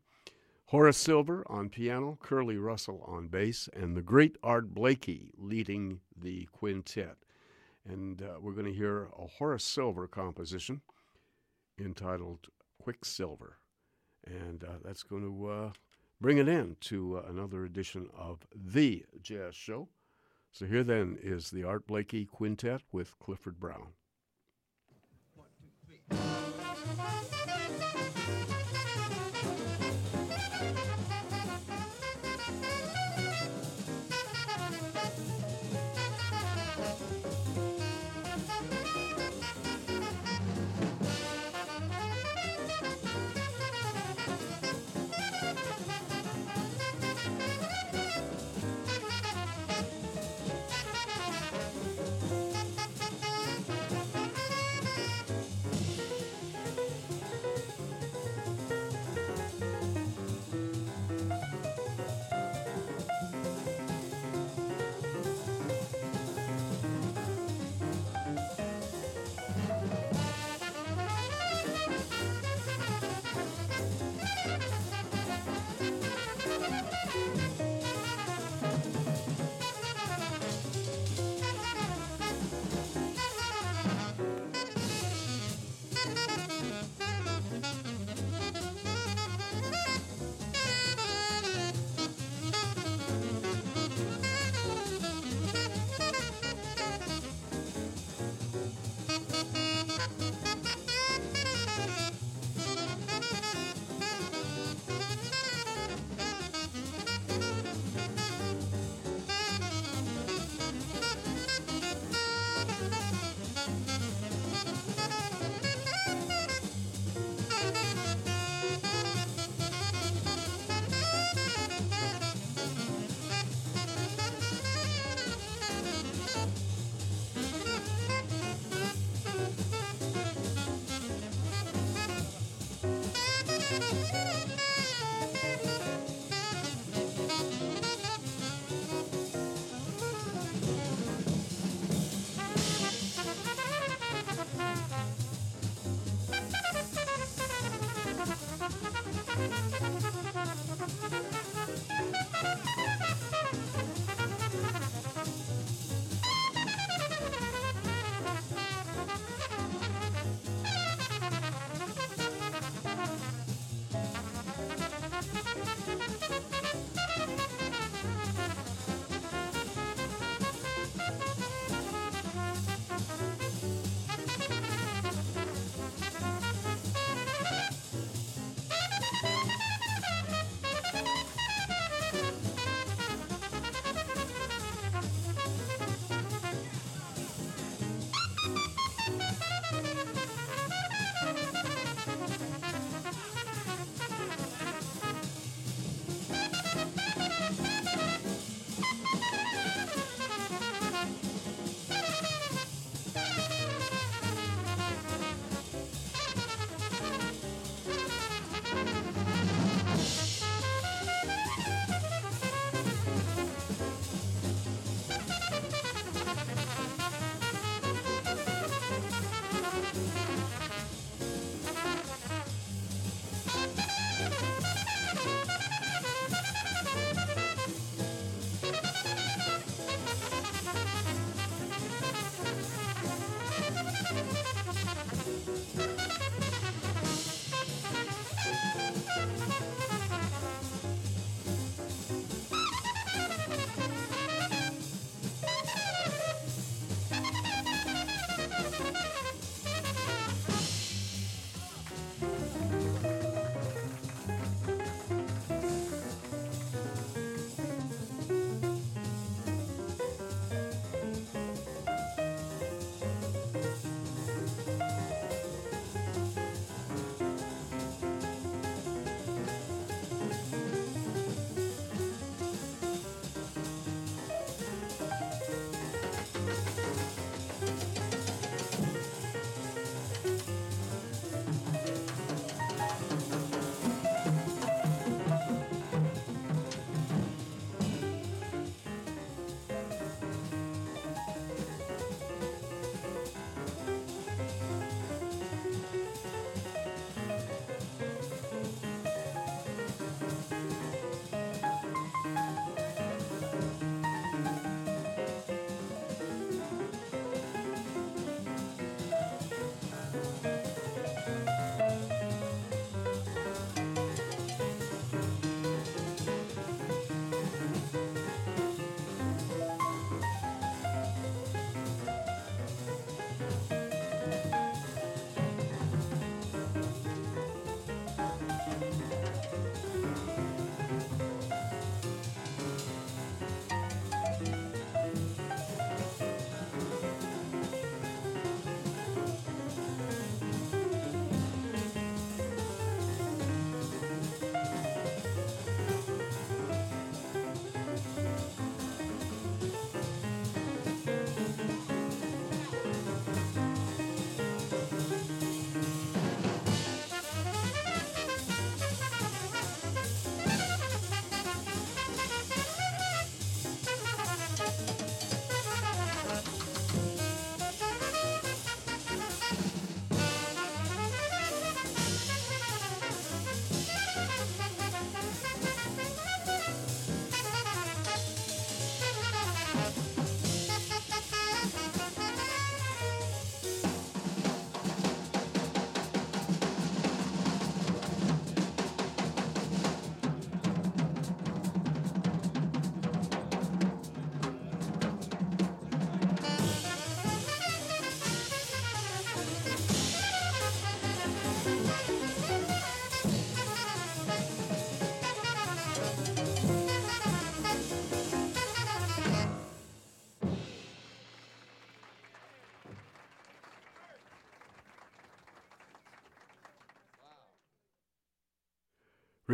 [0.65, 6.47] Horace Silver on piano, Curly Russell on bass, and the great Art Blakey leading the
[6.51, 7.17] quintet.
[7.87, 10.81] And uh, we're going to hear a Horace Silver composition
[11.79, 12.47] entitled
[12.81, 13.59] Quicksilver.
[14.25, 15.71] And uh, that's going to uh,
[16.19, 19.89] bring it in to uh, another edition of The Jazz Show.
[20.51, 23.93] So here then is the Art Blakey Quintet with Clifford Brown.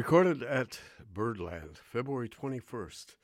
[0.03, 0.81] Recorded at
[1.13, 3.15] Birdland, February 21st,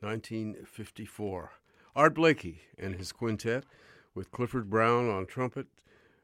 [0.00, 1.52] 1954.
[1.94, 3.64] Art Blakey and his quintet,
[4.14, 5.66] with Clifford Brown on trumpet,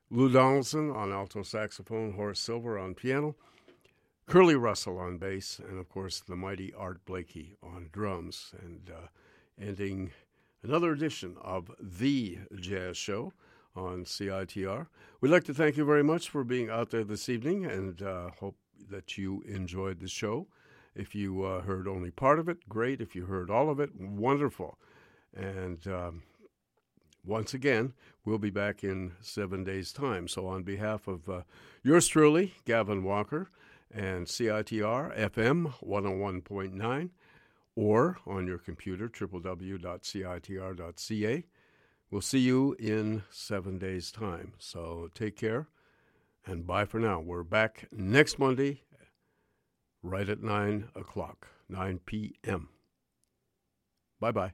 [0.08, 3.36] Lou Donaldson on alto saxophone, Horace Silver on piano,
[4.26, 8.54] Curly Russell on bass, and of course the mighty Art Blakey on drums.
[8.62, 9.08] And uh,
[9.60, 10.12] ending
[10.62, 13.34] another edition of The Jazz Show
[13.76, 14.86] on CITR.
[15.20, 18.30] We'd like to thank you very much for being out there this evening and uh,
[18.40, 18.56] hope
[18.90, 20.46] that you enjoyed the show.
[20.94, 23.00] If you uh, heard only part of it, great.
[23.00, 24.78] If you heard all of it, wonderful.
[25.34, 26.22] And um,
[27.24, 27.94] once again,
[28.24, 30.28] we'll be back in seven days' time.
[30.28, 31.42] So, on behalf of uh,
[31.82, 33.48] yours truly, Gavin Walker,
[33.90, 37.10] and CITR FM 101.9,
[37.74, 39.84] or on your computer, www.citr.ca,
[42.10, 44.52] we'll see you in seven days' time.
[44.58, 45.68] So, take care
[46.46, 47.20] and bye for now.
[47.20, 48.82] We're back next Monday
[50.02, 52.68] right at 9 o'clock, 9 p.m.
[54.20, 54.52] Bye bye.